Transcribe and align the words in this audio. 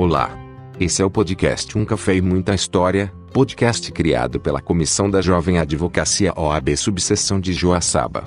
Olá. 0.00 0.30
Esse 0.78 1.02
é 1.02 1.04
o 1.04 1.10
podcast 1.10 1.76
Um 1.76 1.84
Café 1.84 2.14
e 2.14 2.22
Muita 2.22 2.54
História, 2.54 3.12
podcast 3.32 3.90
criado 3.90 4.38
pela 4.38 4.62
Comissão 4.62 5.10
da 5.10 5.20
Jovem 5.20 5.58
Advocacia 5.58 6.32
OAB 6.36 6.76
Subseção 6.76 7.40
de 7.40 7.52
Joaçaba. 7.52 8.22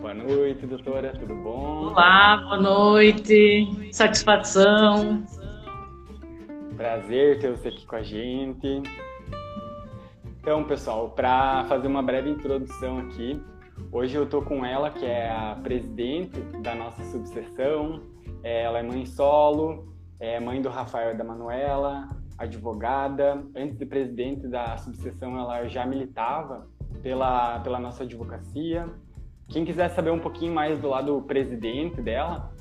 Boa 0.00 0.14
noite, 0.14 0.64
doutora, 0.64 1.12
tudo 1.18 1.34
bom? 1.34 1.88
Olá, 1.88 2.36
boa 2.36 2.60
noite, 2.60 3.90
satisfação. 3.90 5.24
Prazer 6.86 7.40
ter 7.40 7.50
você 7.50 7.66
aqui 7.66 7.84
com 7.84 7.96
a 7.96 8.02
gente. 8.04 8.80
Então, 10.38 10.62
pessoal, 10.62 11.10
para 11.10 11.64
fazer 11.64 11.88
uma 11.88 12.00
breve 12.00 12.30
introdução 12.30 12.98
aqui, 12.98 13.42
hoje 13.90 14.14
eu 14.14 14.24
tô 14.24 14.40
com 14.40 14.64
ela, 14.64 14.88
que 14.88 15.04
é 15.04 15.28
a 15.28 15.58
presidente 15.60 16.38
da 16.62 16.76
nossa 16.76 17.02
subseção. 17.10 18.02
É, 18.40 18.62
ela 18.62 18.78
é 18.78 18.84
mãe 18.84 19.04
solo, 19.04 19.92
é 20.20 20.38
mãe 20.38 20.62
do 20.62 20.68
Rafael 20.68 21.12
e 21.12 21.16
da 21.16 21.24
Manuela, 21.24 22.08
advogada. 22.38 23.44
Antes 23.56 23.76
de 23.76 23.84
presidente 23.84 24.46
da 24.46 24.76
subseção, 24.76 25.36
ela 25.36 25.66
já 25.66 25.84
militava 25.84 26.68
pela, 27.02 27.58
pela 27.58 27.80
nossa 27.80 28.04
advocacia. 28.04 28.88
Quem 29.48 29.64
quiser 29.64 29.88
saber 29.88 30.12
um 30.12 30.20
pouquinho 30.20 30.54
mais 30.54 30.78
do 30.78 30.88
lado 30.88 31.20
presidente 31.22 32.00
dela, 32.00 32.52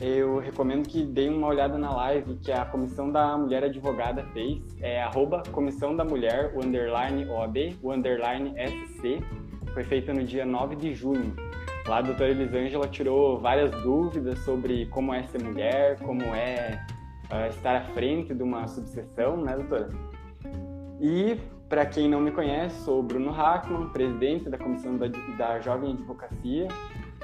eu 0.00 0.38
recomendo 0.38 0.88
que 0.88 1.04
deem 1.04 1.30
uma 1.30 1.46
olhada 1.46 1.78
na 1.78 1.94
live 1.94 2.36
que 2.36 2.50
a 2.50 2.64
Comissão 2.64 3.10
da 3.10 3.36
Mulher 3.38 3.64
Advogada 3.64 4.24
fez. 4.32 4.60
É 4.80 5.02
arroba 5.02 5.42
Comissão 5.52 5.94
da 5.94 6.04
Mulher, 6.04 6.52
o 6.54 6.64
underline 6.64 7.24
OAB, 7.26 7.76
o 7.82 7.92
underline 7.92 8.54
SC. 8.58 9.22
Foi 9.72 9.84
feita 9.84 10.12
no 10.12 10.24
dia 10.24 10.44
9 10.44 10.76
de 10.76 10.94
junho. 10.94 11.34
Lá 11.86 11.98
a 11.98 12.02
doutora 12.02 12.30
Elisângela 12.30 12.88
tirou 12.88 13.38
várias 13.38 13.70
dúvidas 13.82 14.38
sobre 14.40 14.86
como 14.86 15.12
é 15.12 15.22
ser 15.24 15.42
mulher, 15.42 15.98
como 16.00 16.22
é 16.34 16.82
uh, 17.30 17.48
estar 17.50 17.76
à 17.76 17.84
frente 17.92 18.34
de 18.34 18.42
uma 18.42 18.66
subseção, 18.66 19.36
né, 19.36 19.54
doutora? 19.54 19.90
E, 21.00 21.36
para 21.68 21.84
quem 21.84 22.08
não 22.08 22.20
me 22.20 22.30
conhece, 22.30 22.82
sou 22.84 23.02
Bruno 23.02 23.30
Hackman, 23.30 23.90
presidente 23.90 24.48
da 24.48 24.56
Comissão 24.56 24.96
da, 24.96 25.08
da 25.36 25.60
Jovem 25.60 25.92
Advocacia, 25.92 26.68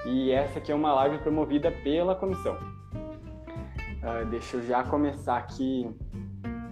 e 0.07 0.31
essa 0.31 0.59
aqui 0.59 0.73
é 0.73 0.75
uma 0.75 0.93
live 0.95 1.19
promovida 1.19 1.71
pela 1.71 2.15
comissão. 2.15 2.57
Uh, 2.95 4.25
deixa 4.31 4.57
eu 4.57 4.67
já 4.67 4.83
começar 4.83 5.37
aqui 5.37 5.89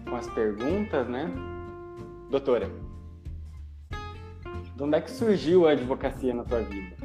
com 0.08 0.16
as 0.16 0.28
perguntas, 0.30 1.06
né? 1.08 1.30
Doutora, 2.30 2.70
de 4.78 4.82
onde 4.82 4.96
é 4.96 5.00
que 5.00 5.10
surgiu 5.10 5.66
a 5.66 5.72
advocacia 5.72 6.32
na 6.32 6.44
tua 6.44 6.60
vida? 6.60 6.96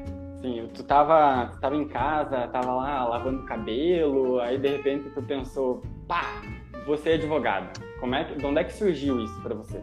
Sim, 0.41 0.69
tu 0.73 0.83
tava, 0.83 1.47
tu 1.53 1.59
tava 1.59 1.75
em 1.75 1.87
casa, 1.87 2.47
tava 2.47 2.73
lá 2.73 3.05
lavando 3.05 3.43
cabelo, 3.43 4.39
aí 4.39 4.57
de 4.57 4.67
repente 4.67 5.09
tu 5.09 5.21
pensou, 5.23 5.81
pá, 6.07 6.41
você 6.85 7.11
é 7.11 7.13
advogada. 7.15 7.71
Como 7.99 8.13
é 8.13 8.25
que, 8.25 8.35
de 8.35 8.45
onde 8.45 8.59
é 8.59 8.63
que 8.63 8.73
surgiu 8.73 9.19
isso 9.21 9.41
para 9.41 9.55
você? 9.55 9.81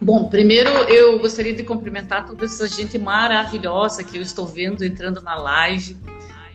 Bom, 0.00 0.28
primeiro 0.28 0.68
eu 0.88 1.18
gostaria 1.18 1.54
de 1.54 1.62
cumprimentar 1.62 2.26
toda 2.26 2.44
essa 2.44 2.68
gente 2.68 2.98
maravilhosa 2.98 4.04
que 4.04 4.18
eu 4.18 4.22
estou 4.22 4.46
vendo 4.46 4.84
entrando 4.84 5.22
na 5.22 5.34
live. 5.36 5.96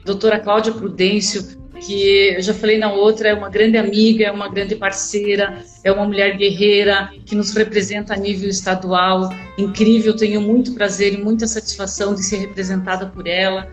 Doutora 0.06 0.40
Cláudia 0.40 0.72
Prudêncio, 0.72 1.60
que 1.80 2.34
eu 2.36 2.42
já 2.42 2.54
falei 2.54 2.78
na 2.78 2.94
outra, 2.94 3.30
é 3.30 3.34
uma 3.34 3.50
grande 3.50 3.78
amiga, 3.78 4.26
é 4.26 4.32
uma 4.32 4.48
grande 4.48 4.76
parceira, 4.76 5.64
é 5.84 5.92
uma 5.92 6.06
mulher 6.06 6.38
guerreira 6.38 7.10
que 7.26 7.36
nos 7.36 7.52
representa 7.54 8.14
a 8.14 8.18
nível 8.18 8.50
estadual. 8.50 9.30
Incrível, 9.58 10.16
tenho 10.16 10.40
muito 10.40 10.74
prazer 10.74 11.14
e 11.14 11.18
muita 11.18 11.48
satisfação 11.48 12.14
de 12.14 12.24
ser 12.24 12.38
representada 12.38 13.08
por 13.08 13.28
ela. 13.28 13.68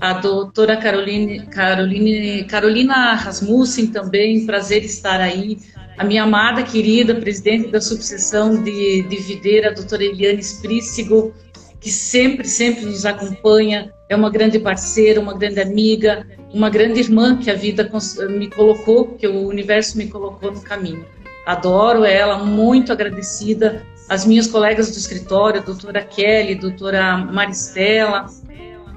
A 0.00 0.12
doutora 0.12 0.76
Caroline, 0.76 1.46
Caroline, 1.46 2.44
Carolina 2.44 3.14
Rasmussen 3.14 3.88
também, 3.88 4.46
prazer 4.46 4.84
estar 4.84 5.20
aí 5.20 5.58
a 5.98 6.04
minha 6.04 6.22
amada, 6.22 6.62
querida 6.62 7.16
presidente 7.16 7.68
da 7.70 7.80
subseção 7.80 8.62
de, 8.62 9.02
de 9.02 9.16
videira, 9.16 9.70
a 9.70 9.74
doutora 9.74 10.04
Eliane 10.04 10.40
Sprícigo, 10.40 11.34
que 11.80 11.90
sempre, 11.90 12.46
sempre 12.46 12.84
nos 12.84 13.04
acompanha, 13.04 13.92
é 14.08 14.14
uma 14.14 14.30
grande 14.30 14.60
parceira, 14.60 15.20
uma 15.20 15.36
grande 15.36 15.60
amiga, 15.60 16.24
uma 16.54 16.70
grande 16.70 17.00
irmã 17.00 17.36
que 17.36 17.50
a 17.50 17.54
vida 17.54 17.90
me 18.30 18.48
colocou, 18.48 19.16
que 19.16 19.26
o 19.26 19.48
universo 19.48 19.98
me 19.98 20.06
colocou 20.06 20.52
no 20.52 20.60
caminho. 20.60 21.04
Adoro 21.44 22.04
ela, 22.04 22.38
muito 22.38 22.92
agradecida. 22.92 23.82
As 24.08 24.24
minhas 24.24 24.46
colegas 24.46 24.90
do 24.90 24.96
escritório, 24.96 25.60
a 25.60 25.64
doutora 25.64 26.02
Kelly, 26.02 26.54
a 26.54 26.60
doutora 26.60 27.18
Maristela, 27.18 28.26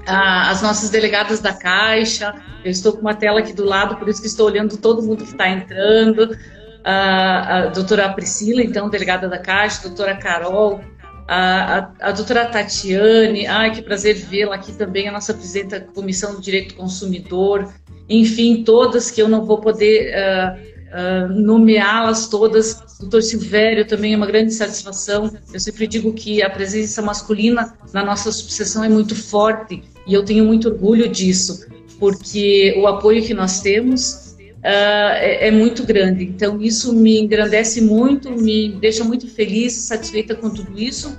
as 0.06 0.62
nossas 0.62 0.88
delegadas 0.88 1.40
da 1.40 1.52
Caixa. 1.52 2.34
Eu 2.64 2.70
estou 2.70 2.92
com 2.92 3.00
uma 3.00 3.14
tela 3.14 3.40
aqui 3.40 3.52
do 3.52 3.64
lado, 3.64 3.96
por 3.96 4.08
isso 4.08 4.20
que 4.20 4.28
estou 4.28 4.46
olhando 4.46 4.76
todo 4.76 5.02
mundo 5.02 5.24
que 5.24 5.32
está 5.32 5.48
entrando 5.48 6.36
a, 6.84 7.58
a 7.58 7.66
doutora 7.66 8.12
Priscila, 8.12 8.62
então, 8.62 8.88
delegada 8.88 9.28
da 9.28 9.38
Caixa, 9.38 9.80
a 9.80 9.88
doutora 9.88 10.16
Carol, 10.16 10.80
a, 11.28 11.78
a, 12.00 12.08
a 12.08 12.12
doutora 12.12 12.46
Tatiane, 12.46 13.46
ai, 13.46 13.72
que 13.72 13.82
prazer 13.82 14.14
vê-la 14.14 14.56
aqui 14.56 14.72
também, 14.72 15.08
a 15.08 15.12
nossa 15.12 15.32
presidenta 15.32 15.80
da 15.80 15.86
Comissão 15.86 16.34
do 16.34 16.40
Direito 16.40 16.74
do 16.74 16.80
Consumidor, 16.80 17.72
enfim, 18.08 18.64
todas 18.64 19.10
que 19.10 19.22
eu 19.22 19.28
não 19.28 19.44
vou 19.44 19.58
poder 19.58 20.12
uh, 20.12 20.72
uh, 20.92 21.32
nomeá-las 21.32 22.28
todas. 22.28 22.98
Doutor 23.00 23.22
Silvério 23.22 23.86
também 23.86 24.12
é 24.12 24.16
uma 24.16 24.26
grande 24.26 24.52
satisfação. 24.52 25.32
Eu 25.52 25.60
sempre 25.60 25.86
digo 25.86 26.12
que 26.12 26.42
a 26.42 26.50
presença 26.50 27.00
masculina 27.00 27.74
na 27.92 28.04
nossa 28.04 28.30
subseção 28.30 28.84
é 28.84 28.88
muito 28.88 29.14
forte 29.14 29.82
e 30.06 30.12
eu 30.12 30.24
tenho 30.24 30.44
muito 30.44 30.68
orgulho 30.68 31.08
disso, 31.08 31.66
porque 31.98 32.74
o 32.76 32.86
apoio 32.86 33.22
que 33.22 33.32
nós 33.32 33.60
temos 33.60 34.21
uh, 34.62 35.14
é, 35.16 35.48
é, 35.48 35.50
muito 35.50 35.84
grande. 35.84 36.24
Então, 36.24 36.60
isso 36.60 36.94
me 36.94 37.20
engrandece 37.20 37.80
muito, 37.80 38.30
me 38.30 38.70
deixa 38.80 39.04
muito 39.04 39.28
feliz, 39.28 39.72
satisfeita 39.74 40.34
com 40.34 40.48
tudo 40.48 40.78
isso. 40.78 41.18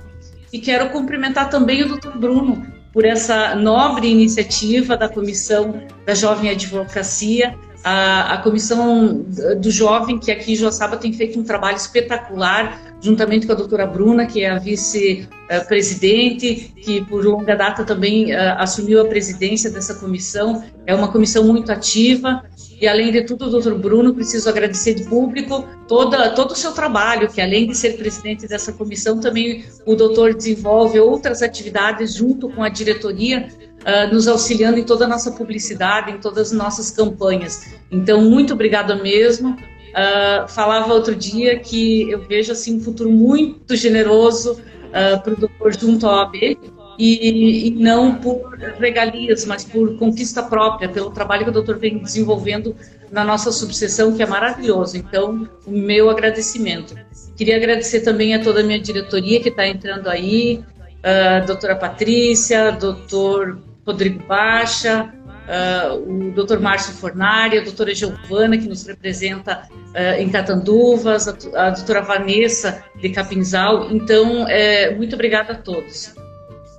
E 0.52 0.58
quero 0.58 0.90
cumprimentar 0.90 1.50
também 1.50 1.82
o 1.82 1.96
Dr. 1.96 2.16
Bruno 2.16 2.66
por 2.92 3.04
essa 3.04 3.54
nobre 3.56 4.08
iniciativa 4.08 4.96
da 4.96 5.08
Comissão 5.08 5.82
da 6.06 6.14
Jovem 6.14 6.50
Advocacia, 6.50 7.58
a, 7.84 8.34
a, 8.34 8.38
Comissão 8.38 9.24
do 9.60 9.70
Jovem, 9.70 10.18
que 10.18 10.32
aqui 10.32 10.54
em 10.54 10.56
Joaçaba 10.56 10.96
tem 10.96 11.12
feito 11.12 11.38
um 11.38 11.44
trabalho 11.44 11.76
espetacular, 11.76 12.80
juntamente 13.00 13.46
com 13.46 13.52
a 13.52 13.54
doutora 13.54 13.86
Bruna, 13.86 14.24
que 14.24 14.42
é 14.42 14.48
a 14.48 14.58
vice-presidente, 14.58 16.72
que 16.76 17.04
por 17.04 17.22
longa 17.22 17.54
data 17.54 17.84
também 17.84 18.34
uh, 18.34 18.56
assumiu 18.56 19.02
a 19.02 19.04
presidência 19.04 19.70
dessa 19.70 19.96
comissão. 19.96 20.64
É 20.86 20.94
uma 20.94 21.08
comissão 21.08 21.44
muito 21.44 21.70
ativa, 21.70 22.42
e 22.80 22.88
além 22.88 23.12
de 23.12 23.22
tudo, 23.22 23.50
doutor 23.50 23.78
Bruno, 23.78 24.14
preciso 24.14 24.48
agradecer 24.48 24.94
de 24.94 25.04
público 25.04 25.66
toda, 25.86 26.30
todo 26.30 26.52
o 26.52 26.56
seu 26.56 26.72
trabalho, 26.72 27.30
que 27.30 27.40
além 27.40 27.66
de 27.66 27.76
ser 27.76 27.96
presidente 27.96 28.48
dessa 28.48 28.72
comissão, 28.72 29.20
também 29.20 29.64
o 29.86 29.94
doutor 29.94 30.34
desenvolve 30.34 30.98
outras 30.98 31.42
atividades 31.42 32.14
junto 32.14 32.48
com 32.48 32.62
a 32.62 32.68
diretoria, 32.68 33.48
uh, 33.84 34.12
nos 34.12 34.26
auxiliando 34.26 34.78
em 34.78 34.84
toda 34.84 35.04
a 35.04 35.08
nossa 35.08 35.30
publicidade, 35.30 36.10
em 36.10 36.18
todas 36.18 36.48
as 36.48 36.52
nossas 36.52 36.90
campanhas. 36.90 37.74
Então, 37.90 38.22
muito 38.22 38.54
obrigada 38.54 38.96
mesmo. 38.96 39.50
Uh, 39.50 40.48
falava 40.48 40.92
outro 40.92 41.14
dia 41.14 41.58
que 41.58 42.10
eu 42.10 42.26
vejo 42.26 42.50
assim 42.50 42.76
um 42.76 42.80
futuro 42.80 43.10
muito 43.10 43.76
generoso 43.76 44.54
uh, 44.54 45.22
para 45.22 45.32
o 45.32 45.36
doutor 45.36 45.72
junto 45.78 46.06
à 46.06 46.22
OAB, 46.22 46.58
e, 46.96 47.68
e, 47.68 47.70
não 47.72 48.14
por 48.14 48.56
regalias, 48.78 49.44
mas 49.44 49.64
por 49.64 49.96
conquista 49.98 50.44
própria, 50.44 50.88
pelo 50.88 51.10
trabalho 51.10 51.42
que 51.42 51.50
o 51.50 51.52
doutor 51.52 51.76
vem 51.76 51.98
desenvolvendo 51.98 52.76
na 53.10 53.24
nossa 53.24 53.50
subseção, 53.50 54.14
que 54.14 54.22
é 54.22 54.26
maravilhoso. 54.26 54.96
Então, 54.96 55.48
o 55.66 55.72
meu 55.72 56.08
agradecimento. 56.08 56.94
Queria 57.36 57.56
agradecer 57.56 58.00
também 58.02 58.34
a 58.34 58.42
toda 58.42 58.60
a 58.60 58.62
minha 58.62 58.78
diretoria 58.78 59.40
que 59.40 59.48
está 59.48 59.66
entrando 59.66 60.08
aí, 60.08 60.62
a 61.02 61.40
doutora 61.40 61.74
Patrícia, 61.74 62.70
doutor 62.70 63.58
Rodrigo 63.86 64.24
Baixa, 64.26 65.12
Uh, 65.44 66.28
o 66.28 66.32
doutor 66.32 66.58
Márcio 66.58 66.94
Fornari, 66.94 67.58
a 67.58 67.62
doutora 67.62 67.94
Giovana, 67.94 68.56
que 68.56 68.66
nos 68.66 68.86
representa 68.86 69.68
uh, 69.70 70.18
em 70.18 70.30
Catanduvas, 70.30 71.28
a, 71.28 71.66
a 71.66 71.70
doutora 71.70 72.00
Vanessa 72.00 72.82
de 72.98 73.10
Capinzal. 73.10 73.90
Então, 73.90 74.48
é, 74.48 74.94
muito 74.94 75.14
obrigada 75.14 75.52
a 75.52 75.56
todos. 75.56 76.14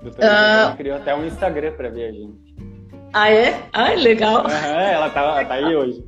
Doutora 0.02 0.72
uh... 0.74 0.78
criou 0.78 0.98
até 0.98 1.16
um 1.16 1.28
Instagram 1.28 1.74
para 1.74 1.90
ver 1.90 2.06
a 2.06 2.12
gente. 2.12 2.34
Ah, 3.14 3.32
é? 3.32 3.62
Ai, 3.72 3.98
legal. 3.98 4.50
Ela 4.50 5.10
tá, 5.12 5.22
ela 5.22 5.46
tá 5.46 5.54
aí 5.54 5.76
hoje. 5.76 6.04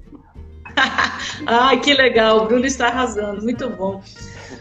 Ai, 1.45 1.79
que 1.79 1.93
legal. 1.93 2.39
O 2.39 2.45
Bruno 2.47 2.65
está 2.65 2.88
arrasando. 2.88 3.43
Muito 3.43 3.69
bom. 3.69 4.01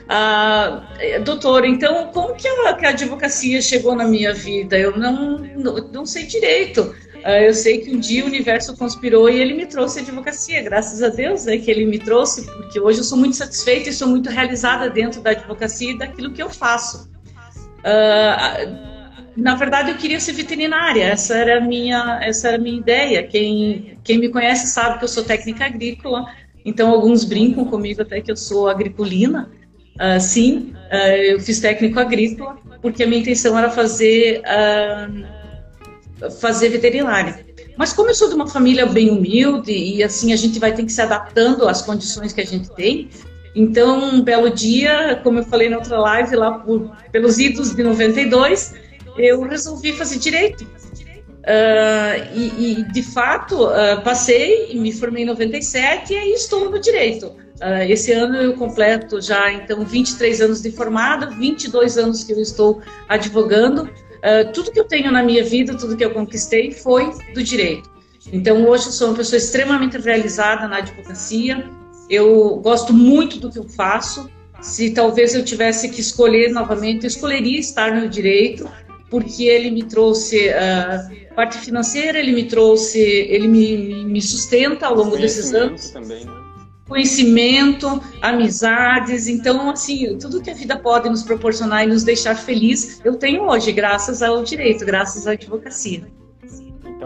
Ah, 0.08 0.82
doutor, 1.24 1.64
então, 1.64 2.10
como 2.12 2.34
que 2.34 2.46
a, 2.46 2.74
que 2.74 2.86
a, 2.86 2.90
advocacia 2.90 3.60
chegou 3.60 3.94
na 3.94 4.04
minha 4.04 4.32
vida? 4.32 4.78
Eu 4.78 4.96
não, 4.96 5.38
não, 5.92 6.06
sei 6.06 6.26
direito. 6.26 6.94
Uh, 7.16 7.42
eu 7.44 7.54
sei 7.54 7.78
que 7.78 7.90
um 7.90 7.98
dia 7.98 8.22
o 8.22 8.28
universo 8.28 8.76
conspirou 8.76 9.28
e 9.28 9.40
ele 9.40 9.54
me 9.54 9.66
trouxe 9.66 9.98
a 9.98 10.02
advocacia, 10.02 10.62
graças 10.62 11.02
a 11.02 11.08
Deus 11.08 11.44
né, 11.44 11.58
que 11.58 11.68
ele 11.68 11.84
me 11.84 11.98
trouxe, 11.98 12.46
porque 12.46 12.78
hoje 12.78 13.00
eu 13.00 13.04
sou 13.04 13.18
muito 13.18 13.34
satisfeita 13.34 13.88
e 13.88 13.92
sou 13.92 14.06
muito 14.06 14.30
realizada 14.30 14.88
dentro 14.88 15.20
da 15.20 15.30
advocacia 15.30 15.90
e 15.90 15.98
daquilo 15.98 16.32
que 16.32 16.40
eu 16.40 16.48
faço. 16.48 17.10
Uh, 17.80 18.96
na 19.36 19.54
verdade, 19.54 19.90
eu 19.90 19.96
queria 19.96 20.18
ser 20.18 20.32
veterinária, 20.32 21.04
essa 21.04 21.36
era 21.36 21.58
a 21.58 21.60
minha, 21.60 22.20
essa 22.22 22.48
era 22.48 22.58
minha 22.58 22.78
ideia. 22.78 23.22
Quem, 23.22 23.98
quem 24.02 24.18
me 24.18 24.30
conhece 24.30 24.66
sabe 24.68 24.98
que 24.98 25.04
eu 25.04 25.08
sou 25.08 25.24
técnica 25.24 25.66
agrícola, 25.66 26.24
então 26.64 26.90
alguns 26.90 27.22
brincam 27.24 27.64
comigo 27.66 28.00
até 28.00 28.20
que 28.20 28.30
eu 28.30 28.36
sou 28.36 28.68
agriculina. 28.68 29.50
Uh, 29.96 30.20
sim, 30.20 30.74
uh, 30.92 31.16
eu 31.22 31.40
fiz 31.40 31.58
técnico 31.60 31.98
agrícola, 31.98 32.58
porque 32.82 33.02
a 33.02 33.06
minha 33.06 33.20
intenção 33.20 33.58
era 33.58 33.70
fazer, 33.70 34.42
uh, 34.42 36.30
fazer 36.40 36.68
veterinária. 36.68 37.44
Mas 37.76 37.92
como 37.92 38.10
eu 38.10 38.14
sou 38.14 38.28
de 38.28 38.34
uma 38.34 38.46
família 38.46 38.86
bem 38.86 39.10
humilde 39.10 39.72
e 39.72 40.02
assim 40.02 40.32
a 40.32 40.36
gente 40.36 40.58
vai 40.58 40.72
ter 40.72 40.84
que 40.84 40.92
se 40.92 41.00
adaptando 41.00 41.68
às 41.68 41.82
condições 41.82 42.32
que 42.32 42.40
a 42.40 42.46
gente 42.46 42.70
tem, 42.70 43.10
então 43.54 44.14
um 44.14 44.22
belo 44.22 44.50
dia, 44.50 45.20
como 45.22 45.38
eu 45.38 45.44
falei 45.44 45.68
na 45.68 45.76
outra 45.76 45.98
live 45.98 46.36
lá 46.36 46.58
por, 46.58 46.90
pelos 47.10 47.38
idos 47.38 47.74
de 47.74 47.82
92, 47.82 48.74
eu 49.18 49.42
resolvi 49.42 49.92
fazer 49.92 50.18
direito. 50.18 50.66
Uh, 51.46 52.26
e, 52.34 52.80
e, 52.80 52.82
de 52.82 53.04
fato, 53.04 53.68
uh, 53.68 54.02
passei 54.02 54.76
me 54.76 54.92
formei 54.92 55.22
em 55.22 55.26
97 55.26 56.12
e 56.12 56.16
aí 56.16 56.32
estou 56.32 56.68
no 56.68 56.80
direito. 56.80 57.26
Uh, 57.26 57.88
esse 57.88 58.10
ano 58.10 58.36
eu 58.36 58.54
completo 58.54 59.20
já, 59.20 59.52
então, 59.52 59.84
23 59.84 60.40
anos 60.40 60.60
de 60.60 60.72
formada, 60.72 61.30
22 61.30 61.98
anos 61.98 62.24
que 62.24 62.32
eu 62.32 62.40
estou 62.40 62.82
advogando. 63.08 63.88
tudo 64.52 64.72
que 64.72 64.80
eu 64.80 64.84
tenho 64.84 65.12
na 65.12 65.22
minha 65.22 65.44
vida, 65.44 65.76
tudo 65.76 65.96
que 65.96 66.04
eu 66.04 66.10
conquistei 66.10 66.72
foi 66.72 67.12
do 67.32 67.40
direito. 67.44 67.88
Então, 68.32 68.66
hoje 68.66 68.86
eu 68.86 68.92
sou 68.92 69.08
uma 69.08 69.16
pessoa 69.16 69.38
extremamente 69.38 69.96
realizada 69.98 70.66
na 70.66 70.78
advocacia. 70.78 71.64
Eu 72.10 72.56
gosto 72.56 72.92
muito 72.92 73.38
do 73.38 73.52
que 73.52 73.58
eu 73.58 73.68
faço. 73.68 74.28
Se 74.60 74.90
talvez 74.90 75.32
eu 75.32 75.44
tivesse 75.44 75.88
que 75.90 76.00
escolher 76.00 76.50
novamente, 76.50 77.04
eu 77.04 77.08
escolheria 77.08 77.60
estar 77.60 77.94
no 77.94 78.08
direito, 78.08 78.68
porque 79.10 79.44
ele 79.44 79.70
me 79.70 79.84
trouxe 79.84 80.48
uh, 80.48 81.34
parte 81.34 81.58
financeira, 81.58 82.18
ele 82.18 82.32
me 82.32 82.44
trouxe, 82.44 83.00
ele 83.00 83.46
me, 83.46 84.04
me 84.04 84.22
sustenta 84.22 84.86
ao 84.86 84.94
longo 84.94 85.16
desses 85.16 85.52
anos. 85.54 85.90
Também, 85.90 86.24
né? 86.24 86.32
Conhecimento, 86.88 88.00
amizades, 88.22 89.26
então 89.26 89.68
assim, 89.68 90.16
tudo 90.18 90.40
que 90.40 90.50
a 90.50 90.54
vida 90.54 90.78
pode 90.78 91.08
nos 91.08 91.24
proporcionar 91.24 91.82
e 91.82 91.88
nos 91.88 92.04
deixar 92.04 92.36
feliz, 92.36 93.00
eu 93.04 93.16
tenho 93.16 93.42
hoje, 93.42 93.72
graças 93.72 94.22
ao 94.22 94.44
direito, 94.44 94.86
graças 94.86 95.26
à 95.26 95.32
advocacia. 95.32 96.06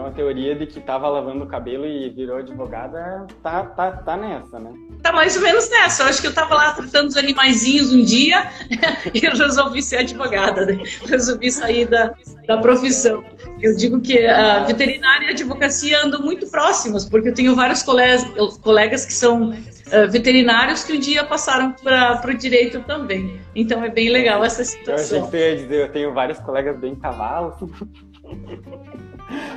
Então 0.01 0.09
a 0.09 0.15
teoria 0.15 0.55
de 0.55 0.65
que 0.65 0.79
estava 0.79 1.07
lavando 1.07 1.43
o 1.43 1.47
cabelo 1.47 1.85
e 1.85 2.09
virou 2.09 2.37
advogada 2.37 3.27
tá, 3.43 3.63
tá, 3.63 3.91
tá 3.91 4.17
nessa, 4.17 4.57
né? 4.57 4.73
Tá 5.03 5.13
mais 5.13 5.35
ou 5.35 5.43
menos 5.43 5.69
nessa. 5.69 6.01
Eu 6.01 6.07
acho 6.07 6.21
que 6.21 6.25
eu 6.25 6.31
estava 6.31 6.55
lá 6.55 6.71
tratando 6.71 7.09
os 7.09 7.17
animaizinhos 7.17 7.93
um 7.93 8.03
dia 8.03 8.49
e 9.13 9.23
eu 9.23 9.31
resolvi 9.33 9.79
ser 9.83 9.97
advogada, 9.97 10.65
né? 10.65 10.81
Resolvi 11.07 11.51
sair 11.51 11.85
da, 11.85 12.15
da 12.47 12.57
profissão. 12.57 13.23
Eu 13.61 13.77
digo 13.77 14.01
que 14.01 14.25
a 14.25 14.63
veterinária 14.63 15.25
e 15.25 15.27
a 15.27 15.31
advocacia 15.31 16.03
andam 16.03 16.19
muito 16.19 16.49
próximas, 16.49 17.07
porque 17.07 17.29
eu 17.29 17.33
tenho 17.35 17.55
vários 17.55 17.83
colegas, 17.83 18.25
colegas 18.63 19.05
que 19.05 19.13
são 19.13 19.51
uh, 19.51 20.09
veterinários 20.09 20.83
que 20.83 20.93
um 20.93 20.99
dia 20.99 21.23
passaram 21.23 21.73
para 21.73 22.27
o 22.27 22.33
direito 22.33 22.79
também. 22.87 23.39
Então 23.55 23.83
é 23.83 23.89
bem 23.89 24.09
legal 24.09 24.43
essa 24.43 24.63
situação. 24.63 25.19
Eu, 25.19 25.25
achei 25.25 25.55
que 25.57 25.61
dizer, 25.61 25.81
eu 25.83 25.91
tenho 25.91 26.11
vários 26.11 26.39
colegas 26.39 26.75
bem 26.79 26.95
cavalos. 26.95 27.53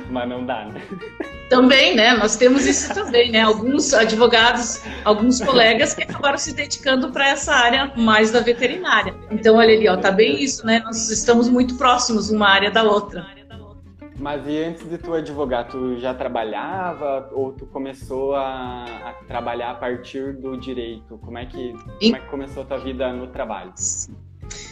Mas 0.09 0.29
não 0.29 0.45
dá, 0.45 0.65
né? 0.65 0.81
Também, 1.49 1.95
né? 1.95 2.13
Nós 2.15 2.35
temos 2.35 2.65
isso 2.65 2.93
também, 2.93 3.31
né? 3.31 3.41
Alguns 3.41 3.93
advogados, 3.93 4.81
alguns 5.03 5.39
colegas 5.41 5.93
que 5.93 6.03
acabaram 6.03 6.37
se 6.37 6.53
dedicando 6.53 7.11
para 7.11 7.29
essa 7.29 7.53
área 7.53 7.91
mais 7.95 8.31
da 8.31 8.39
veterinária. 8.39 9.15
Então, 9.29 9.55
olha 9.55 9.73
ali, 9.75 9.87
ó, 9.87 9.97
tá 9.97 10.11
bem 10.11 10.41
isso, 10.41 10.65
né? 10.65 10.81
Nós 10.83 11.09
estamos 11.09 11.47
muito 11.49 11.75
próximos 11.75 12.29
uma 12.29 12.47
área 12.47 12.71
da 12.71 12.83
outra. 12.83 13.25
Mas 14.17 14.47
e 14.47 14.63
antes 14.63 14.89
de 14.89 14.97
tu 14.97 15.13
advogar, 15.13 15.67
tu 15.67 15.99
já 15.99 16.13
trabalhava 16.13 17.29
ou 17.33 17.51
tu 17.51 17.65
começou 17.65 18.33
a, 18.33 18.85
a 19.05 19.13
trabalhar 19.27 19.71
a 19.71 19.75
partir 19.75 20.33
do 20.33 20.57
direito? 20.57 21.19
Como 21.19 21.37
é 21.37 21.45
que, 21.45 21.73
como 21.73 22.15
é 22.15 22.19
que 22.19 22.27
começou 22.27 22.63
a 22.63 22.65
tua 22.65 22.77
vida 22.77 23.11
no 23.11 23.27
trabalho? 23.27 23.73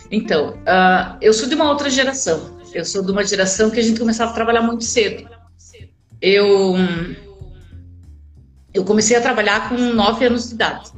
Então, 0.09 0.51
uh, 0.51 1.17
eu 1.21 1.33
sou 1.33 1.49
de 1.49 1.55
uma 1.55 1.69
outra 1.69 1.89
geração. 1.89 2.57
Eu 2.73 2.85
sou 2.85 3.03
de 3.03 3.11
uma 3.11 3.23
geração 3.23 3.69
que 3.69 3.79
a 3.79 3.83
gente 3.83 3.99
começava 3.99 4.31
a 4.31 4.33
trabalhar 4.33 4.61
muito 4.61 4.83
cedo. 4.83 5.29
Eu, 6.21 6.75
eu 8.73 8.83
comecei 8.83 9.15
a 9.15 9.21
trabalhar 9.21 9.69
com 9.69 9.75
nove 9.75 10.25
anos 10.25 10.49
de 10.49 10.55
idade. 10.55 10.91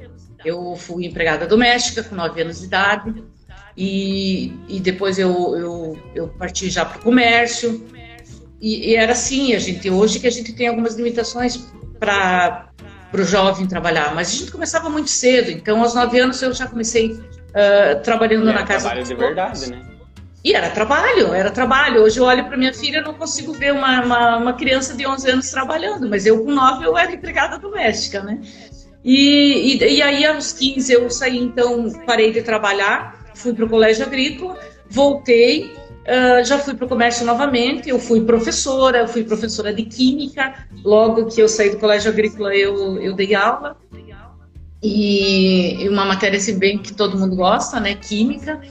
Eu 0.44 0.76
fui 0.76 1.06
empregada 1.06 1.46
doméstica 1.48 2.04
com 2.04 2.16
nove 2.16 2.42
anos 2.42 2.60
de 2.60 2.66
idade 2.66 3.24
e, 3.76 4.54
e 4.70 4.80
depois 4.80 5.18
eu, 5.20 5.56
eu, 5.58 6.00
eu 6.14 6.28
parti 6.30 6.70
já 6.70 6.86
para 6.86 7.00
o 7.00 7.04
comércio. 7.04 7.86
E, 8.62 8.92
e, 8.92 8.96
era 8.96 9.12
assim, 9.12 9.54
a 9.54 9.60
gente 9.60 9.90
hoje 9.90 10.20
que 10.20 10.28
a 10.28 10.32
gente 10.32 10.54
tem 10.54 10.68
algumas 10.68 10.96
limitações 10.96 11.68
para 12.00 12.70
o 13.14 13.24
jovem 13.24 13.68
trabalhar, 13.68 14.14
mas 14.16 14.30
a 14.30 14.32
gente 14.32 14.52
começava 14.52 14.90
muito 14.90 15.10
cedo. 15.10 15.52
Então, 15.52 15.82
aos 15.82 15.94
nove 15.94 16.20
anos 16.20 16.42
eu 16.42 16.54
já 16.54 16.68
comecei 16.68 17.12
uh, 17.12 18.02
trabalhando 18.04 18.46
na 18.46 18.64
casa. 18.64 18.86
Trabalho 18.86 19.04
de 19.06 19.16
verdade, 19.16 19.72
né? 19.72 19.95
E 20.46 20.54
era 20.54 20.70
trabalho, 20.70 21.34
era 21.34 21.50
trabalho. 21.50 22.04
Hoje 22.04 22.20
eu 22.20 22.24
olho 22.24 22.46
para 22.46 22.56
minha 22.56 22.72
filha 22.72 23.00
e 23.00 23.02
não 23.02 23.16
consigo 23.16 23.52
ver 23.52 23.74
uma, 23.74 24.06
uma, 24.06 24.38
uma, 24.38 24.54
criança 24.54 24.94
de 24.94 25.08
11 25.08 25.32
anos 25.32 25.50
trabalhando, 25.50 26.08
mas 26.08 26.28
eu 26.28 26.46
com 26.46 26.52
9 26.52 26.86
eu 26.86 26.96
era 26.96 27.12
empregada 27.12 27.58
doméstica, 27.58 28.22
né? 28.22 28.40
E, 29.04 29.74
e, 29.74 29.96
e 29.96 30.02
aí 30.04 30.24
aos 30.24 30.54
15 30.54 30.94
eu 30.94 31.10
saí, 31.10 31.40
então 31.40 31.92
parei 32.06 32.32
de 32.32 32.44
trabalhar, 32.44 33.26
fui 33.34 33.54
para 33.54 33.66
o 33.66 33.70
colégio 33.70 34.06
agrícola, 34.06 34.56
voltei, 34.88 35.74
uh, 36.04 36.46
já 36.46 36.60
fui 36.60 36.76
para 36.76 36.86
o 36.86 36.90
comércio 36.90 37.26
novamente, 37.26 37.90
eu 37.90 37.98
fui 37.98 38.22
professora, 38.22 39.00
eu 39.00 39.08
fui 39.08 39.24
professora 39.24 39.74
de 39.74 39.82
química, 39.82 40.68
logo 40.84 41.26
que 41.26 41.42
eu 41.42 41.50
saí 41.50 41.72
do 41.72 41.80
colégio 41.80 42.12
agrícola 42.12 42.56
eu, 42.56 43.02
eu 43.02 43.16
dei 43.16 43.34
aula, 43.34 43.78
e 44.84 45.90
uma 45.90 46.06
matéria 46.06 46.40
se 46.40 46.54
bem 46.54 46.78
que 46.78 46.94
todo 46.94 47.18
mundo 47.18 47.36
gosta, 47.36 47.80
né, 47.80 47.96
química. 47.96 48.62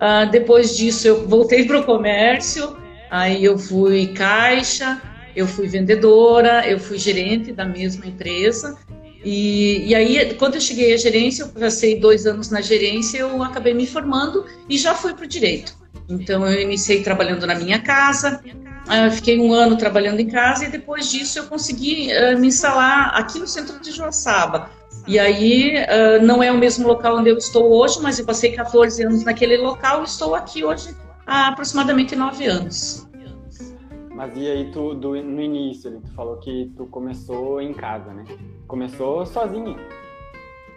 Uh, 0.00 0.30
depois 0.30 0.74
disso 0.76 1.06
eu 1.06 1.28
voltei 1.28 1.66
para 1.66 1.78
o 1.78 1.84
comércio, 1.84 2.74
aí 3.10 3.44
eu 3.44 3.58
fui 3.58 4.06
caixa, 4.08 5.00
eu 5.36 5.46
fui 5.46 5.68
vendedora, 5.68 6.66
eu 6.66 6.78
fui 6.78 6.98
gerente 6.98 7.52
da 7.52 7.66
mesma 7.66 8.06
empresa. 8.06 8.78
E, 9.22 9.84
e 9.86 9.94
aí, 9.94 10.34
quando 10.34 10.54
eu 10.54 10.60
cheguei 10.60 10.94
à 10.94 10.96
gerência, 10.96 11.42
eu 11.42 11.48
passei 11.48 12.00
dois 12.00 12.26
anos 12.26 12.48
na 12.50 12.62
gerência, 12.62 13.18
eu 13.18 13.42
acabei 13.42 13.74
me 13.74 13.86
formando 13.86 14.46
e 14.68 14.78
já 14.78 14.94
fui 14.94 15.12
para 15.12 15.24
o 15.24 15.28
direito. 15.28 15.76
Então, 16.08 16.46
eu 16.48 16.62
iniciei 16.62 17.02
trabalhando 17.02 17.46
na 17.46 17.54
minha 17.54 17.78
casa, 17.80 18.40
uh, 18.86 19.10
fiquei 19.10 19.38
um 19.38 19.52
ano 19.52 19.76
trabalhando 19.76 20.20
em 20.20 20.28
casa 20.28 20.64
e 20.64 20.70
depois 20.70 21.10
disso 21.10 21.38
eu 21.38 21.44
consegui 21.44 22.08
uh, 22.12 22.38
me 22.38 22.48
instalar 22.48 23.14
aqui 23.14 23.38
no 23.38 23.46
centro 23.46 23.78
de 23.80 23.92
Joaçaba. 23.92 24.70
E 25.10 25.18
aí, 25.18 25.74
uh, 25.74 26.24
não 26.24 26.40
é 26.40 26.52
o 26.52 26.56
mesmo 26.56 26.86
local 26.86 27.16
onde 27.16 27.30
eu 27.30 27.36
estou 27.36 27.72
hoje, 27.72 28.00
mas 28.00 28.20
eu 28.20 28.24
passei 28.24 28.52
14 28.52 29.02
anos 29.02 29.24
naquele 29.24 29.56
local 29.56 30.02
e 30.02 30.04
estou 30.04 30.36
aqui 30.36 30.64
hoje 30.64 30.94
há 31.26 31.48
aproximadamente 31.48 32.14
9 32.14 32.46
anos. 32.46 33.08
Mas 34.14 34.36
e 34.36 34.48
aí, 34.48 34.70
tu, 34.70 34.94
do, 34.94 35.20
no 35.20 35.42
início, 35.42 36.00
tu 36.00 36.14
falou 36.14 36.36
que 36.36 36.70
tu 36.76 36.86
começou 36.86 37.60
em 37.60 37.74
casa, 37.74 38.12
né? 38.12 38.24
Começou 38.68 39.26
sozinha. 39.26 39.74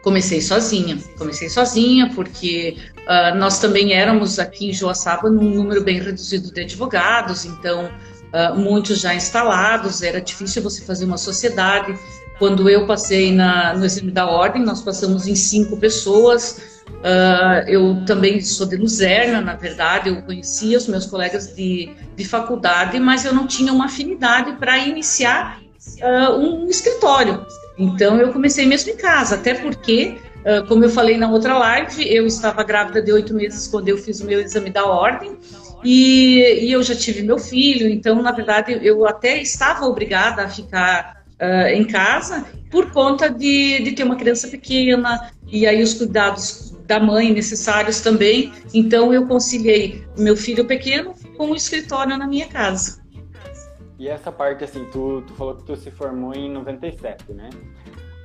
Comecei 0.02 0.42
sozinha, 0.42 0.98
comecei 1.16 1.48
sozinha 1.48 2.12
porque 2.16 2.76
uh, 3.02 3.38
nós 3.38 3.60
também 3.60 3.94
éramos 3.94 4.40
aqui 4.40 4.70
em 4.70 4.74
Joaçaba 4.74 5.30
num 5.30 5.52
número 5.52 5.84
bem 5.84 6.02
reduzido 6.02 6.52
de 6.52 6.62
advogados, 6.62 7.46
então 7.46 7.86
uh, 7.86 8.56
muitos 8.58 9.00
já 9.00 9.14
instalados, 9.14 10.02
era 10.02 10.20
difícil 10.20 10.64
você 10.64 10.84
fazer 10.84 11.06
uma 11.06 11.20
sociedade, 11.20 11.96
quando 12.44 12.70
eu 12.70 12.86
passei 12.86 13.32
na, 13.32 13.74
no 13.74 13.86
exame 13.86 14.12
da 14.12 14.30
ordem, 14.30 14.62
nós 14.62 14.82
passamos 14.82 15.28
em 15.28 15.34
cinco 15.34 15.78
pessoas. 15.78 16.84
Uh, 16.90 17.70
eu 17.70 18.04
também 18.06 18.42
sou 18.42 18.68
de 18.68 18.76
Luzerna, 18.76 19.40
na 19.40 19.56
verdade, 19.56 20.10
eu 20.10 20.22
conhecia 20.24 20.78
os 20.78 20.86
meus 20.86 21.06
colegas 21.06 21.56
de, 21.56 21.90
de 22.18 22.26
faculdade, 22.26 23.00
mas 23.00 23.24
eu 23.24 23.34
não 23.34 23.48
tinha 23.48 23.72
uma 23.72 23.86
afinidade 23.86 24.58
para 24.58 24.78
iniciar 24.78 25.62
uh, 26.02 26.38
um 26.38 26.68
escritório. 26.68 27.46
Então 27.78 28.18
eu 28.18 28.34
comecei 28.34 28.66
mesmo 28.66 28.92
em 28.92 28.98
casa, 28.98 29.36
até 29.36 29.54
porque, 29.54 30.18
uh, 30.40 30.68
como 30.68 30.84
eu 30.84 30.90
falei 30.90 31.18
na 31.18 31.32
outra 31.32 31.58
live, 31.58 32.14
eu 32.14 32.28
estava 32.28 32.62
grávida 32.62 33.02
de 33.02 33.14
oito 33.14 33.34
meses 33.34 33.70
quando 33.70 33.88
eu 33.88 33.98
fiz 33.98 34.20
o 34.20 34.26
meu 34.26 34.42
exame 34.42 34.70
da 34.70 34.86
ordem. 34.86 35.38
E, 35.82 36.66
e 36.66 36.74
eu 36.74 36.84
já 36.84 36.94
tive 36.94 37.24
meu 37.24 37.40
filho, 37.40 37.88
então, 37.88 38.22
na 38.22 38.34
verdade, 38.34 38.78
eu 38.82 39.08
até 39.08 39.42
estava 39.42 39.86
obrigada 39.86 40.44
a 40.44 40.50
ficar 40.50 41.23
uh, 41.42 41.68
em 41.68 41.86
casa 41.86 42.46
por 42.70 42.92
conta 42.92 43.30
de, 43.30 43.84
de 43.84 43.92
ter 43.92 44.04
uma 44.04 44.16
criança 44.16 44.48
pequena 44.48 45.32
e 45.48 45.68
aí 45.68 45.82
os 45.82 45.94
cuidados 45.94 46.76
da 46.86 47.00
mãe 47.00 47.32
necessários 47.32 48.02
também. 48.02 48.52
Então 48.74 49.14
eu 49.14 49.28
conciliei 49.28 50.06
meu 50.18 50.36
filho 50.36 50.66
pequeno 50.66 51.14
com 51.38 51.52
o 51.52 51.56
escritório 51.56 52.18
na 52.18 52.28
minha 52.28 52.48
casa. 52.48 53.04
E 54.00 54.08
essa 54.10 54.32
parte, 54.32 54.64
assim, 54.64 54.86
tu, 54.92 55.24
tu 55.26 55.34
falou 55.34 55.56
que 55.56 55.64
tu 55.64 55.76
se 55.76 55.90
formou 55.90 56.34
em 56.34 56.52
97, 56.52 57.32
né? 57.32 57.50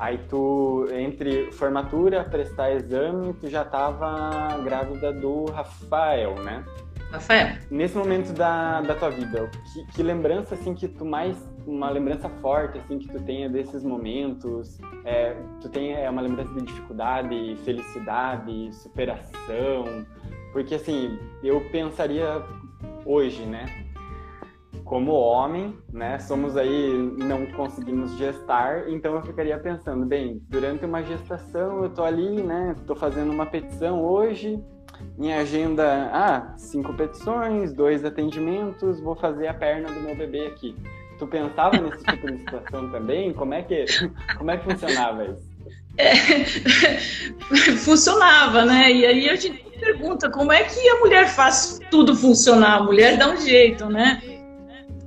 Aí 0.00 0.18
tu, 0.28 0.88
entre 0.92 1.50
formatura, 1.52 2.24
prestar 2.24 2.72
exame, 2.72 3.32
tu 3.34 3.48
já 3.48 3.64
tava 3.64 4.58
grávida 4.64 5.12
do 5.12 5.46
Rafael, 5.46 6.36
né? 6.42 6.64
Rafael. 7.10 7.56
Nesse 7.70 7.96
momento 7.96 8.32
da, 8.32 8.80
da 8.80 8.94
tua 8.94 9.10
vida, 9.10 9.50
que, 9.72 9.86
que 9.92 10.02
lembrança, 10.02 10.54
assim, 10.54 10.74
que 10.74 10.86
tu 10.88 11.04
mais... 11.04 11.36
Uma 11.68 11.90
lembrança 11.90 12.30
forte, 12.40 12.78
assim, 12.78 12.98
que 12.98 13.08
tu 13.08 13.22
tenha 13.24 13.46
desses 13.46 13.84
momentos? 13.84 14.80
É, 15.04 15.36
tu 15.60 15.68
tem 15.68 15.92
é, 15.92 16.08
uma 16.08 16.22
lembrança 16.22 16.50
de 16.54 16.62
dificuldade, 16.62 17.56
felicidade, 17.62 18.74
superação? 18.74 20.06
Porque, 20.50 20.74
assim, 20.74 21.18
eu 21.44 21.60
pensaria 21.70 22.42
hoje, 23.04 23.44
né? 23.44 23.66
como 24.82 25.12
homem, 25.12 25.76
né, 25.92 26.18
somos 26.18 26.56
aí, 26.56 26.90
não 27.18 27.44
conseguimos 27.52 28.16
gestar, 28.16 28.88
então 28.88 29.16
eu 29.16 29.22
ficaria 29.22 29.58
pensando, 29.58 30.06
bem, 30.06 30.40
durante 30.48 30.86
uma 30.86 31.02
gestação 31.02 31.84
eu 31.84 31.90
tô 31.90 32.02
ali, 32.02 32.42
né, 32.42 32.74
tô 32.86 32.96
fazendo 32.96 33.30
uma 33.30 33.44
petição 33.44 34.02
hoje, 34.02 34.58
minha 35.18 35.40
agenda, 35.40 36.10
ah, 36.10 36.54
cinco 36.56 36.94
petições, 36.94 37.74
dois 37.74 38.02
atendimentos, 38.02 38.98
vou 39.00 39.14
fazer 39.14 39.48
a 39.48 39.54
perna 39.54 39.88
do 39.88 40.00
meu 40.00 40.16
bebê 40.16 40.46
aqui. 40.46 40.74
Tu 41.18 41.26
pensava 41.26 41.76
nesse 41.78 42.04
tipo 42.04 42.30
de 42.30 42.38
situação 42.38 42.90
também? 42.90 43.32
Como 43.32 43.52
é 43.52 43.62
que, 43.62 43.86
como 44.36 44.50
é 44.50 44.56
que 44.56 44.64
funcionava 44.64 45.24
isso? 45.24 45.48
É, 45.96 46.14
funcionava, 47.76 48.64
né? 48.64 48.92
E 48.92 49.04
aí 49.04 49.28
a 49.28 49.34
gente 49.34 49.64
pergunta 49.80 50.30
como 50.30 50.52
é 50.52 50.62
que 50.62 50.88
a 50.88 51.00
mulher 51.00 51.28
faz 51.28 51.80
tudo 51.90 52.14
funcionar? 52.14 52.78
A 52.78 52.82
mulher 52.84 53.16
dá 53.16 53.30
um 53.30 53.36
jeito, 53.36 53.86
né? 53.86 54.22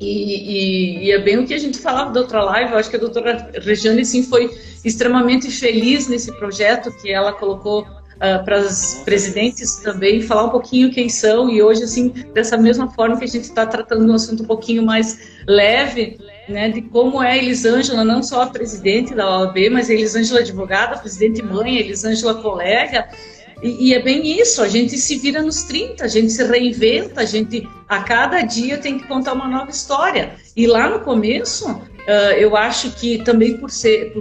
E, 0.01 0.06
e, 0.06 1.06
e, 1.06 1.12
é 1.12 1.20
bem 1.20 1.38
o 1.38 1.46
que 1.46 1.53
a 1.53 1.60
gente 1.60 1.77
falava 1.77 2.12
da 2.12 2.22
outra 2.22 2.44
live, 2.44 2.72
eu 2.72 2.77
acho 2.80 2.89
que 2.89 2.96
a 2.96 3.00
doutora 3.00 3.51
Regiane 3.62 4.03
sim 4.03 4.24
foi 4.24 4.50
extremamente 4.84 5.51
feliz 5.51 6.08
nesse 6.08 6.36
projeto 6.39 6.91
que 7.00 7.12
ela 7.12 7.32
colocou 7.32 7.86
uh, 8.22 8.46
para 8.46 8.58
as 8.58 9.01
presidentes 9.04 9.78
também, 9.78 10.22
falar 10.22 10.46
um 10.46 10.50
pouquinho 10.50 10.92
quem 10.92 11.10
são, 11.10 11.50
e 11.50 11.62
hoje, 11.62 11.84
assim, 11.84 12.10
dessa 12.34 12.56
mesma 12.56 12.92
forma 12.92 13.18
que 13.18 13.25
a 13.25 13.28
gente 13.28 13.46
está 13.46 13.66
tratando 13.66 14.10
um 14.10 14.13
assunto 14.13 14.44
um 14.44 14.48
pouquinho 14.48 14.84
mais 14.84 15.20
leve, 15.48 16.20
né, 16.48 16.70
de 16.70 16.82
como 16.84 17.22
é 17.22 17.32
a 17.32 17.38
Elisângela, 17.38 18.06
não 18.06 18.22
só 18.22 18.44
a 18.44 18.48
presidente 18.48 19.16
da 19.16 19.40
OAB, 19.40 19.70
mas 19.72 19.90
a 19.90 19.94
Elisângela 19.94 20.42
advogada, 20.42 20.98
presidente 20.98 21.42
mãe, 21.42 21.78
a 21.78 21.82
Elisângela 21.82 22.36
colega, 22.36 23.08
e, 23.62 23.90
e, 23.90 23.94
é 23.94 24.01
bem 24.01 24.40
isso, 24.40 24.62
a 24.62 24.68
gente 24.68 24.98
se 24.98 25.18
vira 25.18 25.42
nos 25.42 25.63
30, 25.63 26.04
a 26.04 26.08
gente 26.08 26.32
se 26.32 26.44
reinventa, 26.44 27.22
a 27.22 27.25
gente 27.25 27.68
a 27.88 28.01
cada 28.01 28.42
dia 28.42 28.80
tem 28.80 28.98
que 28.98 29.08
contar 29.08 29.34
uma 29.34 29.48
nova 29.48 29.70
história. 29.70 30.32
E 30.58 30.66
lá 30.66 30.90
no 30.90 31.01
começo, 31.01 31.70
uh, 31.70 32.34
eu 32.40 32.58
acho 32.58 32.90
que 32.92 33.20
também 33.20 33.58
por 33.58 33.70
ser, 33.70 34.13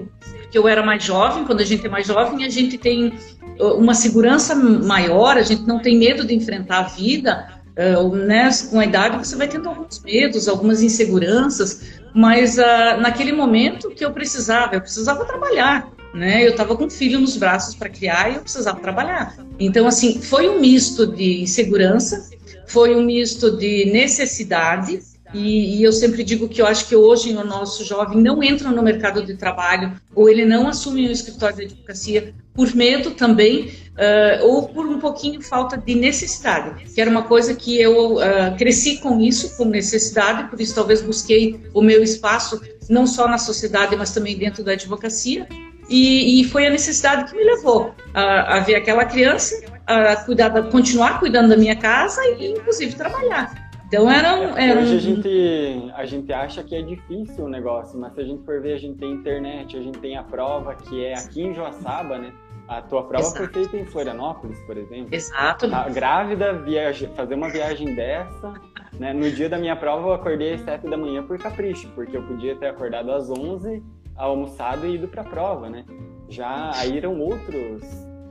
porque 0.42 0.58
eu 0.58 0.68
era 0.68 0.82
mais 0.82 1.02
jovem, 1.02 1.44
quando 1.44 1.60
a 1.60 1.64
gente 1.64 1.86
é 1.86 1.88
mais 1.88 2.06
jovem, 2.06 2.44
a 2.44 2.50
gente 2.50 2.76
tem 2.76 3.14
uma 3.60 3.94
segurança 3.94 4.54
maior, 4.54 5.36
a 5.36 5.42
gente 5.42 5.62
não 5.62 5.78
tem 5.78 5.98
medo 5.98 6.24
de 6.24 6.34
enfrentar 6.34 6.78
a 6.78 6.82
vida, 6.84 7.48
uh, 7.76 8.14
né? 8.14 8.48
com 8.70 8.80
a 8.80 8.84
idade 8.84 9.16
você 9.16 9.36
vai 9.36 9.48
tendo 9.48 9.68
alguns 9.68 10.00
medos, 10.02 10.48
algumas 10.48 10.82
inseguranças, 10.82 12.00
mas 12.14 12.58
uh, 12.58 13.00
naquele 13.00 13.32
momento 13.32 13.90
que 13.90 14.04
eu 14.04 14.12
precisava, 14.12 14.74
eu 14.74 14.80
precisava 14.80 15.24
trabalhar, 15.24 15.88
né? 16.12 16.44
Eu 16.44 16.50
estava 16.50 16.76
com 16.76 16.84
um 16.84 16.90
filho 16.90 17.20
nos 17.20 17.36
braços 17.36 17.74
para 17.74 17.88
criar 17.88 18.30
e 18.30 18.34
eu 18.34 18.40
precisava 18.40 18.80
trabalhar. 18.80 19.36
Então, 19.58 19.86
assim, 19.86 20.20
foi 20.20 20.48
um 20.48 20.60
misto 20.60 21.06
de 21.06 21.42
insegurança, 21.42 22.28
foi 22.66 22.96
um 22.96 23.02
misto 23.02 23.56
de 23.56 23.90
necessidade. 23.92 25.00
E, 25.32 25.78
e, 25.78 25.82
eu 25.82 25.92
sempre 25.92 26.24
digo 26.24 26.48
que 26.48 26.60
eu 26.60 26.66
acho 26.66 26.88
que 26.88 26.96
hoje 26.96 27.32
o 27.34 27.44
nosso 27.44 27.84
jovem 27.84 28.18
não 28.18 28.42
entra 28.42 28.70
no 28.70 28.82
mercado 28.82 29.24
de 29.24 29.34
trabalho 29.34 29.92
ou 30.14 30.28
ele 30.28 30.44
não 30.44 30.66
assume 30.66 31.08
um 31.08 31.12
escritório 31.12 31.56
de 31.56 31.64
advocacia 31.66 32.34
por 32.52 32.74
medo 32.74 33.12
também 33.12 33.66
uh, 33.66 34.46
ou 34.46 34.68
por 34.68 34.86
um 34.86 34.98
pouquinho 34.98 35.40
falta 35.40 35.78
de 35.78 35.94
necessidade, 35.94 36.84
que 36.92 37.00
era 37.00 37.08
uma 37.08 37.22
coisa 37.22 37.54
que 37.54 37.80
eu 37.80 38.16
uh, 38.16 38.56
cresci 38.58 38.98
com 38.98 39.20
isso, 39.20 39.56
com 39.56 39.64
necessidade, 39.66 40.50
por 40.50 40.60
isso 40.60 40.74
talvez 40.74 41.00
busquei 41.00 41.60
o 41.72 41.80
meu 41.80 42.02
espaço 42.02 42.60
não 42.88 43.06
só 43.06 43.28
na 43.28 43.38
sociedade, 43.38 43.94
mas 43.94 44.12
também 44.12 44.36
dentro 44.36 44.64
da 44.64 44.72
advocacia. 44.72 45.46
E, 45.88 46.40
e 46.40 46.44
foi 46.44 46.66
a 46.66 46.70
necessidade 46.70 47.30
que 47.30 47.36
me 47.36 47.44
levou 47.44 47.94
a, 48.14 48.56
a 48.56 48.60
ver 48.60 48.76
aquela 48.76 49.04
criança, 49.04 49.60
a 49.86 50.16
cuidar, 50.16 50.50
continuar 50.70 51.18
cuidando 51.18 51.48
da 51.48 51.56
minha 51.56 51.74
casa 51.74 52.20
e, 52.38 52.52
inclusive, 52.52 52.94
trabalhar. 52.94 53.69
Então 53.90 54.08
era 54.08 54.36
um, 54.36 54.56
era 54.56 54.78
um... 54.78 54.82
Hoje 54.84 54.96
a 54.96 55.00
gente, 55.00 55.92
a 55.96 56.06
gente 56.06 56.32
acha 56.32 56.62
que 56.62 56.76
é 56.76 56.80
difícil 56.80 57.46
o 57.46 57.48
negócio, 57.48 57.98
mas 57.98 58.14
se 58.14 58.20
a 58.20 58.24
gente 58.24 58.44
for 58.44 58.62
ver, 58.62 58.74
a 58.74 58.78
gente 58.78 58.96
tem 58.98 59.10
internet, 59.10 59.76
a 59.76 59.82
gente 59.82 59.98
tem 59.98 60.16
a 60.16 60.22
prova 60.22 60.76
que 60.76 61.04
é 61.04 61.14
aqui 61.14 61.42
em 61.42 61.52
Joaçaba, 61.52 62.16
né? 62.16 62.32
A 62.68 62.80
tua 62.80 63.02
prova 63.02 63.24
Exato. 63.24 63.38
foi 63.38 63.48
feita 63.48 63.76
em 63.76 63.84
Florianópolis, 63.84 64.60
por 64.60 64.76
exemplo. 64.76 65.08
Exato. 65.10 65.66
A 65.74 65.88
grávida, 65.88 66.52
viaja, 66.52 67.08
fazer 67.16 67.34
uma 67.34 67.48
viagem 67.48 67.96
dessa, 67.96 68.54
né? 68.96 69.12
No 69.12 69.28
dia 69.28 69.48
da 69.48 69.58
minha 69.58 69.74
prova 69.74 70.06
eu 70.06 70.12
acordei 70.12 70.54
às 70.54 70.60
7 70.60 70.88
da 70.88 70.96
manhã 70.96 71.26
por 71.26 71.36
capricho, 71.36 71.90
porque 71.92 72.16
eu 72.16 72.22
podia 72.22 72.54
ter 72.54 72.68
acordado 72.68 73.10
às 73.10 73.28
11 73.28 73.82
almoçado 74.16 74.86
e 74.86 74.94
ido 74.94 75.08
para 75.08 75.22
a 75.22 75.24
prova, 75.24 75.68
né? 75.68 75.84
Já 76.28 76.70
aí 76.76 76.96
eram 76.96 77.18
outros 77.18 77.82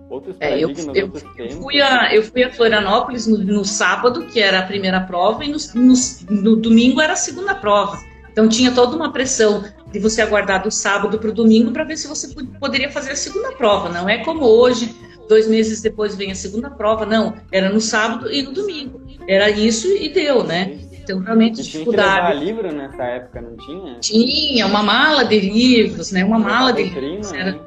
outros 0.09 0.35
é, 0.39 0.55
eu, 0.55 0.69
eu, 0.93 1.09
tempos. 1.09 1.23
Fui 1.61 1.81
a, 1.81 2.13
eu 2.13 2.23
fui 2.23 2.43
a 2.43 2.51
Florianópolis 2.51 3.27
no, 3.27 3.37
no 3.37 3.63
sábado, 3.63 4.25
que 4.25 4.39
era 4.39 4.59
a 4.59 4.63
primeira 4.63 5.01
prova, 5.01 5.45
e 5.45 5.49
no, 5.49 5.57
no, 5.75 5.93
no 6.29 6.55
domingo 6.55 6.99
era 6.99 7.13
a 7.13 7.17
segunda 7.17 7.53
prova. 7.55 7.99
Então 8.31 8.47
tinha 8.47 8.71
toda 8.71 8.95
uma 8.95 9.11
pressão 9.11 9.63
de 9.91 9.99
você 9.99 10.21
aguardar 10.21 10.63
do 10.63 10.71
sábado 10.71 11.17
para 11.19 11.29
o 11.29 11.33
domingo 11.33 11.71
para 11.71 11.83
ver 11.83 11.97
se 11.97 12.07
você 12.07 12.33
poderia 12.59 12.91
fazer 12.91 13.11
a 13.11 13.15
segunda 13.15 13.51
prova. 13.51 13.89
Não 13.89 14.07
é 14.07 14.19
como 14.23 14.45
hoje, 14.45 14.95
dois 15.27 15.47
meses 15.47 15.81
depois 15.81 16.15
vem 16.15 16.31
a 16.31 16.35
segunda 16.35 16.69
prova. 16.69 17.05
Não, 17.05 17.35
era 17.51 17.69
no 17.69 17.81
sábado 17.81 18.31
e 18.31 18.41
no 18.41 18.51
domingo. 18.51 19.01
Era 19.27 19.49
isso 19.49 19.87
e 19.87 20.09
deu, 20.09 20.43
né? 20.43 20.79
Então, 21.09 21.19
realmente, 21.19 21.63
dificuldade. 21.63 22.27
Tinha 22.27 22.39
que 22.39 22.45
livro 22.45 22.71
nessa 22.71 23.03
época, 23.03 23.41
não 23.41 23.57
tinha? 23.57 23.95
Tinha, 23.99 24.67
uma 24.67 24.83
mala 24.83 25.23
de 25.23 25.39
livros, 25.39 26.11
né? 26.11 26.23
Uma 26.23 26.37
mala 26.37 26.71
de 26.71 26.83
livros. 26.83 27.33
Era, 27.33 27.59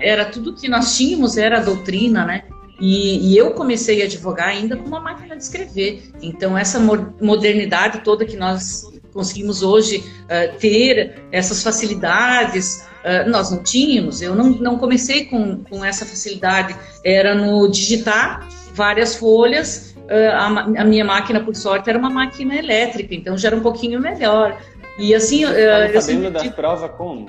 era 0.00 0.24
tudo 0.24 0.54
que 0.54 0.68
nós 0.68 0.96
tínhamos, 0.96 1.36
era 1.36 1.58
a 1.58 1.62
doutrina, 1.62 2.24
né? 2.24 2.44
E, 2.80 3.32
e, 3.32 3.36
eu 3.36 3.52
comecei 3.52 4.02
a 4.02 4.04
advogar 4.04 4.48
ainda 4.48 4.76
com 4.76 4.86
uma 4.86 5.00
máquina 5.00 5.36
de 5.36 5.42
escrever. 5.42 6.10
Então, 6.22 6.56
essa 6.56 6.78
modernidade 7.20 8.02
toda 8.04 8.24
que 8.24 8.36
nós 8.36 8.84
conseguimos 9.12 9.62
hoje 9.62 10.04
uh, 10.24 10.56
ter, 10.58 11.24
essas 11.32 11.60
facilidades, 11.60 12.86
uh, 13.04 13.28
nós 13.28 13.50
não 13.50 13.64
tínhamos. 13.64 14.22
Eu 14.22 14.36
não, 14.36 14.50
não 14.50 14.78
comecei 14.78 15.24
com, 15.24 15.64
com 15.64 15.84
essa 15.84 16.06
facilidade. 16.06 16.76
Era 17.04 17.34
no 17.34 17.68
digitar 17.68 18.48
várias 18.74 19.16
folhas 19.16 19.88
a, 20.08 20.46
a, 20.46 20.84
minha 20.84 21.04
máquina, 21.04 21.40
por 21.40 21.54
sorte, 21.54 21.90
era 21.90 21.98
uma 21.98 22.10
máquina 22.10 22.56
elétrica, 22.56 23.14
então 23.14 23.36
já 23.36 23.48
era 23.48 23.56
um 23.56 23.60
pouquinho 23.60 24.00
melhor. 24.00 24.58
E 24.98 25.14
assim, 25.14 25.44
uh, 25.44 25.48
eu 25.48 26.00
sabendo 26.00 26.30
da 26.30 26.50
prova 26.50 26.88
como? 26.88 27.28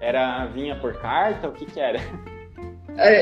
Era 0.00 0.46
vinha 0.46 0.76
por 0.76 0.94
carta? 0.94 1.48
O 1.48 1.52
que 1.52 1.66
que 1.66 1.80
era? 1.80 2.00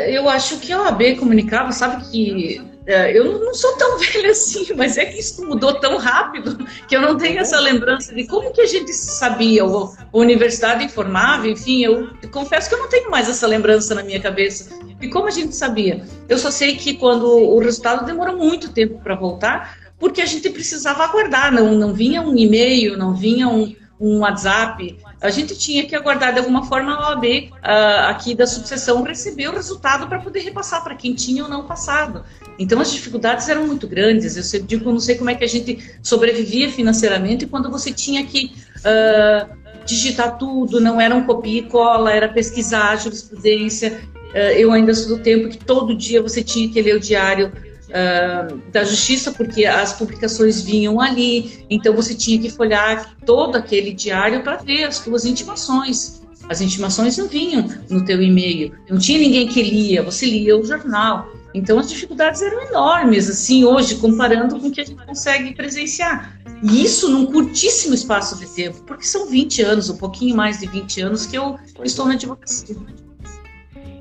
Eu 0.08 0.28
acho 0.28 0.58
que 0.58 0.72
a 0.72 0.82
OAB 0.82 1.16
comunicava, 1.18 1.70
sabe 1.70 2.02
que 2.10 2.60
é, 2.86 3.18
eu 3.18 3.40
não 3.40 3.52
sou 3.52 3.76
tão 3.76 3.98
velha 4.00 4.30
assim, 4.30 4.72
mas 4.74 4.96
é 4.96 5.04
que 5.04 5.18
isso 5.18 5.44
mudou 5.44 5.74
tão 5.80 5.98
rápido 5.98 6.56
que 6.86 6.96
eu 6.96 7.02
não 7.02 7.18
tenho 7.18 7.40
essa 7.40 7.58
lembrança 7.58 8.14
de 8.14 8.26
como 8.28 8.52
que 8.52 8.60
a 8.60 8.66
gente 8.66 8.92
sabia, 8.92 9.64
ou 9.64 9.92
a 10.12 10.16
universidade 10.16 10.84
informava, 10.84 11.48
enfim, 11.48 11.84
eu 11.84 12.08
confesso 12.30 12.68
que 12.68 12.74
eu 12.76 12.78
não 12.78 12.88
tenho 12.88 13.10
mais 13.10 13.28
essa 13.28 13.46
lembrança 13.46 13.94
na 13.94 14.04
minha 14.04 14.20
cabeça. 14.20 14.70
E 15.00 15.08
como 15.08 15.26
a 15.26 15.30
gente 15.30 15.54
sabia? 15.54 16.04
Eu 16.28 16.38
só 16.38 16.50
sei 16.50 16.76
que 16.76 16.94
quando 16.94 17.26
o 17.26 17.58
resultado 17.58 18.06
demorou 18.06 18.36
muito 18.36 18.72
tempo 18.72 19.00
para 19.02 19.16
voltar, 19.16 19.76
porque 19.98 20.20
a 20.20 20.26
gente 20.26 20.48
precisava 20.50 21.04
aguardar, 21.04 21.52
não, 21.52 21.74
não 21.74 21.92
vinha 21.92 22.22
um 22.22 22.36
e-mail, 22.36 22.96
não 22.96 23.14
vinha 23.14 23.48
um, 23.48 23.74
um 24.00 24.20
WhatsApp, 24.20 24.96
a 25.20 25.30
gente 25.30 25.56
tinha 25.56 25.86
que 25.86 25.96
aguardar 25.96 26.32
de 26.32 26.38
alguma 26.38 26.66
forma 26.66 26.94
a 26.94 27.10
OAB 27.10 27.24
uh, 27.24 28.10
aqui 28.10 28.34
da 28.34 28.46
subseção 28.46 29.02
receber 29.02 29.48
o 29.48 29.52
resultado 29.52 30.06
para 30.06 30.18
poder 30.18 30.40
repassar 30.40 30.84
para 30.84 30.94
quem 30.94 31.14
tinha 31.14 31.42
ou 31.42 31.48
não 31.48 31.66
passado. 31.66 32.24
Então 32.58 32.80
as 32.80 32.92
dificuldades 32.92 33.48
eram 33.48 33.66
muito 33.66 33.86
grandes. 33.86 34.36
Eu 34.36 34.42
sempre 34.42 34.68
digo, 34.68 34.90
não 34.90 35.00
sei 35.00 35.16
como 35.16 35.30
é 35.30 35.34
que 35.34 35.44
a 35.44 35.48
gente 35.48 35.98
sobrevivia 36.02 36.70
financeiramente 36.70 37.46
quando 37.46 37.70
você 37.70 37.92
tinha 37.92 38.24
que 38.26 38.52
uh, 38.78 39.56
digitar 39.86 40.36
tudo, 40.36 40.80
não 40.80 41.00
era 41.00 41.14
um 41.14 41.24
copia 41.24 41.60
e 41.60 41.62
cola, 41.62 42.12
era 42.12 42.28
pesquisar 42.28 42.96
jurisprudência. 42.96 44.00
Uh, 44.32 44.52
eu 44.56 44.70
ainda 44.70 44.94
sou 44.94 45.16
do 45.16 45.22
tempo 45.22 45.48
que 45.48 45.58
todo 45.58 45.96
dia 45.96 46.20
você 46.20 46.42
tinha 46.42 46.68
que 46.68 46.80
ler 46.82 46.96
o 46.96 47.00
diário 47.00 47.52
uh, 47.88 48.56
da 48.70 48.84
justiça, 48.84 49.32
porque 49.32 49.64
as 49.64 49.92
publicações 49.92 50.62
vinham 50.62 51.00
ali, 51.00 51.64
então 51.70 51.94
você 51.94 52.14
tinha 52.14 52.40
que 52.40 52.50
folhar 52.50 53.16
todo 53.24 53.56
aquele 53.56 53.92
diário 53.92 54.42
para 54.42 54.56
ver 54.56 54.84
as 54.84 54.96
suas 54.96 55.24
intimações. 55.24 56.22
As 56.48 56.60
intimações 56.60 57.16
não 57.16 57.26
vinham 57.26 57.68
no 57.90 58.04
teu 58.04 58.22
e-mail, 58.22 58.72
não 58.88 58.98
tinha 58.98 59.18
ninguém 59.18 59.48
que 59.48 59.62
lia, 59.62 60.02
você 60.02 60.26
lia 60.26 60.56
o 60.56 60.64
jornal. 60.64 61.28
Então 61.52 61.78
as 61.78 61.88
dificuldades 61.88 62.42
eram 62.42 62.68
enormes, 62.68 63.30
assim, 63.30 63.64
hoje, 63.64 63.96
comparando 63.96 64.60
com 64.60 64.68
o 64.68 64.70
que 64.70 64.80
a 64.80 64.84
gente 64.84 65.04
consegue 65.04 65.54
presenciar. 65.54 66.38
E 66.62 66.84
isso 66.84 67.08
num 67.10 67.26
curtíssimo 67.26 67.94
espaço 67.94 68.38
de 68.38 68.46
tempo, 68.46 68.82
porque 68.86 69.04
são 69.04 69.26
20 69.26 69.62
anos, 69.62 69.90
um 69.90 69.96
pouquinho 69.96 70.36
mais 70.36 70.60
de 70.60 70.66
20 70.66 71.00
anos 71.00 71.26
que 71.26 71.36
eu 71.36 71.58
pois 71.74 71.90
estou 71.90 72.06
é. 72.06 72.08
na 72.10 72.14
advocacia. 72.14 72.76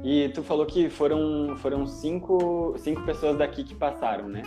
E 0.05 0.29
tu 0.29 0.43
falou 0.43 0.67
que 0.67 0.87
foram, 0.87 1.57
foram 1.57 1.87
cinco, 1.87 2.75
cinco 2.77 3.01
pessoas 3.01 3.39
daqui 3.39 3.63
que 3.63 3.73
passaram, 3.73 4.29
né? 4.29 4.43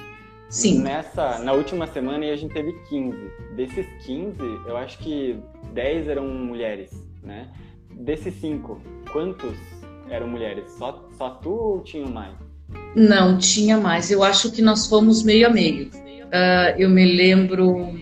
Sim. 0.49 0.83
Nessa, 0.83 1.41
na 1.41 1.53
última 1.53 1.85
semana 1.88 2.25
a 2.27 2.37
gente 2.37 2.55
teve 2.55 2.73
15. 2.88 3.19
Desses 3.57 3.87
15, 4.07 4.38
eu 4.69 4.77
acho 4.77 4.99
que 4.99 5.37
10 5.75 6.07
eram 6.07 6.29
mulheres, 6.29 7.05
né? 7.25 7.49
Desses 7.91 8.35
cinco, 8.41 8.81
quantos 9.11 9.59
eram 10.09 10.29
mulheres? 10.29 10.71
Só, 10.79 11.05
só 11.19 11.31
tu 11.31 11.50
ou 11.50 11.81
tinha 11.81 12.07
mais? 12.07 12.37
Não, 12.95 13.37
tinha 13.37 13.79
mais. 13.79 14.12
Eu 14.12 14.23
acho 14.23 14.53
que 14.53 14.62
nós 14.62 14.87
fomos 14.87 15.25
meio 15.25 15.49
a 15.49 15.50
meio. 15.50 15.88
Uh, 15.88 16.79
eu 16.79 16.88
me 16.88 17.05
lembro, 17.17 17.99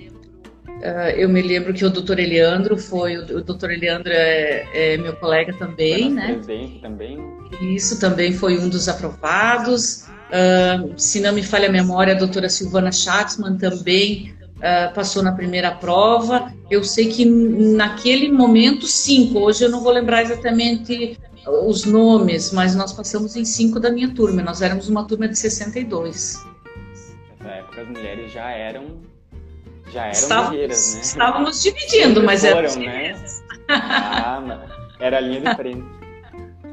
uh, 0.78 1.11
eu 1.16 1.28
me 1.28 1.42
lembro 1.42 1.73
que 1.73 1.85
o 1.85 1.90
doutor 1.90 2.18
Eliandro 2.18 2.76
foi, 2.76 3.16
o, 3.16 3.42
doutor 3.42 3.71
Eliandro 3.71 4.12
é, 4.12 4.66
é, 4.73 4.97
meu 4.97 5.14
colega 5.16 5.52
também, 5.54 6.11
né? 6.11 6.35
Presidente 6.35 6.80
também. 6.80 7.18
Isso 7.61 7.99
também 8.00 8.33
foi 8.33 8.59
um 8.59 8.68
dos 8.68 8.88
aprovados. 8.88 10.06
Uh, 10.26 10.92
se 10.97 11.21
não 11.21 11.33
me 11.33 11.42
falha 11.42 11.68
a 11.68 11.73
memória, 11.73 12.14
a 12.14 12.18
doutora 12.18 12.49
Silvana 12.49 12.90
Schatzman 12.90 13.56
também 13.56 14.35
uh, 14.56 14.92
passou 14.95 15.23
na 15.23 15.33
primeira 15.33 15.71
prova. 15.71 16.52
Eu 16.71 16.83
sei 16.83 17.09
que 17.09 17.25
naquele 17.25 18.30
momento, 18.30 18.87
cinco. 18.87 19.40
Hoje 19.40 19.64
eu 19.64 19.71
não 19.71 19.83
vou 19.83 19.92
lembrar 19.92 20.23
exatamente 20.23 21.18
os 21.47 21.85
nomes, 21.85 22.52
mas 22.52 22.75
nós 22.75 22.92
passamos 22.92 23.37
em 23.37 23.45
cinco 23.45 23.78
da 23.78 23.90
minha 23.90 24.12
turma. 24.12 24.42
Nós 24.42 24.62
éramos 24.62 24.88
uma 24.88 25.04
turma 25.04 25.28
de 25.28 25.38
62. 25.38 26.45
Nessa 27.38 27.54
época 27.54 27.83
as 27.83 27.88
mulheres 27.88 28.33
já 28.33 28.50
eram 28.50 29.15
já 29.97 30.03
eram 30.03 30.12
estávamos, 30.12 30.50
guerreiras, 30.50 30.95
né? 30.95 31.00
Estávamos 31.00 31.62
dividindo, 31.62 32.23
mas 32.23 32.45
foram, 32.45 32.76
né? 32.76 33.17
Ah, 33.69 34.67
era 35.00 35.17
a 35.17 35.21
linha 35.21 35.41
de 35.41 35.55
frente. 35.57 35.97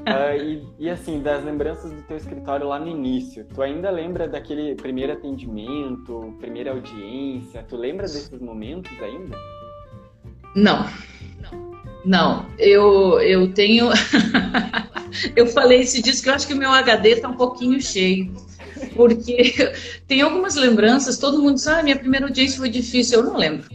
Uh, 0.04 0.44
e, 0.44 0.68
e, 0.80 0.90
assim, 0.90 1.22
das 1.22 1.42
lembranças 1.46 1.90
do 1.90 2.02
teu 2.02 2.18
escritório 2.18 2.68
lá 2.68 2.78
no 2.78 2.90
início, 2.90 3.46
tu 3.54 3.62
ainda 3.62 3.90
lembra 3.90 4.28
daquele 4.28 4.76
primeiro 4.76 5.14
atendimento, 5.14 6.36
primeira 6.42 6.72
audiência? 6.72 7.66
Tu 7.70 7.78
lembra 7.78 8.04
desses 8.06 8.38
momentos 8.42 8.92
ainda? 9.02 9.38
Não. 10.54 10.86
Não, 12.04 12.46
eu, 12.60 13.22
eu 13.22 13.54
tenho. 13.54 13.88
eu 15.38 15.48
falei 15.48 15.80
esse 15.80 16.02
disco 16.02 16.24
que 16.24 16.30
eu 16.30 16.34
acho 16.34 16.48
que 16.48 16.54
o 16.54 16.58
meu 16.58 16.70
HD 16.70 17.12
está 17.12 17.30
um 17.30 17.38
pouquinho 17.38 17.82
cheio. 17.82 18.34
Porque 18.96 19.74
tem 20.08 20.22
algumas 20.22 20.56
lembranças, 20.56 21.18
todo 21.18 21.42
mundo 21.42 21.56
diz, 21.56 21.68
ah, 21.68 21.84
minha 21.84 21.98
primeira 21.98 22.26
audiência 22.26 22.58
foi 22.58 22.70
difícil. 22.70 23.20
Eu 23.20 23.26
não 23.26 23.38
lembro. 23.38 23.68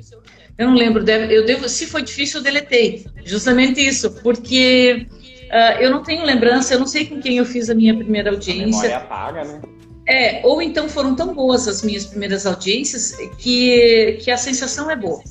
Eu 0.57 0.67
não 0.69 0.75
lembro. 0.75 1.09
Eu 1.09 1.47
devo, 1.47 1.69
se 1.69 1.87
foi 1.87 2.03
difícil, 2.03 2.41
eu 2.41 2.45
deletei. 2.45 3.07
Justamente 3.25 3.81
isso, 3.81 4.11
porque 4.23 5.07
uh, 5.47 5.81
eu 5.81 5.91
não 5.91 6.03
tenho 6.03 6.25
lembrança, 6.25 6.75
eu 6.75 6.81
não 6.81 6.87
sei 6.87 7.07
com 7.07 7.21
quem 7.21 7.39
eu 7.39 7.45
fiz 7.45 7.71
a 7.71 7.75
minha 7.75 7.95
primeira 7.95 8.31
audiência. 8.31 8.63
A 8.63 8.67
memória 8.67 8.97
apaga, 8.97 9.45
né? 9.45 9.61
É, 10.09 10.41
ou 10.43 10.63
então 10.63 10.89
foram 10.89 11.15
tão 11.15 11.35
boas 11.35 11.69
as 11.69 11.83
minhas 11.83 12.07
primeiras 12.07 12.47
audiências 12.47 13.15
que, 13.37 14.19
que 14.23 14.31
a 14.31 14.39
sensação 14.39 14.91
é 14.91 14.97
boa. 14.97 15.23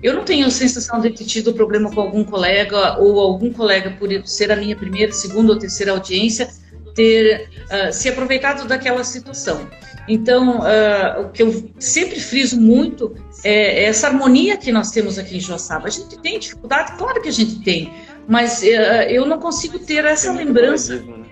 Eu 0.00 0.14
não 0.14 0.24
tenho 0.24 0.46
a 0.46 0.50
sensação 0.50 1.00
de 1.00 1.10
ter 1.10 1.24
tido 1.24 1.52
problema 1.52 1.90
com 1.90 2.00
algum 2.00 2.22
colega 2.22 2.98
ou 2.98 3.18
algum 3.18 3.52
colega 3.52 3.90
por 3.98 4.08
ser 4.24 4.52
a 4.52 4.56
minha 4.56 4.76
primeira, 4.76 5.12
segunda 5.12 5.52
ou 5.52 5.58
terceira 5.58 5.90
audiência 5.90 6.48
ter 6.96 7.48
uh, 7.70 7.92
se 7.92 8.08
aproveitado 8.08 8.66
daquela 8.66 9.04
situação. 9.04 9.68
Então, 10.08 10.60
uh, 10.60 11.22
o 11.22 11.28
que 11.30 11.42
eu 11.42 11.70
sempre 11.78 12.18
friso 12.18 12.60
muito 12.60 13.14
é 13.44 13.84
essa 13.84 14.08
harmonia 14.08 14.56
que 14.56 14.72
nós 14.72 14.90
temos 14.90 15.18
aqui 15.18 15.36
em 15.36 15.40
Joaçaba. 15.40 15.86
A 15.86 15.90
gente 15.90 16.18
tem 16.18 16.38
dificuldade? 16.38 16.96
Claro 16.96 17.20
que 17.20 17.28
a 17.28 17.32
gente 17.32 17.60
tem, 17.62 17.92
mas 18.26 18.62
uh, 18.62 18.66
eu 19.08 19.26
não 19.26 19.38
consigo 19.38 19.78
ter 19.78 20.04
essa 20.04 20.32
lembrança. 20.32 20.96
Né? 20.96 21.26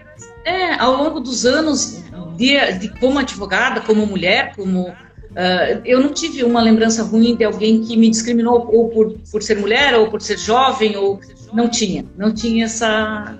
É, 0.45 0.75
ao 0.75 0.97
longo 0.97 1.21
dos 1.21 1.47
anos, 1.47 2.03
de, 2.37 2.73
de, 2.79 2.89
como 3.01 3.19
advogada, 3.19 3.81
como 3.81 4.07
mulher, 4.07 4.53
como 4.55 4.95
Uh, 5.35 5.83
eu 5.85 6.01
não 6.01 6.13
tive 6.13 6.45
uma 6.45 6.63
lembrança 6.63 7.03
ruim 7.03 7.35
de 7.35 7.43
alguém 7.43 7.83
que 7.83 7.97
me 7.97 8.09
discriminou 8.09 8.71
ou 8.73 8.89
por, 8.89 9.19
por 9.33 9.43
ser 9.43 9.59
mulher 9.59 9.93
ou 9.97 10.09
por 10.09 10.23
ser 10.23 10.39
jovem 10.39 10.97
ou 10.97 11.19
não 11.53 11.69
tinha, 11.69 12.05
não 12.17 12.33
tinha 12.33 12.67
essa, 12.67 13.37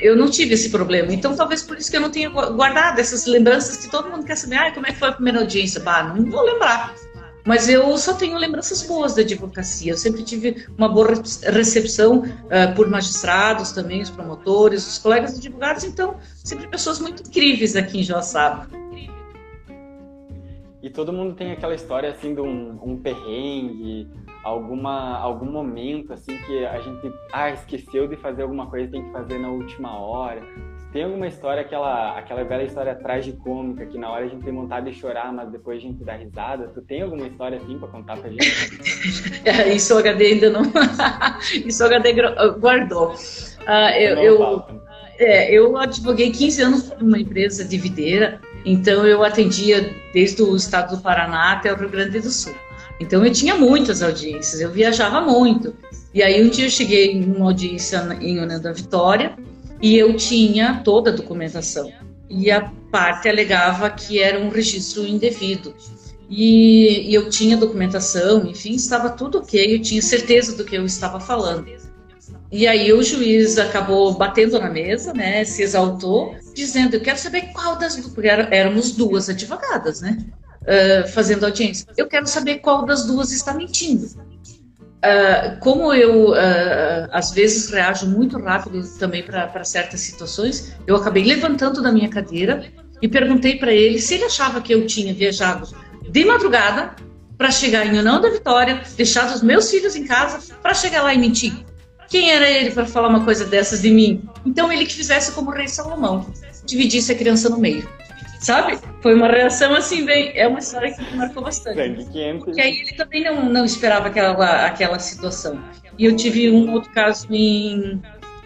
eu 0.00 0.16
não 0.16 0.30
tive 0.30 0.54
esse 0.54 0.70
problema. 0.70 1.12
Então 1.12 1.34
talvez 1.34 1.62
por 1.62 1.76
isso 1.76 1.90
que 1.90 1.96
eu 1.96 2.00
não 2.00 2.10
tenha 2.10 2.28
guardado 2.28 2.98
essas 2.98 3.26
lembranças 3.26 3.76
que 3.76 3.90
todo 3.90 4.10
mundo 4.10 4.24
quer 4.24 4.36
saber. 4.36 4.56
Ah, 4.56 4.72
como 4.72 4.86
é 4.86 4.92
que 4.92 4.98
foi 4.98 5.08
a 5.08 5.12
primeira 5.12 5.40
audiência? 5.40 5.80
Bah, 5.80 6.02
não 6.02 6.30
vou 6.30 6.42
lembrar. 6.42 6.94
Mas 7.44 7.68
eu 7.68 7.96
só 7.96 8.12
tenho 8.12 8.36
lembranças 8.36 8.82
boas 8.82 9.14
da 9.14 9.22
advocacia. 9.22 9.92
Eu 9.92 9.96
sempre 9.96 10.24
tive 10.24 10.66
uma 10.76 10.88
boa 10.88 11.14
recepção 11.44 12.18
uh, 12.18 12.74
por 12.74 12.90
magistrados 12.90 13.70
também, 13.70 14.02
os 14.02 14.10
promotores, 14.10 14.84
os 14.84 14.98
colegas 14.98 15.38
advogados. 15.38 15.84
Então, 15.84 16.16
sempre 16.34 16.66
pessoas 16.66 16.98
muito 16.98 17.22
incríveis 17.22 17.76
aqui 17.76 18.00
em 18.00 18.02
Joaçaba. 18.02 18.68
E 20.82 20.90
todo 20.90 21.12
mundo 21.12 21.34
tem 21.34 21.52
aquela 21.52 21.74
história 21.74 22.10
assim 22.10 22.34
de 22.34 22.40
um, 22.40 22.78
um 22.82 22.96
perrengue, 22.96 24.08
alguma 24.46 25.18
algum 25.18 25.50
momento 25.50 26.12
assim 26.12 26.38
que 26.38 26.64
a 26.64 26.78
gente 26.80 27.12
ah 27.32 27.50
esqueceu 27.50 28.06
de 28.06 28.16
fazer 28.16 28.42
alguma 28.42 28.66
coisa 28.68 28.88
tem 28.88 29.02
que 29.02 29.10
fazer 29.10 29.38
na 29.38 29.48
última 29.48 29.98
hora. 29.98 30.40
Tem 30.92 31.02
alguma 31.02 31.26
história 31.26 31.62
aquela 31.62 32.16
aquela 32.16 32.44
velha 32.44 32.62
história 32.62 32.94
tragicômica 32.94 33.84
que 33.86 33.98
na 33.98 34.08
hora 34.08 34.24
a 34.24 34.28
gente 34.28 34.44
tem 34.44 34.54
vontade 34.54 34.90
de 34.90 34.96
chorar, 34.96 35.32
mas 35.32 35.50
depois 35.50 35.78
a 35.78 35.80
gente 35.80 36.04
dá 36.04 36.14
risada. 36.14 36.68
Tu 36.68 36.80
tem 36.82 37.02
alguma 37.02 37.26
história 37.26 37.58
assim 37.58 37.76
para 37.76 37.88
contar 37.88 38.16
pra 38.18 38.30
gente? 38.30 38.46
Isso 39.74 39.94
o 39.94 39.98
HD 39.98 40.26
ainda 40.26 40.50
não. 40.50 40.62
Isso 41.66 41.82
o 41.82 41.86
HD 41.86 42.14
guardou. 42.60 43.14
Uh, 43.14 43.90
eu, 43.98 44.16
eu, 44.18 44.64
é, 45.18 45.52
eu 45.52 45.76
advoguei 45.76 46.30
15 46.30 46.62
anos 46.62 46.96
numa 47.00 47.18
empresa 47.18 47.64
de 47.64 47.76
videira 47.76 48.40
então 48.66 49.06
eu 49.06 49.22
atendia 49.22 49.94
desde 50.12 50.42
o 50.42 50.56
estado 50.56 50.96
do 50.96 51.00
Paraná 51.00 51.52
até 51.52 51.72
o 51.72 51.76
Rio 51.76 51.88
Grande 51.88 52.18
do 52.18 52.30
Sul. 52.30 52.52
Então 53.00 53.24
eu 53.24 53.32
tinha 53.32 53.56
muitas 53.56 54.02
audiências, 54.02 54.60
eu 54.60 54.70
viajava 54.70 55.20
muito. 55.20 55.74
E 56.14 56.22
aí 56.22 56.42
um 56.42 56.48
dia 56.48 56.66
eu 56.66 56.70
cheguei 56.70 57.12
em 57.12 57.24
uma 57.24 57.46
audiência 57.46 57.98
em 58.20 58.38
União 58.38 58.60
da 58.60 58.72
Vitória 58.72 59.36
e 59.82 59.96
eu 59.96 60.16
tinha 60.16 60.80
toda 60.84 61.10
a 61.10 61.14
documentação. 61.14 61.92
E 62.28 62.50
a 62.50 62.72
parte 62.90 63.28
alegava 63.28 63.90
que 63.90 64.18
era 64.20 64.38
um 64.40 64.48
registro 64.48 65.06
indevido. 65.06 65.74
E, 66.28 67.10
e 67.10 67.14
eu 67.14 67.28
tinha 67.28 67.56
documentação, 67.56 68.46
enfim, 68.46 68.74
estava 68.74 69.10
tudo 69.10 69.38
ok, 69.38 69.76
eu 69.76 69.80
tinha 69.80 70.02
certeza 70.02 70.56
do 70.56 70.64
que 70.64 70.76
eu 70.76 70.84
estava 70.84 71.20
falando. 71.20 71.66
E 72.50 72.66
aí 72.66 72.92
o 72.92 73.02
juiz 73.02 73.58
acabou 73.58 74.12
batendo 74.14 74.58
na 74.58 74.70
mesa, 74.70 75.12
né, 75.12 75.44
se 75.44 75.62
exaltou, 75.62 76.34
dizendo, 76.54 76.94
eu 76.94 77.00
quero 77.00 77.18
saber 77.18 77.52
qual 77.52 77.76
das 77.76 77.96
porque 77.96 78.28
éramos 78.28 78.92
duas 78.92 79.28
advogadas, 79.28 80.00
né, 80.00 80.18
uh, 80.66 81.08
fazendo 81.08 81.44
audiência. 81.44 81.86
Eu 81.96 82.06
quero 82.06 82.26
saber 82.26 82.58
qual 82.58 82.84
das 82.84 83.06
duas 83.06 83.32
está 83.32 83.54
mentindo. 83.54 84.06
Uh, 84.96 85.60
como 85.60 85.92
eu, 85.94 86.30
uh, 86.30 87.08
às 87.12 87.30
vezes, 87.30 87.70
reajo 87.70 88.06
muito 88.06 88.38
rápido 88.38 88.82
também 88.98 89.22
para 89.22 89.64
certas 89.64 90.00
situações, 90.00 90.74
eu 90.86 90.96
acabei 90.96 91.24
levantando 91.24 91.82
da 91.82 91.92
minha 91.92 92.08
cadeira 92.08 92.64
e 93.00 93.08
perguntei 93.08 93.58
para 93.58 93.72
ele 93.72 94.00
se 94.00 94.14
ele 94.14 94.24
achava 94.24 94.60
que 94.60 94.74
eu 94.74 94.86
tinha 94.86 95.14
viajado 95.14 95.68
de 96.08 96.24
madrugada 96.24 96.94
para 97.36 97.50
chegar 97.50 97.86
em 97.86 97.98
União 97.98 98.20
da 98.20 98.30
Vitória, 98.30 98.82
deixado 98.96 99.34
os 99.34 99.42
meus 99.42 99.70
filhos 99.70 99.94
em 99.94 100.04
casa, 100.04 100.54
para 100.62 100.72
chegar 100.72 101.02
lá 101.02 101.12
e 101.12 101.18
mentir. 101.18 101.52
Quem 102.08 102.30
era 102.30 102.48
ele 102.48 102.70
para 102.70 102.86
falar 102.86 103.08
uma 103.08 103.24
coisa 103.24 103.44
dessas 103.44 103.82
de 103.82 103.90
mim? 103.90 104.22
Então 104.44 104.72
ele 104.72 104.86
que 104.86 104.94
fizesse 104.94 105.32
como 105.32 105.50
o 105.50 105.54
rei 105.54 105.68
Salomão, 105.68 106.26
dividisse 106.64 107.12
a 107.12 107.14
criança 107.14 107.50
no 107.50 107.58
meio. 107.58 107.86
Sabe? 108.40 108.78
Foi 109.00 109.14
uma 109.14 109.28
reação 109.28 109.74
assim, 109.74 110.04
bem. 110.04 110.32
É 110.34 110.46
uma 110.46 110.58
história 110.58 110.92
que 110.92 111.02
me 111.02 111.16
marcou 111.16 111.42
bastante. 111.42 111.76
Porque 112.44 112.60
aí 112.60 112.80
ele 112.80 112.92
também 112.92 113.24
não, 113.24 113.48
não 113.48 113.64
esperava 113.64 114.08
aquela, 114.08 114.66
aquela 114.66 114.98
situação. 114.98 115.60
E 115.98 116.04
eu 116.04 116.16
tive 116.16 116.50
um 116.50 116.72
outro 116.72 116.90
caso 116.92 117.26
em, 117.30 118.00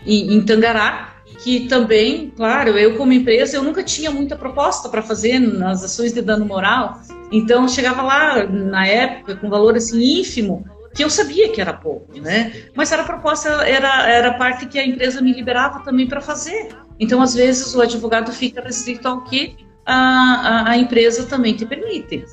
em, 0.07 0.35
em 0.35 0.43
Tangará, 0.43 1.15
que 1.43 1.69
também, 1.69 2.33
claro, 2.37 2.79
eu 2.79 2.97
como 2.97 3.13
empresa, 3.13 3.57
eu 3.57 3.63
nunca 3.63 3.83
tinha 3.83 4.11
muita 4.11 4.37
proposta 4.37 4.89
para 4.89 5.03
fazer 5.03 5.39
nas 5.39 5.83
ações 5.83 6.13
de 6.13 6.23
dano 6.23 6.45
moral. 6.45 7.01
Então, 7.33 7.69
chegava 7.69 8.03
lá, 8.03 8.47
na 8.47 8.87
época, 8.87 9.37
com 9.37 9.49
valor 9.49 9.77
assim 9.77 10.21
ínfimo, 10.21 10.65
que 10.95 11.05
eu 11.05 11.11
sabia 11.11 11.49
que 11.51 11.61
era 11.61 11.73
pouco, 11.73 12.19
né? 12.21 12.53
Mas 12.75 12.91
era 12.91 13.03
a 13.03 13.05
proposta, 13.05 13.49
era, 13.67 14.09
era 14.09 14.35
parte 14.35 14.67
que 14.67 14.79
a 14.79 14.87
empresa 14.87 15.21
me 15.21 15.33
liberava 15.33 15.81
também 15.81 16.07
para 16.07 16.21
fazer. 16.21 16.69
Então, 16.99 17.23
às 17.23 17.35
vezes, 17.35 17.75
o 17.75 17.81
advogado 17.81 18.33
fica 18.33 18.61
restrito 18.61 19.07
ao 19.07 19.23
que 19.25 19.57
a, 19.91 20.65
a, 20.65 20.71
a 20.71 20.77
empresa 20.77 21.25
também 21.25 21.55
te 21.55 21.67
permite. 21.67 22.25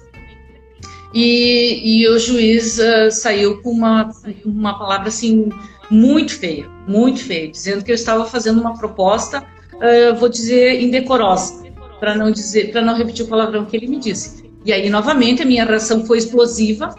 E, 1.14 2.02
e 2.02 2.08
o 2.10 2.20
juiz 2.20 2.78
uh, 2.78 3.10
saiu 3.10 3.62
com 3.62 3.72
uma, 3.72 4.12
uma 4.46 4.78
palavra 4.78 5.08
assim 5.08 5.50
muito 5.90 6.38
feia, 6.38 6.70
muito 6.88 7.24
feia, 7.24 7.50
dizendo 7.50 7.84
que 7.84 7.92
eu 7.92 7.96
estava 7.96 8.26
fazendo 8.26 8.60
uma 8.60 8.78
proposta, 8.78 9.44
uh, 9.76 10.16
vou 10.16 10.30
dizer, 10.30 10.82
indecorosa. 10.82 11.66
para 12.00 12.14
não 12.14 12.30
dizer, 12.30 12.72
para 12.72 12.82
não 12.82 12.96
repetir 12.96 13.26
o 13.26 13.28
palavrão 13.28 13.66
que 13.66 13.76
ele 13.76 13.88
me 13.88 14.00
disse. 14.00 14.46
E 14.66 14.74
aí, 14.74 14.90
novamente, 14.90 15.42
a 15.42 15.46
minha 15.46 15.66
reação 15.66 16.06
foi 16.06 16.18
explosiva 16.18 16.94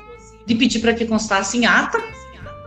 de 0.47 0.55
pedir 0.55 0.81
para 0.81 0.94
que 0.94 1.07
constasse 1.07 1.59
em 1.59 1.66
ata, 1.66 2.03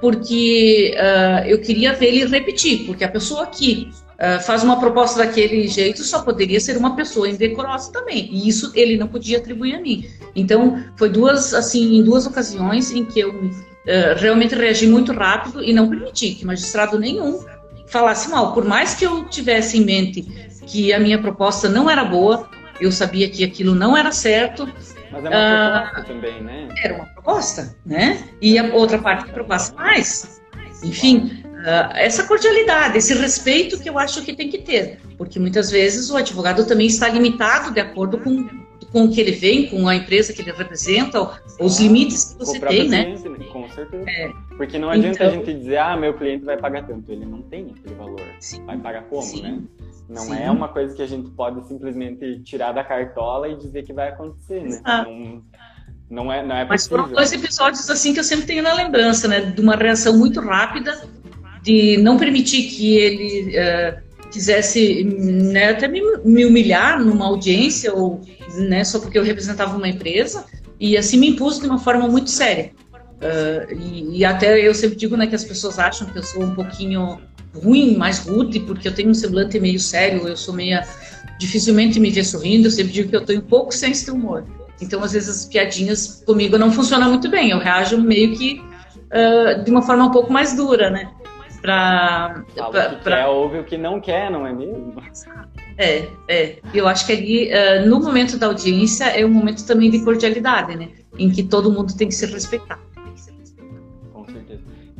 porque 0.01 0.95
uh, 0.97 1.47
eu 1.47 1.61
queria 1.61 1.93
ver 1.93 2.07
ele 2.07 2.25
repetir, 2.25 2.85
porque 2.85 3.03
a 3.03 3.07
pessoa 3.07 3.45
que 3.45 3.91
uh, 4.13 4.41
faz 4.41 4.63
uma 4.63 4.79
proposta 4.79 5.19
daquele 5.19 5.67
jeito 5.67 6.03
só 6.03 6.23
poderia 6.23 6.59
ser 6.59 6.75
uma 6.75 6.95
pessoa 6.95 7.29
indecorosa 7.29 7.91
também, 7.91 8.27
e 8.31 8.49
isso 8.49 8.71
ele 8.73 8.97
não 8.97 9.07
podia 9.07 9.37
atribuir 9.37 9.75
a 9.75 9.79
mim. 9.79 10.05
Então, 10.35 10.83
foi 10.97 11.09
duas, 11.09 11.53
assim, 11.53 11.97
em 11.97 12.03
duas 12.03 12.25
ocasiões 12.25 12.91
em 12.91 13.05
que 13.05 13.19
eu 13.19 13.29
uh, 13.29 13.51
realmente 14.17 14.55
reagi 14.55 14.87
muito 14.87 15.13
rápido 15.13 15.63
e 15.63 15.71
não 15.71 15.87
permiti 15.87 16.31
que 16.31 16.45
magistrado 16.45 16.99
nenhum 16.99 17.39
falasse 17.87 18.29
mal, 18.29 18.53
por 18.53 18.65
mais 18.65 18.95
que 18.95 19.05
eu 19.05 19.25
tivesse 19.25 19.77
em 19.77 19.83
mente 19.83 20.21
que 20.65 20.93
a 20.93 20.99
minha 20.99 21.21
proposta 21.21 21.67
não 21.67 21.89
era 21.89 22.05
boa, 22.05 22.49
eu 22.79 22.91
sabia 22.91 23.29
que 23.29 23.43
aquilo 23.43 23.75
não 23.75 23.95
era 23.95 24.11
certo. 24.11 24.67
Mas 25.11 25.25
é 25.25 25.29
uma 25.29 25.81
proposta 25.81 26.01
uh, 26.01 26.05
também, 26.05 26.41
né? 26.41 26.69
Era 26.83 26.95
uma 26.95 27.05
proposta, 27.05 27.75
né? 27.85 28.23
E 28.41 28.57
a 28.57 28.73
outra 28.73 28.97
parte 28.97 29.25
que 29.25 29.31
proposta 29.31 29.75
mais. 29.75 30.41
Enfim, 30.83 31.43
uh, 31.45 31.93
essa 31.95 32.23
cordialidade, 32.25 32.97
esse 32.97 33.13
respeito 33.13 33.79
que 33.79 33.89
eu 33.89 33.99
acho 33.99 34.23
que 34.23 34.33
tem 34.33 34.49
que 34.49 34.59
ter, 34.59 34.99
porque 35.17 35.37
muitas 35.39 35.69
vezes 35.69 36.09
o 36.09 36.17
advogado 36.17 36.65
também 36.65 36.87
está 36.87 37.07
limitado 37.09 37.71
de 37.71 37.79
acordo 37.79 38.17
com 38.17 38.61
com 38.91 39.05
o 39.05 39.09
que 39.09 39.21
ele 39.21 39.31
vem, 39.31 39.69
com 39.69 39.87
a 39.87 39.95
empresa 39.95 40.33
que 40.33 40.41
ele 40.41 40.51
representa, 40.51 41.21
os 41.59 41.79
ah, 41.79 41.83
limites 41.83 42.33
que 42.33 42.39
você 42.39 42.59
tem, 42.59 42.89
né? 42.89 43.15
né? 43.15 43.45
Com 43.51 43.69
certeza. 43.69 44.09
É. 44.09 44.31
Porque 44.57 44.77
não 44.77 44.89
adianta 44.89 45.23
então, 45.23 45.27
a 45.27 45.31
gente 45.31 45.53
dizer, 45.53 45.77
ah, 45.77 45.95
meu 45.95 46.13
cliente 46.13 46.43
vai 46.43 46.57
pagar 46.57 46.85
tanto. 46.85 47.09
Ele 47.11 47.25
não 47.25 47.41
tem 47.43 47.73
aquele 47.77 47.95
valor. 47.95 48.21
Sim, 48.39 48.65
vai 48.65 48.77
pagar 48.77 49.03
como, 49.03 49.21
sim, 49.21 49.41
né? 49.41 49.59
Não 50.09 50.23
sim. 50.23 50.35
é 50.35 50.51
uma 50.51 50.67
coisa 50.67 50.95
que 50.95 51.01
a 51.01 51.07
gente 51.07 51.29
pode 51.31 51.65
simplesmente 51.67 52.41
tirar 52.43 52.73
da 52.73 52.83
cartola 52.83 53.47
e 53.47 53.57
dizer 53.57 53.83
que 53.83 53.93
vai 53.93 54.09
acontecer, 54.09 54.61
né? 54.61 54.81
Não, 54.85 55.43
não 56.09 56.33
é, 56.33 56.45
não 56.45 56.55
é 56.55 56.65
Mas 56.65 56.87
foram 56.87 57.07
dois 57.07 57.31
episódios 57.31 57.89
assim 57.89 58.13
que 58.13 58.19
eu 58.19 58.23
sempre 58.23 58.45
tenho 58.45 58.61
na 58.61 58.73
lembrança, 58.73 59.27
né? 59.27 59.39
De 59.39 59.61
uma 59.61 59.75
reação 59.75 60.17
muito 60.17 60.41
rápida, 60.41 61.01
de 61.63 61.97
não 61.97 62.17
permitir 62.17 62.63
que 62.63 62.97
ele 62.97 63.57
uh, 63.57 64.29
quisesse 64.29 65.03
né, 65.03 65.69
até 65.69 65.87
me, 65.87 66.01
me, 66.25 66.45
humilhar 66.45 66.99
numa 66.99 67.25
audiência 67.27 67.93
ou 67.93 68.21
né, 68.57 68.83
só 68.83 68.99
porque 68.99 69.17
eu 69.17 69.23
representava 69.23 69.77
uma 69.77 69.87
empresa 69.87 70.45
e 70.79 70.97
assim 70.97 71.17
me 71.17 71.29
impus 71.29 71.59
de 71.59 71.67
uma 71.67 71.77
forma 71.77 72.07
muito 72.07 72.29
séria. 72.29 72.71
Uh, 73.21 73.71
e, 73.73 74.17
e, 74.17 74.25
até 74.25 74.59
eu 74.59 74.73
sempre 74.73 74.95
digo 74.95 75.15
né, 75.15 75.27
que 75.27 75.35
as 75.35 75.43
pessoas 75.43 75.77
acham 75.77 76.07
que 76.07 76.17
eu 76.17 76.23
sou 76.23 76.43
um 76.43 76.55
pouquinho 76.55 77.21
ruim, 77.53 77.95
mais 77.95 78.19
rude, 78.19 78.59
porque 78.61 78.87
eu 78.87 78.95
tenho 78.95 79.09
um 79.09 79.13
semblante 79.13 79.59
meio 79.59 79.79
sério, 79.79 80.27
eu 80.27 80.35
sou 80.35 80.53
meia. 80.53 80.83
dificilmente 81.37 81.99
me 81.99 82.09
ver 82.09 82.23
sorrindo, 82.23 82.67
eu 82.67 82.71
sempre 82.71 82.91
digo 82.91 83.09
que 83.09 83.15
eu 83.15 83.25
tenho 83.25 83.41
um 83.41 83.45
pouco 83.45 83.71
senso 83.73 84.05
de 84.05 84.11
humor. 84.11 84.43
Então, 84.81 85.03
às 85.03 85.11
vezes, 85.11 85.29
as 85.29 85.45
piadinhas 85.45 86.23
comigo 86.25 86.57
não 86.57 86.71
funcionam 86.71 87.09
muito 87.09 87.29
bem, 87.29 87.51
eu 87.51 87.59
reajo 87.59 87.99
meio 87.99 88.35
que 88.35 88.59
uh, 88.59 89.63
de 89.63 89.69
uma 89.69 89.83
forma 89.83 90.05
um 90.05 90.11
pouco 90.11 90.33
mais 90.33 90.55
dura, 90.55 90.89
né? 90.89 91.11
Pra, 91.61 92.43
Fala 92.55 92.71
pra, 92.71 92.89
que 92.89 93.03
pra... 93.03 93.17
quer, 93.17 93.27
ouve 93.27 93.59
o 93.59 93.63
que 93.63 93.77
não 93.77 94.01
quer, 94.01 94.31
não 94.31 94.47
é 94.47 94.51
mesmo? 94.51 94.95
É, 95.77 96.07
é. 96.27 96.57
Eu 96.73 96.87
acho 96.87 97.05
que 97.05 97.13
ali, 97.13 97.51
uh, 97.53 97.87
no 97.87 97.99
momento 97.99 98.35
da 98.37 98.47
audiência, 98.47 99.05
é 99.05 99.23
um 99.23 99.29
momento 99.29 99.63
também 99.67 99.91
de 99.91 100.03
cordialidade, 100.03 100.75
né? 100.75 100.89
Em 101.19 101.29
que 101.29 101.43
todo 101.43 101.71
mundo 101.71 101.95
tem 101.95 102.07
que 102.07 102.15
se 102.15 102.25
respeitar. 102.25 102.79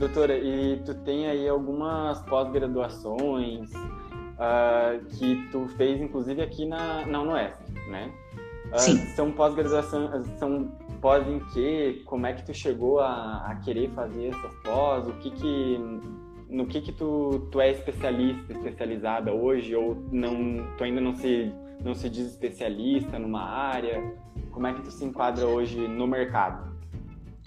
Doutora, 0.01 0.35
e 0.35 0.81
tu 0.83 0.95
tem 0.95 1.27
aí 1.27 1.47
algumas 1.47 2.19
pós-graduações 2.23 3.71
uh, 3.71 5.05
que 5.15 5.47
tu 5.51 5.67
fez, 5.77 6.01
inclusive, 6.01 6.41
aqui 6.41 6.65
na, 6.65 7.05
na 7.05 7.21
UNOESC, 7.21 7.71
né? 7.87 8.11
Uh, 8.73 8.79
Sim. 8.79 8.97
São 9.15 9.31
pós-graduação, 9.31 10.09
são 10.39 10.71
pós 10.99 11.27
em 11.27 11.39
quê? 11.53 12.01
Como 12.05 12.25
é 12.25 12.33
que 12.33 12.43
tu 12.43 12.51
chegou 12.51 12.99
a, 12.99 13.45
a 13.45 13.55
querer 13.57 13.91
fazer 13.91 14.29
essas 14.29 14.55
pós? 14.63 15.07
O 15.07 15.13
que 15.19 15.29
que, 15.29 15.79
no 16.49 16.65
que 16.65 16.81
que 16.81 16.93
tu, 16.93 17.47
tu 17.51 17.61
é 17.61 17.69
especialista, 17.69 18.53
especializada 18.53 19.31
hoje? 19.31 19.75
Ou 19.75 20.03
não, 20.11 20.65
tu 20.79 20.83
ainda 20.83 20.99
não 20.99 21.13
se, 21.13 21.53
não 21.85 21.93
se 21.93 22.09
diz 22.09 22.25
especialista 22.25 23.19
numa 23.19 23.43
área? 23.43 24.01
Como 24.49 24.65
é 24.65 24.73
que 24.73 24.81
tu 24.81 24.89
se 24.89 25.05
enquadra 25.05 25.45
hoje 25.45 25.77
no 25.87 26.07
mercado? 26.07 26.70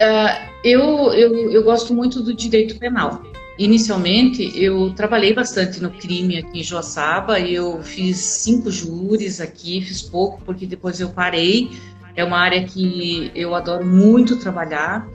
Uh, 0.01 0.49
eu, 0.63 1.13
eu, 1.13 1.51
eu 1.51 1.63
gosto 1.63 1.93
muito 1.93 2.21
do 2.21 2.33
direito 2.33 2.77
penal. 2.77 3.23
Inicialmente, 3.57 4.51
eu 4.61 4.93
trabalhei 4.93 5.33
bastante 5.33 5.81
no 5.81 5.89
crime 5.89 6.37
aqui 6.37 6.59
em 6.59 6.63
Joaçaba. 6.63 7.39
Eu 7.39 7.81
fiz 7.81 8.17
cinco 8.17 8.69
júris 8.69 9.39
aqui, 9.39 9.81
fiz 9.81 10.01
pouco, 10.01 10.41
porque 10.43 10.65
depois 10.65 10.99
eu 10.99 11.09
parei. 11.09 11.71
É 12.15 12.23
uma 12.23 12.37
área 12.37 12.63
que 12.65 13.31
eu 13.33 13.55
adoro 13.55 13.85
muito 13.85 14.37
trabalhar. 14.37 15.07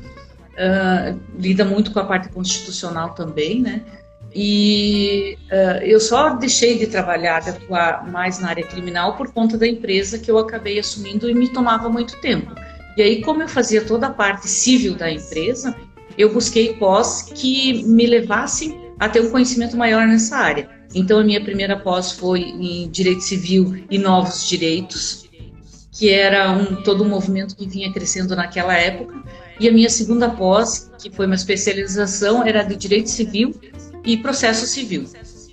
Uh, 0.53 1.19
lida 1.39 1.65
muito 1.65 1.93
com 1.93 2.01
a 2.01 2.05
parte 2.05 2.29
constitucional 2.31 3.15
também, 3.15 3.61
né? 3.61 3.83
E 4.35 5.37
uh, 5.51 5.83
eu 5.83 5.99
só 5.99 6.35
deixei 6.35 6.79
de 6.79 6.87
trabalhar, 6.87 7.41
de 7.41 7.51
atuar 7.51 8.11
mais 8.11 8.39
na 8.39 8.49
área 8.49 8.65
criminal 8.65 9.17
por 9.17 9.33
conta 9.33 9.59
da 9.59 9.67
empresa 9.67 10.19
que 10.19 10.31
eu 10.31 10.39
acabei 10.39 10.79
assumindo 10.79 11.29
e 11.29 11.35
me 11.35 11.49
tomava 11.49 11.89
muito 11.89 12.19
tempo. 12.21 12.55
E 12.97 13.03
aí, 13.03 13.23
como 13.23 13.43
eu 13.43 13.49
fazia 13.49 13.85
toda 13.85 14.09
a 14.09 14.11
parte 14.11 14.49
civil 14.49 14.95
da 14.95 15.11
empresa, 15.11 15.75
eu 16.19 16.33
busquei 16.33 16.75
pós 16.75 17.23
que 17.35 17.85
me 17.85 18.07
levassem 18.07 18.79
a 18.99 19.09
ter 19.09 19.21
um 19.21 19.31
conhecimento 19.31 19.77
maior 19.77 20.07
nessa 20.07 20.37
área. 20.37 20.69
Então, 20.95 21.21
a 21.21 21.25
minha 21.25 21.41
primeira 21.41 21.79
pós 21.79 22.13
foi 22.13 22.41
em 22.41 22.91
Direito 22.91 23.23
Civil 23.23 23.85
e 23.91 23.97
Novos 23.97 24.49
Direitos, 24.49 25.29
que 25.93 26.11
era 26.11 26.51
um, 26.51 26.83
todo 26.83 27.05
um 27.05 27.09
movimento 27.09 27.57
que 27.57 27.67
vinha 27.67 27.93
crescendo 27.93 28.35
naquela 28.35 28.75
época. 28.75 29.23
E 29.59 29.69
a 29.69 29.73
minha 29.73 29.89
segunda 29.89 30.29
pós, 30.29 30.91
que 31.01 31.11
foi 31.11 31.27
uma 31.27 31.35
especialização, 31.35 32.45
era 32.45 32.63
de 32.63 32.75
Direito 32.75 33.09
Civil 33.09 33.55
e 34.05 34.17
Processo 34.17 34.67
Civil. 34.67 35.05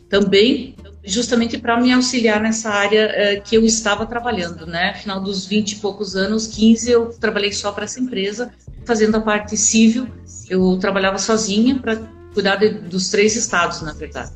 Também 0.09 0.75
justamente 1.07 1.57
para 1.57 1.79
me 1.79 1.91
auxiliar 1.91 2.39
nessa 2.39 2.69
área 2.69 3.07
uh, 3.07 3.41
que 3.41 3.55
eu 3.55 3.63
estava 3.63 4.05
trabalhando, 4.05 4.67
né? 4.67 4.93
Final 4.95 5.21
dos 5.21 5.45
20 5.45 5.71
e 5.71 5.75
poucos 5.77 6.15
anos, 6.15 6.47
15, 6.47 6.91
eu 6.91 7.09
trabalhei 7.17 7.53
só 7.53 7.71
para 7.71 7.85
essa 7.85 7.99
empresa, 7.99 8.53
fazendo 8.85 9.15
a 9.15 9.21
parte 9.21 9.55
civil. 9.55 10.07
Eu 10.49 10.77
trabalhava 10.77 11.17
sozinha 11.17 11.79
para 11.79 11.95
cuidar 12.33 12.57
de, 12.57 12.69
dos 12.69 13.09
três 13.09 13.35
estados, 13.35 13.81
na 13.81 13.93
verdade. 13.93 14.33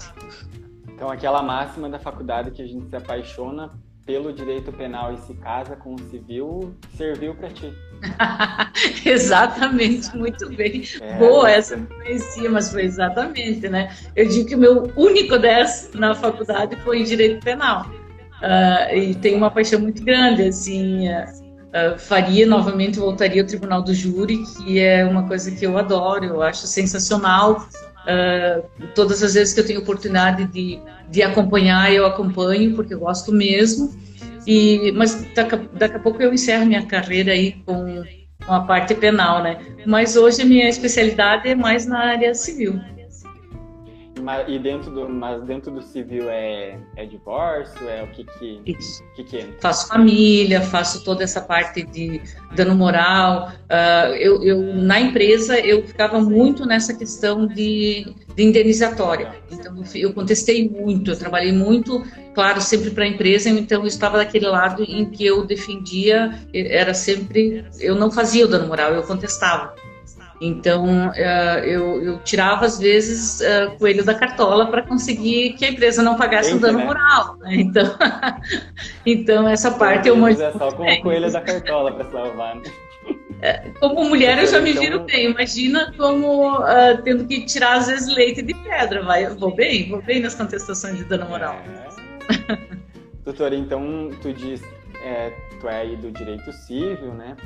Então, 0.96 1.10
aquela 1.10 1.44
máxima 1.44 1.90
da 1.90 2.00
faculdade 2.00 2.52
que 2.52 2.62
a 2.62 2.68
gente 2.68 2.90
se 2.90 2.96
apaixona 2.96 3.72
pelo 4.06 4.34
direito 4.34 4.72
penal 4.72 5.14
e 5.14 5.18
se 5.20 5.34
casa 5.36 5.76
com 5.76 5.96
o 5.96 6.00
civil 6.10 6.76
serviu 6.98 7.36
para 7.36 7.50
ti. 7.50 7.74
exatamente, 9.06 10.16
muito 10.16 10.50
bem. 10.50 10.84
É, 11.00 11.18
Boa, 11.18 11.50
essa 11.50 11.78
não 11.78 11.86
conhecia, 11.86 12.50
mas 12.50 12.72
foi 12.72 12.84
exatamente, 12.84 13.70
né? 13.70 13.96
Eu 14.16 14.28
digo 14.28 14.48
que 14.48 14.56
o 14.56 14.58
meu 14.58 14.92
único 14.96 15.38
10 15.38 15.92
na 15.94 16.16
faculdade 16.16 16.76
foi 16.78 17.02
em 17.02 17.04
direito 17.04 17.44
penal. 17.44 17.86
Uh, 18.42 18.96
e 18.96 19.16
tenho 19.16 19.38
uma 19.38 19.52
paixão 19.52 19.80
muito 19.80 20.04
grande, 20.04 20.44
assim. 20.44 21.08
Uh, 21.08 21.98
faria 21.98 22.46
novamente, 22.46 23.00
voltaria 23.00 23.42
ao 23.42 23.48
Tribunal 23.48 23.84
do 23.84 23.94
Júri, 23.94 24.44
que 24.58 24.80
é 24.80 25.06
uma 25.06 25.28
coisa 25.28 25.52
que 25.52 25.66
eu 25.66 25.78
adoro, 25.78 26.26
eu 26.26 26.42
acho 26.42 26.66
sensacional. 26.66 27.68
Uh, 28.02 28.88
todas 28.96 29.22
as 29.22 29.36
vezes 29.36 29.54
que 29.54 29.60
eu 29.60 29.68
tenho 29.68 29.82
oportunidade 29.82 30.46
de, 30.48 30.82
de 31.12 31.22
acompanhar, 31.22 31.94
eu 31.94 32.06
acompanho, 32.06 32.74
porque 32.74 32.94
eu 32.94 33.00
gosto 33.00 33.32
mesmo. 33.34 33.94
E, 34.48 34.92
mas 34.94 35.28
daqui, 35.36 35.58
daqui 35.74 35.98
a 35.98 36.00
pouco 36.00 36.22
eu 36.22 36.34
encerro 36.34 36.66
minha 36.66 36.84
carreira 36.86 37.34
aí 37.34 37.52
com, 37.66 38.04
com 38.46 38.54
a 38.54 38.62
parte 38.62 38.96
penal, 38.96 39.44
né? 39.44 39.60
Mas 39.86 40.16
hoje 40.16 40.42
a 40.42 40.46
minha 40.46 40.68
especialidade 40.68 41.48
é 41.50 41.54
mais 41.54 41.86
na 41.86 42.00
área 42.00 42.34
civil. 42.34 42.80
Mas, 44.22 44.48
e 44.48 44.60
dentro 44.60 44.92
do, 44.92 45.10
mas 45.10 45.44
dentro 45.44 45.72
do 45.72 45.82
civil 45.82 46.30
é, 46.30 46.78
é 46.96 47.06
divórcio? 47.06 47.90
É 47.90 48.04
o 48.04 48.08
que 48.08 48.24
que, 48.24 48.62
Isso. 48.66 49.04
que, 49.16 49.24
que 49.24 49.38
entra? 49.38 49.56
Faço 49.60 49.88
família, 49.88 50.62
faço 50.62 51.04
toda 51.04 51.24
essa 51.24 51.42
parte 51.42 51.84
de 51.84 52.22
dano 52.56 52.76
moral. 52.76 53.52
Uh, 53.70 54.14
eu, 54.16 54.44
eu, 54.44 54.62
na 54.76 55.00
empresa, 55.00 55.60
eu 55.60 55.86
ficava 55.86 56.20
muito 56.20 56.66
nessa 56.66 56.94
questão 56.94 57.48
de, 57.48 58.14
de 58.36 58.44
indenizatória. 58.44 59.34
Então, 59.52 59.76
eu 59.96 60.14
contestei 60.14 60.70
muito, 60.70 61.12
eu 61.12 61.18
trabalhei 61.18 61.52
muito, 61.52 62.04
claro, 62.34 62.62
sempre 62.62 62.92
para 62.92 63.04
a 63.04 63.08
empresa, 63.08 63.50
então 63.50 63.82
eu 63.82 63.88
estava 63.88 64.18
daquele 64.18 64.48
lado 64.48 64.84
em 64.84 65.06
que 65.06 65.26
eu 65.26 65.46
defendia, 65.46 66.40
era 66.54 66.94
sempre, 66.94 67.66
eu 67.80 67.96
não 67.96 68.12
fazia 68.12 68.46
o 68.46 68.48
dano 68.48 68.68
moral, 68.68 68.94
eu 68.94 69.04
contestava. 69.04 69.74
Então, 70.44 71.14
eh, 71.14 71.62
eu, 71.68 72.02
eu, 72.02 72.20
tirava, 72.24 72.66
às 72.66 72.80
vezes, 72.80 73.42
uh, 73.42 73.78
coelho 73.78 74.04
da 74.04 74.16
cartola 74.16 74.72
para 74.72 74.82
conseguir 74.82 75.54
que 75.54 75.64
a 75.64 75.70
empresa 75.70 76.02
não 76.02 76.18
pagasse 76.18 76.52
o 76.54 76.56
um 76.56 76.60
dano 76.60 76.80
né? 76.80 76.86
moral. 76.86 77.38
Né? 77.38 77.58
Então, 77.62 77.96
então, 79.06 79.48
essa 79.48 79.70
parte 79.70 80.10
eu 80.10 80.16
muito. 80.16 80.42
É 80.42 80.52
só 80.52 80.72
com 80.72 80.84
o 80.84 81.02
coelho 81.02 81.32
da 81.32 81.42
cartola 81.42 81.94
para 81.94 82.10
salvar. 82.10 82.56
Né? 82.56 82.64
É, 83.44 83.70
como 83.80 84.04
mulher, 84.04 84.40
eu 84.40 84.48
já 84.48 84.60
me 84.60 84.74
viro 84.74 84.96
então... 84.96 85.06
bem. 85.06 85.30
Imagina 85.30 85.94
como 85.96 86.58
uh, 86.58 87.02
tendo 87.04 87.28
que 87.28 87.46
tirar, 87.46 87.78
às 87.78 87.86
vezes, 87.86 88.12
leite 88.16 88.42
de 88.42 88.56
pedra. 88.56 89.04
Vai, 89.04 89.28
vou 89.28 89.54
bem, 89.54 89.90
vou 89.90 90.02
bem 90.02 90.22
nas 90.22 90.34
contestações 90.34 90.98
de 90.98 91.04
dano 91.04 91.30
moral. 91.30 91.56
É. 91.68 92.58
Doutora, 93.24 93.54
então 93.54 94.10
tu 94.24 94.34
diz, 94.34 94.64
é, 95.04 95.32
tu 95.60 95.68
é 95.68 95.82
aí 95.82 95.96
do 95.96 96.12
direito 96.12 96.52
civil, 96.52 97.14
né? 97.14 97.38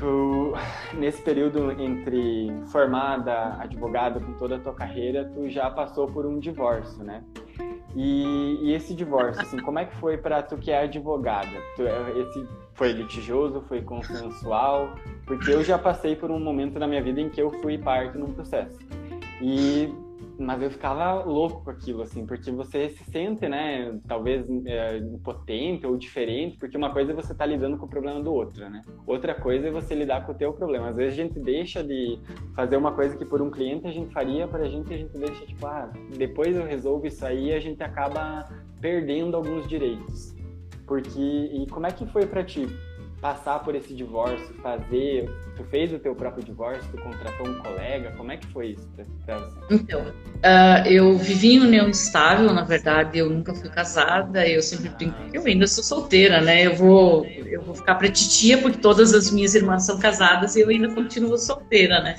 Tu, 0.00 0.54
nesse 0.94 1.20
período 1.20 1.70
entre 1.72 2.50
formada, 2.68 3.54
advogada, 3.60 4.18
com 4.18 4.32
toda 4.32 4.56
a 4.56 4.58
tua 4.58 4.72
carreira, 4.72 5.30
tu 5.34 5.46
já 5.50 5.70
passou 5.70 6.06
por 6.06 6.24
um 6.24 6.38
divórcio, 6.38 7.04
né? 7.04 7.22
E, 7.94 8.58
e 8.62 8.72
esse 8.72 8.94
divórcio, 8.94 9.42
assim, 9.42 9.58
como 9.58 9.78
é 9.78 9.84
que 9.84 9.94
foi 9.96 10.16
para 10.16 10.42
tu 10.42 10.56
que 10.56 10.70
é 10.70 10.84
advogada? 10.84 11.50
Tu, 11.76 11.82
esse 12.18 12.48
foi 12.72 12.92
litigioso, 12.92 13.60
foi 13.68 13.82
consensual? 13.82 14.94
Porque 15.26 15.50
eu 15.50 15.62
já 15.62 15.78
passei 15.78 16.16
por 16.16 16.30
um 16.30 16.40
momento 16.40 16.78
na 16.78 16.86
minha 16.86 17.02
vida 17.02 17.20
em 17.20 17.28
que 17.28 17.42
eu 17.42 17.50
fui 17.60 17.76
parte 17.76 18.16
num 18.16 18.32
processo. 18.32 18.78
E 19.42 19.92
mas 20.38 20.62
eu 20.62 20.70
ficava 20.70 21.24
louco 21.24 21.64
com 21.64 21.70
aquilo, 21.70 22.02
assim, 22.02 22.26
porque 22.26 22.50
você 22.50 22.88
se 22.88 23.04
sente, 23.04 23.48
né, 23.48 23.98
talvez 24.08 24.46
é, 24.66 24.98
impotente 24.98 25.86
ou 25.86 25.96
diferente, 25.96 26.56
porque 26.58 26.76
uma 26.76 26.92
coisa 26.92 27.12
é 27.12 27.14
você 27.14 27.32
estar 27.32 27.44
tá 27.44 27.46
lidando 27.46 27.76
com 27.76 27.86
o 27.86 27.88
problema 27.88 28.22
do 28.22 28.32
outro, 28.32 28.68
né? 28.68 28.82
Outra 29.06 29.34
coisa 29.34 29.68
é 29.68 29.70
você 29.70 29.94
lidar 29.94 30.24
com 30.24 30.32
o 30.32 30.34
teu 30.34 30.52
problema. 30.52 30.88
Às 30.88 30.96
vezes 30.96 31.18
a 31.18 31.22
gente 31.22 31.38
deixa 31.38 31.84
de 31.84 32.18
fazer 32.54 32.76
uma 32.76 32.92
coisa 32.92 33.16
que 33.16 33.24
por 33.24 33.42
um 33.42 33.50
cliente 33.50 33.86
a 33.86 33.92
gente 33.92 34.12
faria, 34.12 34.48
para 34.48 34.64
a 34.64 34.68
gente 34.68 34.92
a 34.92 34.96
gente 34.96 35.12
deixa, 35.12 35.44
tipo, 35.46 35.66
ah, 35.66 35.90
depois 36.16 36.56
eu 36.56 36.64
resolvo 36.64 37.06
isso 37.06 37.24
aí, 37.24 37.52
a 37.52 37.60
gente 37.60 37.82
acaba 37.82 38.48
perdendo 38.80 39.36
alguns 39.36 39.68
direitos. 39.68 40.34
Porque, 40.86 41.20
e 41.20 41.66
como 41.70 41.86
é 41.86 41.92
que 41.92 42.04
foi 42.06 42.26
para 42.26 42.42
ti? 42.42 42.66
Passar 43.20 43.58
por 43.58 43.74
esse 43.74 43.92
divórcio, 43.94 44.54
fazer, 44.62 45.28
tu 45.56 45.62
fez 45.64 45.92
o 45.92 45.98
teu 45.98 46.14
próprio 46.14 46.42
divórcio, 46.42 46.82
tu 46.90 47.02
contratou 47.02 47.46
um 47.46 47.58
colega, 47.58 48.12
como 48.16 48.32
é 48.32 48.38
que 48.38 48.46
foi 48.46 48.68
isso 48.68 48.88
pra, 49.26 49.38
você? 49.38 49.58
Então, 49.70 50.00
uh, 50.00 50.86
eu 50.86 51.18
vivi 51.18 51.54
em 51.54 51.60
união 51.60 51.88
estável, 51.90 52.50
na 52.52 52.64
verdade, 52.64 53.18
eu 53.18 53.28
nunca 53.28 53.54
fui 53.54 53.68
casada, 53.68 54.48
eu 54.48 54.62
sempre 54.62 54.88
brinco 54.88 55.30
que 55.30 55.36
eu 55.36 55.44
ainda 55.44 55.66
sou 55.66 55.84
solteira, 55.84 56.40
né, 56.40 56.66
eu 56.66 56.74
vou, 56.76 57.26
eu 57.26 57.60
vou 57.62 57.74
ficar 57.74 57.96
pra 57.96 58.10
titia 58.10 58.56
porque 58.58 58.78
todas 58.78 59.12
as 59.12 59.30
minhas 59.30 59.54
irmãs 59.54 59.84
são 59.84 59.98
casadas 59.98 60.56
e 60.56 60.60
eu 60.60 60.70
ainda 60.70 60.88
continuo 60.88 61.36
solteira, 61.36 62.02
né, 62.02 62.18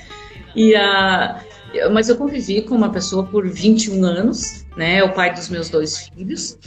e 0.55 0.75
a... 0.75 1.41
Uh, 1.73 1.89
mas 1.89 2.09
eu 2.09 2.17
convivi 2.17 2.61
com 2.61 2.75
uma 2.75 2.91
pessoa 2.91 3.25
por 3.25 3.47
21 3.47 4.03
anos, 4.03 4.65
né, 4.75 4.97
é 4.97 5.03
o 5.03 5.13
pai 5.13 5.33
dos 5.33 5.49
meus 5.49 5.69
dois 5.69 6.09
filhos, 6.09 6.59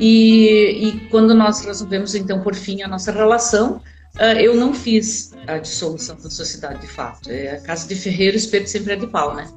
e, 0.00 0.88
e 0.88 1.00
quando 1.10 1.34
nós 1.34 1.64
resolvemos, 1.64 2.14
então, 2.14 2.40
por 2.40 2.54
fim, 2.54 2.82
a 2.82 2.88
nossa 2.88 3.10
relação, 3.10 3.82
uh, 4.16 4.38
eu 4.38 4.54
não 4.54 4.72
fiz 4.72 5.32
a 5.46 5.58
dissolução 5.58 6.16
da 6.16 6.30
sociedade 6.30 6.80
de 6.80 6.88
fato. 6.88 7.30
É 7.30 7.56
a 7.56 7.60
casa 7.60 7.88
de 7.88 7.94
ferreiro, 7.94 8.36
espeto 8.36 8.68
sempre 8.68 8.92
é 8.92 8.96
de 8.96 9.06
pau, 9.06 9.34
né? 9.34 9.48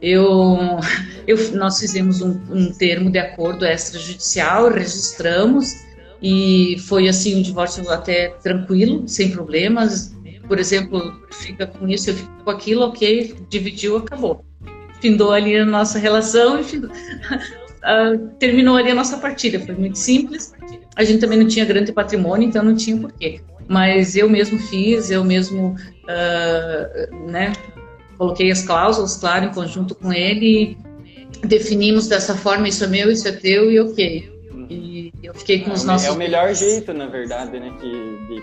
Eu, 0.00 0.58
eu, 1.26 1.52
nós 1.52 1.78
fizemos 1.78 2.22
um, 2.22 2.40
um 2.50 2.72
termo 2.72 3.10
de 3.10 3.18
acordo 3.18 3.66
extrajudicial, 3.66 4.70
registramos 4.70 5.74
e 6.22 6.76
foi 6.86 7.08
assim 7.08 7.36
um 7.36 7.42
divórcio 7.42 7.88
até 7.90 8.28
tranquilo, 8.42 9.06
sem 9.08 9.30
problemas. 9.30 10.14
Por 10.48 10.58
exemplo, 10.58 11.20
fica 11.30 11.66
com 11.66 11.88
isso, 11.88 12.10
eu 12.10 12.14
fico 12.14 12.44
com 12.44 12.50
aquilo, 12.50 12.82
ok, 12.82 13.34
dividiu, 13.48 13.96
acabou. 13.96 14.44
Findou 15.00 15.32
ali 15.32 15.56
a 15.56 15.66
nossa 15.66 15.98
relação 15.98 16.60
e 16.60 16.64
findou 16.64 16.90
uh, 17.82 18.28
terminou 18.38 18.76
ali 18.76 18.90
a 18.90 18.94
nossa 18.94 19.18
partida. 19.18 19.58
Foi 19.60 19.74
muito 19.74 19.98
simples. 19.98 20.52
A 20.96 21.04
gente 21.04 21.20
também 21.20 21.38
não 21.38 21.48
tinha 21.48 21.64
grande 21.64 21.92
patrimônio, 21.92 22.48
então 22.48 22.64
não 22.64 22.74
tinha 22.74 22.96
porquê. 22.96 23.40
Mas 23.68 24.16
eu 24.16 24.28
mesmo 24.28 24.58
fiz, 24.58 25.10
eu 25.10 25.24
mesmo, 25.24 25.76
uh, 26.04 27.30
né, 27.30 27.52
coloquei 28.18 28.50
as 28.50 28.62
cláusulas, 28.62 29.16
claro, 29.16 29.46
em 29.46 29.52
conjunto 29.52 29.94
com 29.94 30.12
ele, 30.12 30.76
definimos 31.44 32.06
dessa 32.08 32.36
forma, 32.36 32.68
isso 32.68 32.84
é 32.84 32.86
meu, 32.86 33.10
isso 33.10 33.26
é 33.26 33.32
teu 33.32 33.70
e 33.70 33.80
ok. 33.80 34.30
E 34.68 35.12
eu 35.22 35.34
fiquei 35.34 35.60
com 35.60 35.72
os 35.72 35.84
é 35.84 35.86
nossos... 35.86 36.06
É 36.06 36.10
o 36.10 36.16
melhor 36.16 36.54
jeito, 36.54 36.92
na 36.92 37.06
verdade, 37.06 37.58
né, 37.58 37.72
que, 37.80 37.88
de 37.88 38.42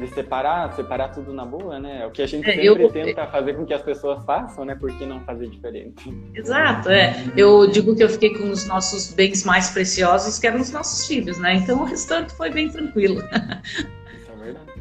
de 0.00 0.08
separar, 0.08 0.72
separar 0.72 1.10
tudo 1.10 1.32
na 1.32 1.44
boa, 1.44 1.78
né? 1.78 2.02
É 2.02 2.06
o 2.06 2.10
que 2.10 2.22
a 2.22 2.26
gente 2.26 2.48
é, 2.48 2.54
sempre 2.54 2.84
eu... 2.84 2.90
tenta 2.90 3.26
fazer 3.26 3.54
com 3.54 3.66
que 3.66 3.74
as 3.74 3.82
pessoas 3.82 4.24
façam, 4.24 4.64
né? 4.64 4.74
Por 4.74 4.90
que 4.96 5.04
não 5.04 5.20
fazer 5.20 5.48
diferente? 5.48 6.12
Exato, 6.34 6.88
é. 6.88 7.14
Eu 7.36 7.66
digo 7.70 7.94
que 7.94 8.02
eu 8.02 8.08
fiquei 8.08 8.36
com 8.36 8.50
os 8.50 8.66
nossos 8.66 9.12
bens 9.12 9.44
mais 9.44 9.70
preciosos, 9.70 10.38
que 10.38 10.46
eram 10.46 10.60
os 10.60 10.72
nossos 10.72 11.06
filhos, 11.06 11.38
né? 11.38 11.54
Então 11.54 11.82
o 11.82 11.84
restante 11.84 12.32
foi 12.32 12.50
bem 12.50 12.70
tranquilo. 12.70 13.20
Isso 13.20 14.32
é 14.32 14.36
verdade. 14.42 14.72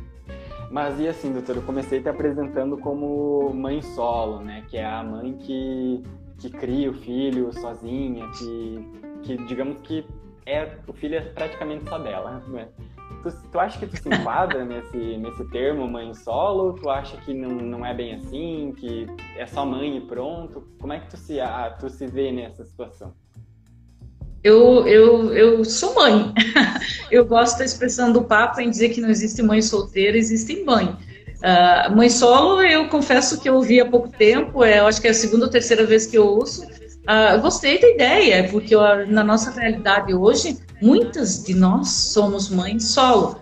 Mas 0.71 0.99
e 0.99 1.07
assim, 1.07 1.33
doutor, 1.33 1.57
eu 1.57 1.63
comecei 1.63 2.01
te 2.01 2.07
apresentando 2.07 2.77
como 2.77 3.51
mãe 3.53 3.81
solo, 3.81 4.39
né? 4.39 4.63
Que 4.69 4.77
é 4.77 4.85
a 4.85 5.03
mãe 5.03 5.33
que, 5.33 6.01
que 6.37 6.49
cria 6.49 6.89
o 6.89 6.93
filho 6.93 7.51
sozinha, 7.53 8.25
que, 8.37 8.89
que 9.23 9.37
digamos 9.45 9.81
que 9.81 10.05
é 10.45 10.77
o 10.87 10.93
filho 10.93 11.15
é 11.15 11.21
praticamente 11.21 11.89
só 11.89 11.99
dela, 11.99 12.41
né? 12.47 12.67
Tu, 13.23 13.31
tu 13.51 13.59
acha 13.59 13.77
que 13.77 13.87
tu 13.87 14.01
se 14.01 14.09
enquadra 14.09 14.63
nesse, 14.63 15.17
nesse 15.17 15.43
termo 15.49 15.87
mãe 15.87 16.13
solo? 16.13 16.73
Tu 16.73 16.89
acha 16.89 17.17
que 17.17 17.33
não, 17.33 17.49
não 17.49 17.85
é 17.85 17.93
bem 17.93 18.15
assim, 18.15 18.73
que 18.77 19.07
é 19.37 19.45
só 19.45 19.65
mãe 19.65 19.97
e 19.97 20.01
pronto? 20.01 20.67
Como 20.79 20.93
é 20.93 20.99
que 20.99 21.09
tu 21.09 21.17
se, 21.17 21.37
tu 21.79 21.89
se 21.89 22.07
vê 22.07 22.31
nessa 22.31 22.63
situação? 22.65 23.13
Eu, 24.43 24.87
eu, 24.87 25.33
eu 25.33 25.65
sou 25.65 25.93
mãe. 25.95 26.33
eu 27.11 27.25
gosto 27.25 27.57
da 27.57 27.65
expressão 27.65 28.11
do 28.13 28.23
Papa 28.23 28.61
em 28.61 28.69
dizer 28.69 28.89
que 28.89 29.01
não 29.01 29.09
existe 29.09 29.41
mãe 29.41 29.61
solteira, 29.61 30.17
existe 30.17 30.63
mãe. 30.63 30.95
Uh, 31.39 31.95
mãe 31.95 32.09
solo, 32.09 32.61
eu 32.61 32.87
confesso 32.89 33.39
que 33.39 33.49
eu 33.49 33.55
ouvi 33.55 33.79
há 33.79 33.85
pouco 33.85 34.09
tempo, 34.09 34.63
é, 34.63 34.79
eu 34.79 34.87
acho 34.87 34.99
que 34.99 35.07
é 35.07 35.11
a 35.11 35.13
segunda 35.13 35.45
ou 35.45 35.51
terceira 35.51 35.85
vez 35.85 36.05
que 36.05 36.17
eu 36.17 36.25
ouço. 36.25 36.65
Uh, 36.65 37.41
gostei 37.41 37.79
da 37.79 37.89
ideia, 37.89 38.47
porque 38.49 38.75
na 39.07 39.23
nossa 39.23 39.51
realidade 39.51 40.13
hoje, 40.13 40.57
muitas 40.81 41.43
de 41.43 41.53
nós 41.53 41.89
somos 41.89 42.49
mães 42.49 42.85
solo, 42.85 43.41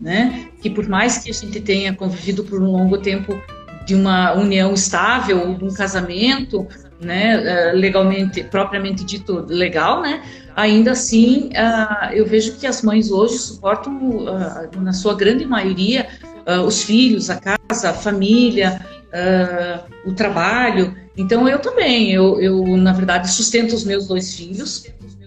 né? 0.00 0.48
Que 0.62 0.70
por 0.70 0.88
mais 0.88 1.18
que 1.18 1.30
a 1.30 1.34
gente 1.34 1.60
tenha 1.60 1.94
convivido 1.94 2.44
por 2.44 2.62
um 2.62 2.70
longo 2.70 2.98
tempo 2.98 3.40
de 3.86 3.94
uma 3.94 4.34
união 4.34 4.74
estável, 4.74 5.54
de 5.54 5.64
um 5.64 5.72
casamento, 5.72 6.66
né, 7.00 7.36
uh, 7.72 7.76
legalmente, 7.76 8.42
propriamente 8.42 9.04
dito 9.04 9.44
legal, 9.48 10.02
né? 10.02 10.22
Ainda 10.56 10.92
assim, 10.92 11.50
uh, 11.50 12.12
eu 12.12 12.26
vejo 12.26 12.56
que 12.56 12.66
as 12.66 12.82
mães 12.82 13.10
hoje 13.10 13.38
suportam, 13.38 13.96
na 14.80 14.92
sua 14.92 15.14
grande 15.14 15.44
maioria, 15.44 16.08
os 16.64 16.82
filhos, 16.82 17.28
a 17.28 17.36
casa, 17.36 17.90
a 17.90 17.92
família, 17.92 18.80
o 20.04 20.12
trabalho. 20.12 20.96
Então 21.16 21.48
eu 21.48 21.58
também, 21.58 22.12
eu, 22.12 22.40
eu 22.40 22.64
na 22.76 22.92
verdade 22.92 23.30
sustento 23.30 23.74
os 23.74 23.84
meus 23.84 24.06
dois 24.06 24.34
filhos. 24.34 24.86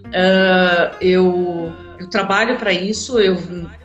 Uh, 0.10 0.96
eu, 1.02 1.74
eu 2.00 2.10
trabalho 2.10 2.58
para 2.58 2.74
isso. 2.74 3.20
Eu 3.20 3.38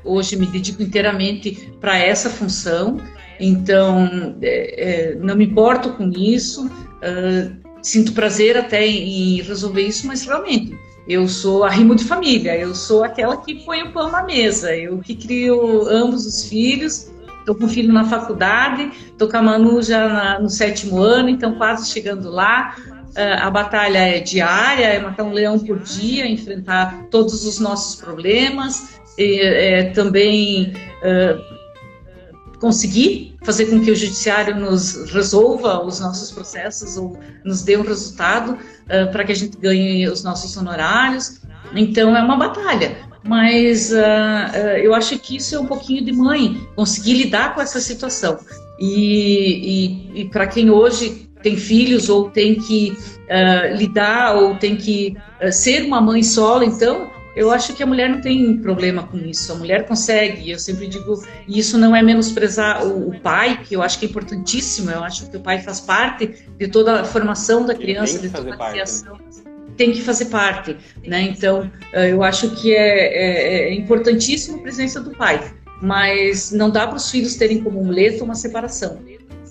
hoje 0.04 0.36
me 0.36 0.46
dedico 0.46 0.82
inteiramente 0.82 1.72
para 1.80 1.98
essa 1.98 2.30
função. 2.30 3.00
Então 3.38 4.36
é, 4.42 5.12
é, 5.12 5.14
não 5.16 5.36
me 5.36 5.44
importo 5.46 5.90
com 5.90 6.10
isso. 6.10 6.66
Uh, 6.66 7.64
sinto 7.82 8.12
prazer 8.12 8.56
até 8.56 8.86
em, 8.86 9.42
resolver 9.42 9.82
isso, 9.82 10.06
mas 10.06 10.24
realmente 10.24 10.76
eu 11.06 11.28
sou 11.28 11.64
arrimo 11.64 11.94
de 11.94 12.04
família, 12.04 12.56
eu 12.56 12.74
sou 12.74 13.04
aquela 13.04 13.36
que 13.36 13.56
põe 13.56 13.82
o 13.82 13.92
pão 13.92 14.10
na 14.10 14.22
mesa, 14.22 14.74
eu 14.74 14.98
que 15.00 15.14
crio 15.14 15.86
ambos 15.86 16.24
os 16.24 16.48
filhos, 16.48 17.10
Estou 17.44 17.54
com 17.54 17.66
o 17.66 17.68
filho 17.68 17.92
na 17.92 18.06
faculdade, 18.06 18.90
estou 19.04 19.28
com 19.28 19.36
a 19.36 19.42
Manu 19.42 19.82
já 19.82 20.08
na, 20.08 20.40
no 20.40 20.48
sétimo 20.48 20.98
ano, 20.98 21.28
então 21.28 21.56
quase 21.56 21.90
chegando 21.90 22.30
lá. 22.30 22.74
Uh, 23.10 23.42
a 23.42 23.50
batalha 23.50 23.98
é 23.98 24.18
diária, 24.18 24.86
é 24.86 24.98
matar 24.98 25.24
um 25.24 25.32
leão 25.32 25.58
por 25.58 25.78
dia, 25.78 26.26
enfrentar 26.26 27.06
todos 27.10 27.44
os 27.44 27.60
nossos 27.60 28.00
problemas, 28.00 28.98
e 29.18 29.40
é, 29.40 29.90
também 29.90 30.72
uh, 31.02 32.58
conseguir 32.58 33.36
fazer 33.44 33.66
com 33.66 33.78
que 33.84 33.90
o 33.90 33.94
judiciário 33.94 34.56
nos 34.56 35.12
resolva 35.12 35.84
os 35.84 36.00
nossos 36.00 36.32
processos 36.32 36.96
ou 36.96 37.18
nos 37.44 37.62
dê 37.62 37.76
um 37.76 37.82
resultado 37.82 38.52
uh, 38.52 39.12
para 39.12 39.22
que 39.22 39.32
a 39.32 39.36
gente 39.36 39.58
ganhe 39.58 40.08
os 40.08 40.24
nossos 40.24 40.56
honorários. 40.56 41.42
Então 41.74 42.16
é 42.16 42.22
uma 42.22 42.36
batalha 42.36 42.96
mas 43.24 43.90
uh, 43.90 43.96
uh, 43.96 44.76
eu 44.82 44.94
acho 44.94 45.18
que 45.18 45.36
isso 45.36 45.54
é 45.56 45.58
um 45.58 45.66
pouquinho 45.66 46.04
de 46.04 46.12
mãe, 46.12 46.60
conseguir 46.76 47.14
lidar 47.14 47.54
com 47.54 47.60
essa 47.60 47.80
situação. 47.80 48.38
E, 48.78 50.12
e, 50.14 50.20
e 50.20 50.24
para 50.28 50.46
quem 50.46 50.70
hoje 50.70 51.28
tem 51.42 51.56
filhos 51.56 52.08
ou 52.08 52.30
tem 52.30 52.56
que 52.56 52.90
uh, 52.90 53.76
lidar 53.76 54.36
ou 54.36 54.56
tem 54.56 54.76
que 54.76 55.16
ser 55.50 55.84
uma 55.84 56.00
mãe 56.00 56.22
solo, 56.22 56.64
então 56.64 57.10
eu 57.34 57.50
acho 57.50 57.74
que 57.74 57.82
a 57.82 57.86
mulher 57.86 58.08
não 58.08 58.20
tem 58.20 58.58
problema 58.58 59.02
com 59.02 59.16
isso. 59.18 59.52
A 59.52 59.56
mulher 59.56 59.86
consegue. 59.86 60.50
Eu 60.50 60.58
sempre 60.58 60.86
digo, 60.86 61.20
e 61.48 61.58
isso 61.58 61.76
não 61.76 61.94
é 61.94 62.02
menosprezar 62.02 62.86
o, 62.86 63.08
o, 63.08 63.20
pai, 63.20 63.60
que 63.64 63.74
eu 63.74 63.82
acho 63.82 63.98
que 63.98 64.06
é 64.06 64.08
importantíssimo. 64.08 64.90
Eu 64.90 65.02
acho 65.02 65.28
que 65.28 65.36
o 65.36 65.40
pai 65.40 65.60
faz 65.60 65.80
parte 65.80 66.46
de 66.56 66.68
toda 66.68 67.00
a 67.00 67.04
formação 67.04 67.66
da 67.66 67.74
criança, 67.74 68.18
de 68.18 68.28
toda 68.28 68.54
a 68.54 68.56
né? 68.56 68.70
criação. 68.70 69.16
Parte, 69.16 69.53
tem 69.76 69.92
que 69.92 70.02
fazer 70.02 70.26
parte, 70.26 70.76
né? 71.04 71.22
Então, 71.22 71.70
eh, 71.92 72.12
eu 72.12 72.22
acho 72.22 72.50
que 72.56 72.74
é, 72.74 72.78
é, 72.78 73.68
é 73.68 73.74
importantíssimo 73.74 74.58
a 74.58 74.62
presença 74.62 75.00
do 75.00 75.10
pai, 75.10 75.52
mas 75.82 76.52
não 76.52 76.70
dá 76.70 76.86
para 76.86 76.96
os 76.96 77.10
filhos 77.10 77.36
terem 77.36 77.62
como 77.62 77.82
muleta 77.84 78.24
uma 78.24 78.34
separação, 78.34 79.00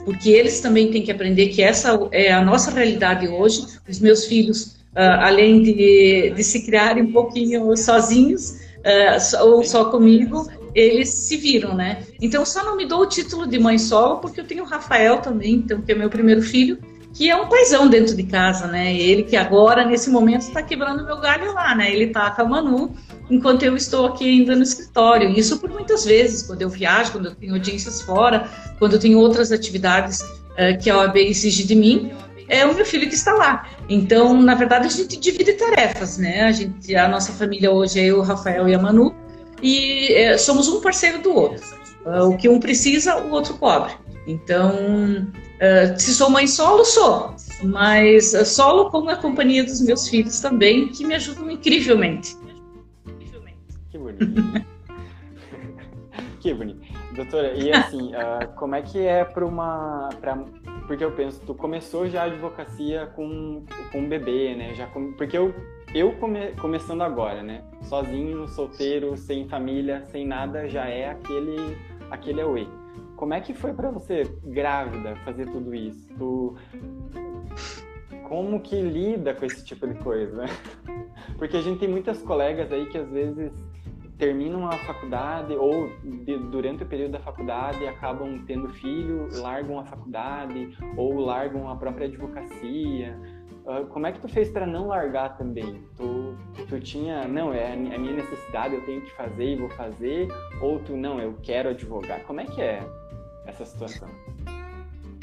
porque 0.06 0.30
eles 0.30 0.60
também 0.60 0.92
têm 0.92 1.04
que 1.04 1.12
aprender 1.12 1.50
que 1.50 1.62
essa 1.62 1.98
é 2.12 2.32
a 2.32 2.44
nossa 2.44 2.72
realidade 2.72 3.28
hoje. 3.28 3.66
Os 3.88 4.00
meus 4.00 4.26
filhos 4.26 4.84
além 4.96 5.64
de, 5.64 6.34
de 6.36 6.44
se 6.44 6.64
criarem 6.66 7.04
um 7.04 7.12
pouquinho 7.12 7.76
sozinhos, 7.76 8.60
ou 9.42 9.64
só 9.64 9.86
comigo, 9.86 10.48
eles 10.76 11.10
se 11.10 11.38
viram, 11.38 11.76
né? 11.76 12.04
Então, 12.22 12.46
só 12.46 12.64
não 12.64 12.76
me 12.76 12.86
dou 12.86 13.02
o 13.02 13.06
título 13.06 13.48
de 13.48 13.60
mãe 13.60 13.78
solo, 13.78 14.18
porque 14.18 14.40
eu 14.40 14.46
tenho 14.46 14.64
o 14.64 14.68
Rafael 14.68 15.18
também, 15.18 15.56
então, 15.56 15.82
que 15.82 15.92
é 15.92 15.96
meu 15.96 16.10
primeiro 16.10 16.42
filho, 16.42 16.78
que 17.14 17.30
é 17.30 17.36
um 17.36 17.48
paizão 17.48 17.88
dentro 17.88 18.16
de 18.16 18.24
casa, 18.24 18.66
né? 18.68 18.94
Ele 18.96 19.24
que 19.24 19.36
agora, 19.36 19.86
nesse 19.86 20.10
momento, 20.10 20.42
está 20.42 20.64
quebrando 20.64 21.06
meu 21.06 21.20
galho 21.20 21.54
lá, 21.54 21.76
né? 21.76 21.94
Ele 21.94 22.08
tá 22.08 22.32
com 22.32 22.42
a 22.42 22.46
Manu, 22.46 22.92
enquanto 23.30 23.64
eu 23.64 23.76
estou 23.76 24.08
aqui 24.08 24.28
ainda 24.28 24.56
no 24.56 24.64
escritório. 24.64 25.30
Isso 25.30 25.60
por 25.60 25.70
muitas 25.70 26.04
vezes, 26.06 26.42
quando 26.42 26.64
eu 26.64 26.70
viajo, 26.70 27.12
quando 27.12 27.28
eu 27.28 27.36
tenho 27.36 27.54
audiências 27.54 28.02
fora, 28.02 28.50
quando 28.80 28.94
eu 28.94 29.00
tenho 29.00 29.20
outras 29.20 29.52
atividades 29.52 30.22
uh, 30.22 30.78
que 30.82 30.90
a 30.90 30.98
OAB 30.98 31.18
exige 31.18 31.64
de 31.64 31.76
mim, 31.76 32.12
é 32.50 32.66
o 32.66 32.74
meu 32.74 32.86
filho 32.86 33.08
que 33.08 33.16
está 33.16 33.34
lá. 33.34 33.68
Então, 33.88 34.34
na 34.42 34.56
verdade, 34.56 34.88
a 34.88 34.90
gente 34.90 35.16
divide 35.18 35.54
tarefas, 35.54 36.18
né? 36.18 36.42
A, 36.42 36.52
gente, 36.52 36.96
a 36.96 37.08
nossa 37.08 37.32
família 37.32 37.72
hoje 37.72 38.00
é 38.00 38.06
eu, 38.06 38.20
o 38.20 38.22
Rafael 38.22 38.68
e 38.68 38.74
a 38.74 38.80
Manu, 38.80 39.14
e 39.62 40.12
é, 40.14 40.38
somos 40.38 40.68
um 40.68 40.82
parceiro 40.82 41.20
do 41.20 41.34
outro. 41.34 41.64
Uh, 42.06 42.30
o 42.30 42.38
que 42.38 42.50
um 42.50 42.60
precisa, 42.60 43.18
o 43.18 43.30
outro 43.30 43.54
cobre. 43.54 43.94
Então, 44.28 45.28
uh, 45.56 46.00
se 46.00 46.14
sou 46.14 46.30
mãe 46.30 46.48
solo, 46.48 46.86
sou. 46.86 47.36
Mas 47.64 48.34
uh, 48.34 48.46
solo 48.46 48.90
com 48.90 49.08
a 49.10 49.16
companhia 49.16 49.64
dos 49.64 49.82
meus 49.82 50.08
filhos 50.08 50.40
também, 50.40 50.90
que 50.90 51.06
me 51.06 51.16
ajudam 51.16 51.50
incrivelmente. 51.50 52.36
Que 53.90 53.98
bonito. 53.98 54.66
que 56.40 56.54
bonito. 56.54 56.94
Doutora, 57.16 57.54
e 57.54 57.72
assim, 57.72 58.12
como 58.56 58.76
é 58.76 58.82
que 58.82 59.00
é 59.00 59.24
para 59.24 59.46
uma. 59.46 60.10
Pra, 60.20 60.36
porque 60.88 61.06
eu 61.06 61.12
penso, 61.12 61.40
tu 61.46 61.54
começou 61.54 62.10
já 62.10 62.24
a 62.24 62.26
advocacia 62.26 63.06
com, 63.16 63.64
com 63.92 64.00
um 64.00 64.10
bebê, 64.10 64.56
né? 64.56 64.74
Já 64.74 64.88
com, 64.88 65.14
porque 65.14 65.38
eu 65.38 65.54
eu 65.94 66.12
come, 66.14 66.54
começando 66.54 67.04
agora, 67.04 67.44
né? 67.44 67.64
Sozinho, 67.84 68.48
solteiro, 68.48 69.16
sem 69.16 69.48
família, 69.48 70.04
sem 70.06 70.26
nada, 70.26 70.68
já 70.68 70.88
é 70.88 71.10
aquele 71.12 71.78
aquele 72.10 72.42
away. 72.42 72.68
Como 73.24 73.34
é 73.34 73.40
que 73.40 73.54
foi 73.54 73.72
para 73.72 73.90
você, 73.90 74.24
grávida, 74.44 75.16
fazer 75.24 75.50
tudo 75.50 75.74
isso? 75.74 76.14
Tu... 76.18 76.58
Como 78.28 78.60
que 78.60 78.82
lida 78.82 79.34
com 79.34 79.46
esse 79.46 79.64
tipo 79.64 79.88
de 79.88 79.94
coisa? 80.00 80.44
Porque 81.40 81.56
a 81.56 81.62
gente 81.62 81.80
tem 81.80 81.88
muitas 81.88 82.22
colegas 82.22 82.70
aí 82.70 82.86
que 82.86 82.98
às 82.98 83.10
vezes 83.10 83.54
terminam 84.18 84.68
a 84.68 84.74
faculdade 84.74 85.54
ou 85.54 85.90
de, 86.04 86.38
durante 86.38 86.84
o 86.84 86.86
período 86.86 87.14
da 87.14 87.22
faculdade 87.22 87.88
acabam 87.88 88.44
tendo 88.46 88.68
filho, 88.68 89.30
largam 89.40 89.80
a 89.80 89.86
faculdade 89.86 90.78
ou 90.98 91.18
largam 91.22 91.70
a 91.70 91.78
própria 91.78 92.08
advocacia 92.08 93.18
Uh, 93.64 93.86
como 93.88 94.06
é 94.06 94.12
que 94.12 94.20
tu 94.20 94.28
fez 94.28 94.50
para 94.50 94.68
não 94.68 94.88
largar 94.88 95.38
também? 95.38 95.82
Tu, 95.96 96.36
tu 96.68 96.80
tinha, 96.82 97.26
não, 97.26 97.54
é 97.54 97.72
a 97.72 97.76
minha 97.78 98.12
necessidade, 98.12 98.76
eu 98.76 98.86
tenho 98.86 99.02
que 99.02 99.12
fazer 99.12 99.54
e 99.54 99.56
vou 99.56 99.70
fazer, 99.70 100.28
ou 100.62 100.80
tu, 100.80 100.98
não, 100.98 101.18
eu 101.18 101.38
quero 101.42 101.70
advogar. 101.70 102.22
Como 102.24 102.42
é 102.42 102.46
que 102.46 102.62
é 102.62 102.86
essa 103.46 103.66
situação? 103.66 104.08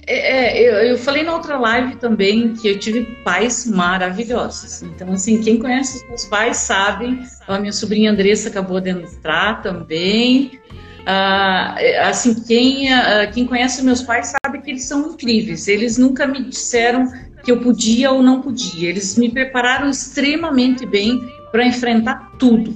É, 0.06 0.58
é, 0.58 0.68
eu, 0.68 0.74
eu, 0.90 0.98
falei 0.98 1.22
na 1.22 1.34
outra 1.34 1.58
live 1.58 1.96
também 1.96 2.54
que 2.54 2.68
eu 2.68 2.78
tive 2.78 3.02
pais 3.22 3.66
maravilhosos. 3.66 4.82
Então, 4.82 5.12
assim, 5.12 5.40
quem 5.40 5.58
conhece 5.58 5.98
os 5.98 6.08
meus 6.08 6.24
pais 6.24 6.56
sabe. 6.56 7.22
A 7.46 7.58
minha 7.58 7.72
sobrinha 7.72 8.10
Andressa 8.10 8.48
acabou 8.48 8.80
de 8.80 8.90
entrar 8.90 9.62
também. 9.62 10.58
Ah, 11.06 11.76
assim, 12.08 12.34
quem, 12.42 12.92
ah, 12.92 13.26
quem 13.32 13.46
conhece 13.46 13.84
meus 13.84 14.02
pais 14.02 14.32
sabe 14.44 14.60
que 14.62 14.70
eles 14.70 14.84
são 14.84 15.12
incríveis. 15.12 15.68
Eles 15.68 15.96
nunca 15.96 16.26
me 16.26 16.42
disseram 16.42 17.10
que 17.44 17.52
eu 17.52 17.60
podia 17.60 18.10
ou 18.10 18.22
não 18.22 18.40
podia. 18.40 18.88
Eles 18.88 19.16
me 19.16 19.30
prepararam 19.30 19.88
extremamente 19.88 20.84
bem 20.84 21.20
para 21.52 21.64
enfrentar 21.64 22.32
tudo, 22.38 22.74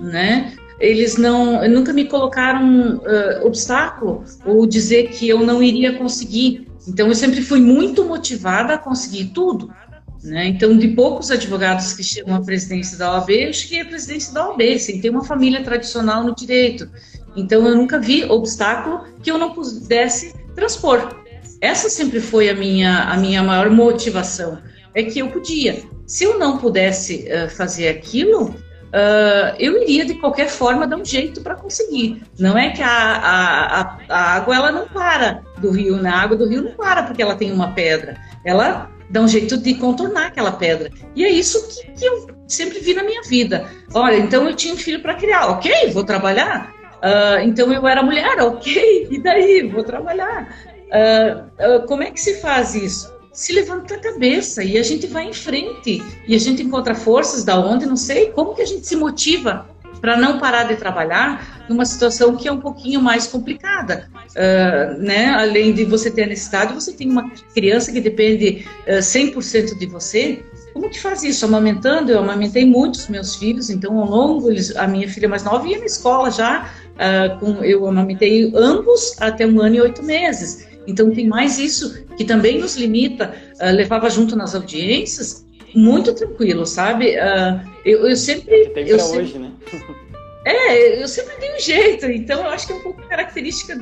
né? 0.00 0.52
Eles 0.84 1.16
não, 1.16 1.66
nunca 1.68 1.94
me 1.94 2.04
colocaram 2.04 2.96
uh, 2.96 3.46
obstáculo 3.46 4.22
ou 4.44 4.66
dizer 4.66 5.08
que 5.08 5.26
eu 5.26 5.40
não 5.40 5.62
iria 5.62 5.96
conseguir. 5.96 6.68
Então 6.86 7.08
eu 7.08 7.14
sempre 7.14 7.40
fui 7.40 7.58
muito 7.58 8.04
motivada 8.04 8.74
a 8.74 8.78
conseguir 8.78 9.30
tudo. 9.32 9.72
Né? 10.22 10.48
Então, 10.48 10.76
de 10.76 10.88
poucos 10.88 11.30
advogados 11.30 11.94
que 11.94 12.02
chegam 12.02 12.34
à 12.34 12.40
presidência 12.40 12.98
da 12.98 13.12
OAB, 13.12 13.30
eu 13.30 13.52
cheguei 13.52 13.80
à 13.80 13.84
presidência 13.86 14.32
da 14.32 14.48
OAB, 14.48 14.78
sem 14.78 15.00
ter 15.00 15.08
uma 15.10 15.24
família 15.24 15.62
tradicional 15.62 16.22
no 16.22 16.34
direito. 16.34 16.88
Então, 17.34 17.66
eu 17.66 17.76
nunca 17.76 17.98
vi 17.98 18.24
obstáculo 18.24 19.04
que 19.22 19.30
eu 19.30 19.38
não 19.38 19.54
pudesse 19.54 20.34
transpor. 20.54 21.14
Essa 21.60 21.88
sempre 21.88 22.20
foi 22.20 22.50
a 22.50 22.54
minha, 22.54 23.04
a 23.04 23.16
minha 23.16 23.42
maior 23.42 23.70
motivação, 23.70 24.58
é 24.94 25.02
que 25.02 25.18
eu 25.18 25.28
podia. 25.28 25.82
Se 26.06 26.24
eu 26.24 26.38
não 26.38 26.58
pudesse 26.58 27.26
uh, 27.26 27.48
fazer 27.50 27.88
aquilo, 27.88 28.54
uh, 28.94 29.56
eu 29.58 29.82
iria 29.82 30.04
de 30.04 30.14
qualquer 30.14 30.48
forma 30.48 30.86
dar 30.86 30.96
um 30.96 31.04
jeito 31.04 31.42
para 31.42 31.56
conseguir. 31.56 32.22
Não 32.38 32.56
é 32.56 32.70
que 32.70 32.82
a, 32.82 32.88
a, 32.88 33.80
a, 33.80 33.98
a, 34.08 34.20
água 34.36 34.54
ela 34.54 34.72
não 34.72 34.88
para 34.88 35.42
do 35.58 35.70
rio, 35.70 35.96
né? 35.96 36.08
A 36.08 36.20
água 36.20 36.36
do 36.36 36.48
rio 36.48 36.62
não 36.62 36.72
para 36.72 37.02
porque 37.02 37.22
ela 37.22 37.34
tem 37.34 37.52
uma 37.52 37.72
pedra. 37.72 38.16
Ela 38.44 38.90
dá 39.10 39.20
um 39.20 39.28
jeito 39.28 39.56
de 39.56 39.74
contornar 39.74 40.26
aquela 40.26 40.52
pedra. 40.52 40.90
E 41.14 41.24
é 41.24 41.30
isso 41.30 41.68
que, 41.68 41.92
que 41.92 42.04
eu 42.04 42.28
sempre 42.46 42.78
vi 42.78 42.94
na 42.94 43.02
minha 43.02 43.22
vida. 43.22 43.68
Olha, 43.92 44.16
então 44.16 44.48
eu 44.48 44.54
tinha 44.54 44.74
um 44.74 44.78
filho 44.78 45.00
para 45.02 45.14
criar, 45.14 45.48
ok, 45.48 45.90
vou 45.90 46.04
trabalhar. 46.04 46.72
Uh, 47.04 47.40
então 47.44 47.70
eu 47.72 47.86
era 47.86 48.02
mulher, 48.02 48.40
ok, 48.40 49.08
e 49.10 49.18
daí? 49.18 49.68
Vou 49.68 49.84
trabalhar. 49.84 50.48
Uh, 50.86 51.76
uh, 51.76 51.86
como 51.86 52.02
é 52.02 52.10
que 52.10 52.20
se 52.20 52.40
faz 52.40 52.74
isso? 52.74 53.13
Se 53.34 53.52
levanta 53.52 53.96
a 53.96 53.98
cabeça 53.98 54.62
e 54.62 54.78
a 54.78 54.82
gente 54.84 55.08
vai 55.08 55.28
em 55.28 55.32
frente 55.32 56.00
e 56.26 56.36
a 56.36 56.38
gente 56.38 56.62
encontra 56.62 56.94
forças 56.94 57.42
da 57.42 57.58
onde, 57.58 57.84
não 57.84 57.96
sei, 57.96 58.30
como 58.30 58.54
que 58.54 58.62
a 58.62 58.64
gente 58.64 58.86
se 58.86 58.94
motiva 58.94 59.66
para 60.00 60.16
não 60.16 60.38
parar 60.38 60.64
de 60.64 60.76
trabalhar 60.76 61.64
numa 61.68 61.84
situação 61.84 62.36
que 62.36 62.46
é 62.46 62.52
um 62.52 62.60
pouquinho 62.60 63.00
mais 63.02 63.26
complicada, 63.26 64.08
uh, 64.14 65.02
né? 65.02 65.30
Além 65.30 65.72
de 65.72 65.84
você 65.84 66.12
ter 66.12 66.24
a 66.24 66.26
necessidade, 66.26 66.74
você 66.74 66.92
tem 66.92 67.10
uma 67.10 67.28
criança 67.52 67.90
que 67.90 68.00
depende 68.00 68.64
uh, 68.86 68.98
100% 68.98 69.78
de 69.78 69.86
você. 69.86 70.44
Como 70.72 70.88
que 70.88 71.00
faz 71.00 71.24
isso? 71.24 71.44
Amamentando, 71.44 72.12
eu 72.12 72.20
amamentei 72.20 72.64
muitos 72.64 73.08
meus 73.08 73.34
filhos, 73.34 73.68
então 73.68 73.98
ao 73.98 74.08
longo, 74.08 74.48
eles, 74.48 74.76
a 74.76 74.86
minha 74.86 75.08
filha 75.08 75.28
mais 75.28 75.42
nova 75.42 75.66
ia 75.66 75.78
na 75.78 75.86
escola 75.86 76.30
já, 76.30 76.70
uh, 76.94 77.40
com, 77.40 77.64
eu 77.64 77.84
amamentei 77.86 78.52
ambos 78.54 79.16
até 79.20 79.44
um 79.44 79.60
ano 79.60 79.74
e 79.74 79.80
oito 79.80 80.04
meses. 80.04 80.66
Então 80.86 81.10
tem 81.10 81.26
mais 81.26 81.58
isso 81.58 82.04
que 82.16 82.24
também 82.24 82.58
nos 82.58 82.76
limita. 82.76 83.34
Uh, 83.60 83.74
levava 83.74 84.08
junto 84.10 84.36
nas 84.36 84.54
audiências, 84.54 85.46
muito 85.74 86.12
tranquilo, 86.14 86.66
sabe? 86.66 87.16
Uh, 87.16 87.68
eu, 87.84 88.06
eu, 88.06 88.16
sempre. 88.16 88.68
Tem 88.70 88.88
eu 88.88 88.98
sempre, 88.98 89.18
hoje, 89.18 89.38
né? 89.38 89.50
é, 90.44 91.02
eu 91.02 91.08
sempre 91.08 91.36
dei 91.38 91.54
um 91.54 91.60
jeito. 91.60 92.06
Então 92.06 92.40
eu 92.40 92.48
acho 92.48 92.66
que 92.66 92.72
é 92.72 92.76
um 92.76 92.80
pouco 92.80 93.02
característica 93.08 93.76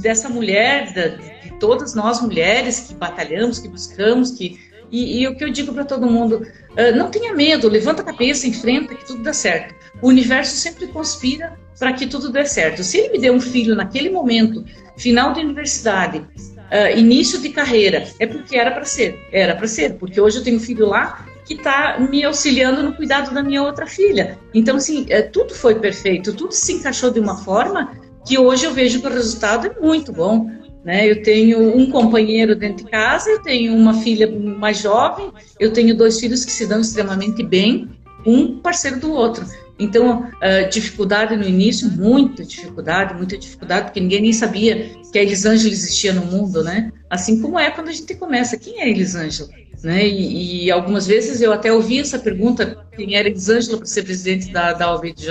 dessa 0.00 0.28
mulher, 0.28 0.92
da, 0.92 1.08
de 1.08 1.58
todas 1.58 1.94
nós 1.94 2.20
mulheres 2.20 2.80
que 2.80 2.94
batalhamos, 2.94 3.58
que 3.58 3.68
buscamos, 3.68 4.32
que 4.32 4.58
e, 4.90 5.20
e, 5.20 5.28
o 5.28 5.36
que 5.36 5.44
eu 5.44 5.50
digo 5.50 5.72
para 5.72 5.84
todo 5.84 6.06
mundo, 6.06 6.46
uh, 6.70 6.96
não 6.96 7.10
tenha 7.10 7.34
medo, 7.34 7.68
levanta 7.68 8.02
a 8.02 8.04
cabeça, 8.04 8.46
enfrenta 8.46 8.94
que 8.94 9.06
tudo 9.06 9.22
dá 9.22 9.32
certo. 9.32 9.74
O 10.00 10.08
universo 10.08 10.56
sempre 10.56 10.86
conspira 10.86 11.58
para 11.78 11.92
que 11.92 12.06
tudo 12.06 12.30
dê 12.30 12.44
certo. 12.46 12.82
Se 12.82 12.98
ele 12.98 13.10
me 13.10 13.18
deu 13.18 13.34
um 13.34 13.40
filho 13.40 13.74
naquele 13.74 14.10
momento, 14.10 14.64
final 14.96 15.32
de 15.32 15.40
universidade, 15.40 16.26
uh, 16.70 16.98
início 16.98 17.40
de 17.40 17.50
carreira, 17.50 18.06
é 18.18 18.26
porque 18.26 18.56
era 18.56 18.70
para 18.70 18.84
ser. 18.84 19.18
Era 19.32 19.54
para 19.54 19.66
ser, 19.66 19.94
porque 19.94 20.20
hoje 20.20 20.38
eu 20.38 20.44
tenho 20.44 20.60
filho 20.60 20.86
lá 20.86 21.26
que 21.44 21.54
está 21.54 21.98
me 21.98 22.22
auxiliando 22.24 22.82
no 22.82 22.94
cuidado 22.94 23.32
da 23.32 23.42
minha 23.42 23.62
outra 23.62 23.86
filha. 23.86 24.38
Então, 24.52 24.76
assim, 24.76 25.04
uh, 25.04 25.30
tudo 25.32 25.54
foi 25.54 25.76
perfeito, 25.76 26.34
tudo 26.34 26.52
se 26.52 26.74
encaixou 26.74 27.10
de 27.10 27.20
uma 27.20 27.36
forma 27.38 27.92
que 28.26 28.38
hoje 28.38 28.66
eu 28.66 28.74
vejo 28.74 29.00
que 29.00 29.06
o 29.06 29.10
resultado 29.10 29.66
é 29.66 29.80
muito 29.80 30.12
bom. 30.12 30.50
Né? 30.84 31.10
Eu 31.10 31.22
tenho 31.22 31.76
um 31.76 31.90
companheiro 31.90 32.54
dentro 32.54 32.84
de 32.84 32.90
casa, 32.90 33.28
eu 33.30 33.42
tenho 33.42 33.74
uma 33.74 33.94
filha 33.94 34.30
mais 34.30 34.78
jovem, 34.78 35.32
eu 35.58 35.72
tenho 35.72 35.96
dois 35.96 36.20
filhos 36.20 36.44
que 36.44 36.52
se 36.52 36.66
dão 36.66 36.80
extremamente 36.80 37.42
bem, 37.42 37.90
um 38.24 38.58
parceiro 38.58 39.00
do 39.00 39.12
outro. 39.12 39.44
Então, 39.78 40.22
uh, 40.22 40.68
dificuldade 40.70 41.36
no 41.36 41.44
início, 41.44 41.88
muita 41.90 42.44
dificuldade, 42.44 43.14
muita 43.14 43.38
dificuldade, 43.38 43.86
porque 43.86 44.00
ninguém 44.00 44.22
nem 44.22 44.32
sabia 44.32 44.90
que 45.12 45.18
a 45.18 45.22
Elisângela 45.22 45.72
existia 45.72 46.12
no 46.12 46.26
mundo, 46.26 46.64
né? 46.64 46.90
Assim 47.08 47.40
como 47.40 47.58
é 47.58 47.70
quando 47.70 47.88
a 47.88 47.92
gente 47.92 48.12
começa, 48.16 48.56
quem 48.56 48.80
é 48.80 48.90
Elisângela? 48.90 49.48
Né? 49.82 50.06
E, 50.08 50.64
e, 50.64 50.70
algumas 50.72 51.06
vezes 51.06 51.40
eu 51.40 51.52
até 51.52 51.72
ouvi 51.72 52.00
essa 52.00 52.18
pergunta, 52.18 52.84
quem 52.96 53.14
era 53.14 53.28
Elisângela 53.28 53.78
para 53.78 53.86
ser 53.86 54.02
presidente 54.02 54.50
da, 54.50 54.72
da 54.72 54.92
OAB 54.92 55.14
de? 55.14 55.28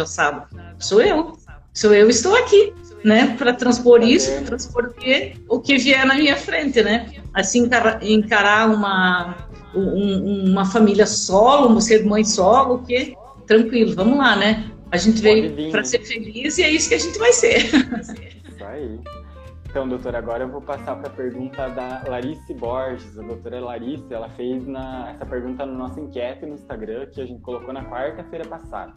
Sou 0.79 1.01
eu, 1.01 1.37
sou 1.73 1.93
eu, 1.93 2.09
estou 2.09 2.33
aqui, 2.33 2.73
né? 3.03 3.35
Para 3.37 3.53
transpor 3.53 4.01
isso, 4.01 4.31
para 4.31 4.43
transpor 4.43 4.85
o 4.85 4.93
que, 4.93 5.33
o 5.49 5.59
que 5.59 5.77
vier 5.77 6.05
na 6.05 6.15
minha 6.15 6.37
frente, 6.37 6.81
né? 6.81 7.11
Assim, 7.33 7.69
encarar, 8.01 8.69
uma, 8.69 9.35
um, 9.75 10.49
uma 10.49 10.65
família 10.65 11.05
solo, 11.05 11.79
ser 11.81 12.05
mãe 12.05 12.23
solo, 12.23 12.83
que 12.87 13.13
tranquilo, 13.47 13.95
vamos 13.95 14.17
lá, 14.17 14.35
né? 14.35 14.71
A 14.91 14.97
gente 14.97 15.21
veio 15.21 15.71
para 15.71 15.83
ser 15.83 15.99
feliz 15.99 16.57
e 16.57 16.63
é 16.63 16.69
isso 16.69 16.89
que 16.89 16.95
a 16.95 16.99
gente 16.99 17.17
vai 17.17 17.33
ser. 17.33 17.65
Isso 18.47 18.63
aí. 18.63 18.99
Então, 19.69 19.87
doutora, 19.87 20.17
agora 20.17 20.45
eu 20.45 20.49
vou 20.49 20.61
passar 20.61 20.95
para 20.95 21.07
a 21.07 21.13
pergunta 21.13 21.67
da 21.69 22.03
Larice 22.07 22.53
Borges. 22.53 23.17
A 23.19 23.21
doutora 23.21 23.59
Larice, 23.59 24.11
ela 24.13 24.29
fez 24.29 24.65
na, 24.65 25.11
essa 25.11 25.25
pergunta 25.25 25.65
no 25.65 25.77
nosso 25.77 25.99
enquete 25.99 26.45
no 26.45 26.53
Instagram, 26.53 27.05
que 27.07 27.21
a 27.21 27.25
gente 27.25 27.41
colocou 27.41 27.73
na 27.73 27.83
quarta-feira 27.83 28.47
passada. 28.47 28.93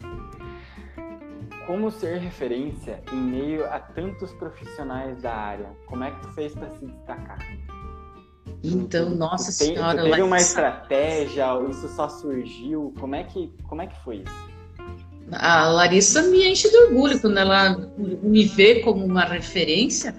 Como 1.67 1.91
ser 1.91 2.17
referência 2.19 3.03
em 3.11 3.17
meio 3.17 3.65
a 3.65 3.79
tantos 3.79 4.33
profissionais 4.33 5.21
da 5.21 5.33
área? 5.33 5.69
Como 5.85 6.03
é 6.03 6.11
que 6.11 6.21
tu 6.21 6.33
fez 6.33 6.53
para 6.55 6.69
se 6.71 6.85
destacar? 6.85 7.37
Então, 8.63 9.09
nossa 9.09 9.57
tem, 9.57 9.75
senhora, 9.75 10.03
teve 10.03 10.21
uma 10.21 10.37
estratégia? 10.37 11.45
Isso 11.69 11.87
só 11.89 12.07
surgiu? 12.09 12.93
Como 12.99 13.15
é 13.15 13.23
que, 13.23 13.51
como 13.67 13.81
é 13.81 13.87
que 13.87 14.03
foi 14.03 14.17
isso? 14.17 14.51
A 15.31 15.69
Larissa 15.69 16.23
me 16.23 16.47
enche 16.47 16.69
de 16.69 16.77
orgulho 16.77 17.19
quando 17.19 17.37
ela 17.37 17.77
me 17.97 18.43
vê 18.43 18.81
como 18.81 19.05
uma 19.05 19.23
referência, 19.23 20.13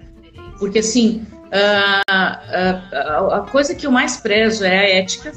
porque 0.58 0.78
assim, 0.78 1.26
a, 1.52 2.02
a, 2.08 3.36
a 3.36 3.40
coisa 3.42 3.74
que 3.74 3.86
eu 3.86 3.90
mais 3.90 4.16
prezo 4.16 4.64
é 4.64 4.78
a 4.78 4.98
ética, 4.98 5.32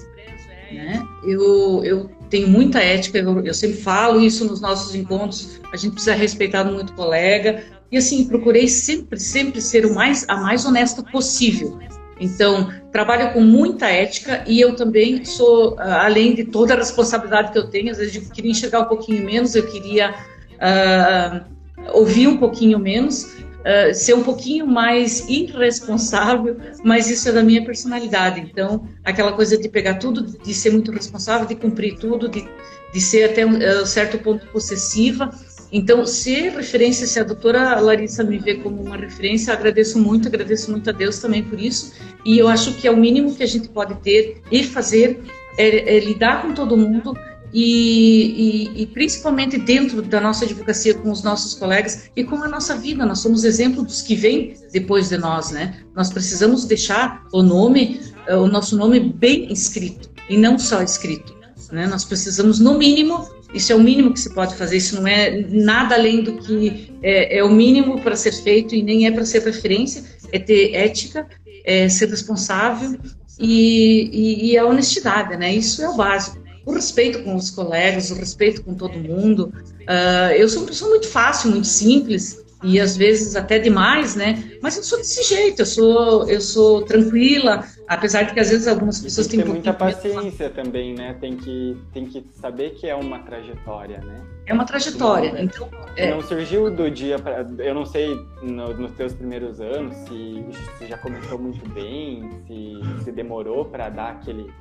né? 0.72 1.06
Eu, 1.24 1.84
eu 1.84 2.10
tenho 2.30 2.48
muita 2.48 2.80
ética, 2.80 3.18
eu, 3.18 3.46
eu 3.46 3.54
sempre 3.54 3.78
falo 3.78 4.22
isso 4.22 4.46
nos 4.46 4.62
nossos 4.62 4.96
encontros, 4.96 5.60
a 5.72 5.76
gente 5.76 5.94
precisa 5.94 6.16
respeitar 6.16 6.64
muito 6.64 6.92
o 6.92 6.96
colega, 6.96 7.64
e 7.92 7.98
assim, 7.98 8.28
procurei 8.28 8.68
sempre, 8.68 9.20
sempre 9.20 9.62
ser 9.62 9.86
o 9.86 9.94
mais, 9.94 10.26
a 10.28 10.38
mais 10.38 10.66
honesta 10.66 11.04
possível. 11.04 11.78
Então, 12.20 12.72
trabalho 12.92 13.34
com 13.34 13.42
muita 13.42 13.88
ética 13.88 14.44
e 14.48 14.60
eu 14.60 14.76
também 14.76 15.26
sou, 15.26 15.78
além 15.80 16.34
de 16.34 16.46
toda 16.46 16.74
a 16.74 16.78
responsabilidade 16.78 17.52
que 17.52 17.58
eu 17.58 17.68
tenho, 17.70 17.92
às 17.92 17.98
vezes 17.98 18.16
eu 18.16 18.34
queria 18.34 18.52
enxergar 18.52 18.82
um 18.82 18.86
pouquinho 18.86 19.24
menos, 19.26 19.54
eu 19.56 19.68
queria 19.68 20.16
uh, 20.56 21.46
ouvir 21.94 22.28
um 22.28 22.38
pouquinho 22.38 22.80
menos, 22.80 23.24
uh, 23.24 23.94
ser 23.94 24.14
um 24.14 24.24
pouquinho 24.24 24.66
mais 24.66 25.28
irresponsável, 25.28 26.58
mas 26.84 27.10
isso 27.10 27.28
é 27.28 27.34
da 27.34 27.44
minha 27.44 27.66
personalidade. 27.66 28.40
Então, 28.40 28.88
aquela 29.04 29.34
coisa 29.34 29.58
de 29.58 29.68
pegar 29.68 29.96
tudo, 29.96 30.24
de 30.24 30.54
ser 30.54 30.72
muito 30.72 30.92
responsável, 30.92 31.46
de 31.46 31.56
cumprir 31.56 31.98
tudo, 31.98 32.30
de, 32.30 32.48
de 32.94 33.02
ser 33.02 33.26
até 33.26 33.46
um 33.46 33.86
certo 33.86 34.18
ponto 34.20 34.48
possessiva, 34.48 35.30
então, 35.78 36.06
ser 36.06 36.54
referência, 36.54 37.06
se 37.06 37.20
a 37.20 37.24
doutora 37.26 37.78
Larissa 37.82 38.24
me 38.24 38.40
vê 38.40 38.56
como 38.56 38.82
uma 38.82 38.96
referência, 38.96 39.52
agradeço 39.52 40.00
muito, 40.00 40.26
agradeço 40.26 40.72
muito 40.72 40.90
a 40.90 40.94
Deus 40.94 41.20
também 41.20 41.44
por 41.44 41.60
isso. 41.60 41.92
E 42.24 42.40
eu 42.40 42.48
acho 42.48 42.74
que 42.76 42.88
é 42.88 42.92
o 42.92 42.96
mínimo 42.96 43.36
que 43.36 43.44
a 43.44 43.46
gente 43.46 43.68
pode 43.68 43.94
ter 43.96 44.42
e 44.50 44.64
fazer 44.64 45.22
é, 45.58 45.98
é 45.98 46.00
lidar 46.00 46.44
com 46.44 46.54
todo 46.54 46.78
mundo 46.78 47.14
e, 47.54 48.70
e, 48.78 48.84
e, 48.84 48.86
principalmente 48.88 49.58
dentro 49.58 50.02
da 50.02 50.22
nossa 50.22 50.46
advocacia 50.46 50.94
com 50.94 51.12
os 51.12 51.22
nossos 51.24 51.54
colegas 51.56 52.10
e 52.16 52.24
com 52.24 52.42
a 52.42 52.48
nossa 52.48 52.78
vida. 52.78 53.06
Nós 53.06 53.20
somos 53.20 53.44
exemplo 53.44 53.84
dos 53.84 54.02
que 54.02 54.16
vêm 54.16 54.54
depois 54.72 55.10
de 55.10 55.18
nós, 55.18 55.52
né? 55.52 55.78
Nós 55.94 56.10
precisamos 56.10 56.64
deixar 56.64 57.28
o 57.34 57.44
nome, 57.44 58.00
o 58.30 58.48
nosso 58.48 58.78
nome 58.78 58.98
bem 59.02 59.52
escrito 59.52 60.10
e 60.30 60.38
não 60.38 60.58
só 60.58 60.82
escrito. 60.82 61.36
Né? 61.70 61.86
Nós 61.86 62.06
precisamos, 62.06 62.60
no 62.60 62.78
mínimo, 62.78 63.28
isso 63.56 63.72
é 63.72 63.76
o 63.76 63.80
mínimo 63.80 64.14
que 64.14 64.20
se 64.20 64.34
pode 64.34 64.56
fazer, 64.56 64.78
isso 64.78 64.96
não 64.96 65.08
é 65.08 65.46
nada 65.50 65.96
além 65.96 66.22
do 66.22 66.34
que 66.34 66.94
é, 67.02 67.40
é 67.40 67.44
o 67.44 67.50
mínimo 67.50 68.02
para 68.02 68.16
ser 68.16 68.34
feito 68.34 68.76
e 68.76 68.84
nem 68.84 69.08
é 69.08 69.12
para 69.12 69.26
ser 69.26 69.42
referência, 69.44 70.04
é 70.32 70.38
ter 70.38 70.76
ética, 70.76 71.26
é 71.64 71.88
ser 71.88 72.10
responsável 72.10 72.98
e, 73.40 74.10
e, 74.12 74.52
e, 74.52 74.58
a 74.58 74.66
honestidade, 74.66 75.36
né? 75.38 75.54
Isso 75.54 75.82
é 75.82 75.90
o 75.90 75.96
básico. 75.96 76.44
O 76.66 76.74
respeito 76.74 77.24
com 77.24 77.36
os 77.36 77.50
colegas, 77.50 78.12
o 78.12 78.16
respeito 78.16 78.64
com 78.64 78.74
todo 78.74 78.98
mundo. 78.98 79.54
Uh, 79.82 80.34
eu 80.36 80.50
sou 80.50 80.62
uma 80.62 80.68
pessoa 80.68 80.90
muito 80.90 81.08
fácil, 81.08 81.52
muito 81.52 81.68
simples, 81.68 82.44
e 82.64 82.80
às 82.80 82.96
vezes 82.96 83.36
até 83.36 83.60
demais, 83.60 84.16
né? 84.16 84.58
Mas 84.62 84.78
eu 84.78 84.84
sou 84.84 84.98
desse 84.98 85.24
jeito, 85.24 85.62
eu 85.62 85.66
sou, 85.66 86.30
eu 86.30 86.42
sou 86.42 86.84
tranquila, 86.84 87.64
apesar 87.88 88.24
de 88.24 88.34
que 88.34 88.40
às 88.40 88.50
vezes 88.50 88.68
algumas 88.68 89.00
pessoas 89.00 89.28
tem 89.28 89.40
têm 89.40 89.50
um 89.50 89.54
muita 89.54 89.74
paciência 89.74 90.50
também, 90.50 90.94
né? 90.94 91.16
Tem 91.20 91.36
que, 91.36 91.78
tem 91.94 92.06
que 92.06 92.26
saber 92.34 92.72
que 92.72 92.88
é 92.88 92.96
uma 92.96 93.20
trajetória, 93.20 94.00
né? 94.00 94.22
É 94.46 94.54
uma 94.54 94.66
trajetória. 94.66 95.34
Não, 95.34 95.42
então, 95.42 95.70
é... 95.96 96.12
não 96.12 96.22
surgiu 96.22 96.70
do 96.70 96.90
dia 96.90 97.18
para. 97.18 97.46
Eu 97.60 97.74
não 97.74 97.86
sei 97.86 98.16
no, 98.42 98.74
nos 98.74 98.92
teus 98.92 99.14
primeiros 99.14 99.60
anos 99.60 99.96
se, 100.08 100.46
se 100.78 100.88
já 100.88 100.98
começou 100.98 101.40
muito 101.40 101.68
bem, 101.70 102.30
se, 102.48 103.04
se 103.04 103.12
demorou 103.12 103.66
para 103.66 103.90
dar 103.90 104.12
aquele 104.12 104.52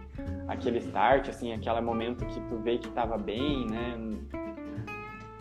aquele 0.49 0.78
start, 0.78 1.28
assim, 1.28 1.53
aquele 1.53 1.80
momento 1.80 2.24
que 2.26 2.40
tu 2.42 2.59
vê 2.62 2.78
que 2.78 2.88
estava 2.88 3.18
bem, 3.18 3.66
né? 3.66 3.99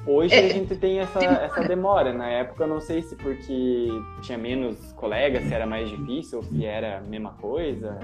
Hoje 0.06 0.34
é, 0.34 0.45
a 0.45 0.49
gente 0.54 0.76
tem 0.76 0.99
essa 0.99 1.20
demora. 1.20 1.45
essa 1.45 1.62
demora. 1.62 2.14
Na 2.14 2.28
época 2.28 2.64
eu 2.64 2.68
não 2.68 2.82
sei 2.82 3.01
se 3.01 3.16
porque 3.16 3.88
tinha 4.22 4.38
menos 4.38 4.91
colegas, 4.93 5.43
se 5.43 5.54
era 5.54 5.66
mais 5.66 5.89
difícil 5.89 6.39
ou 6.39 6.43
se 6.43 6.66
era 6.66 6.97
a 6.97 7.01
mesma 7.01 7.32
coisa. 7.41 7.97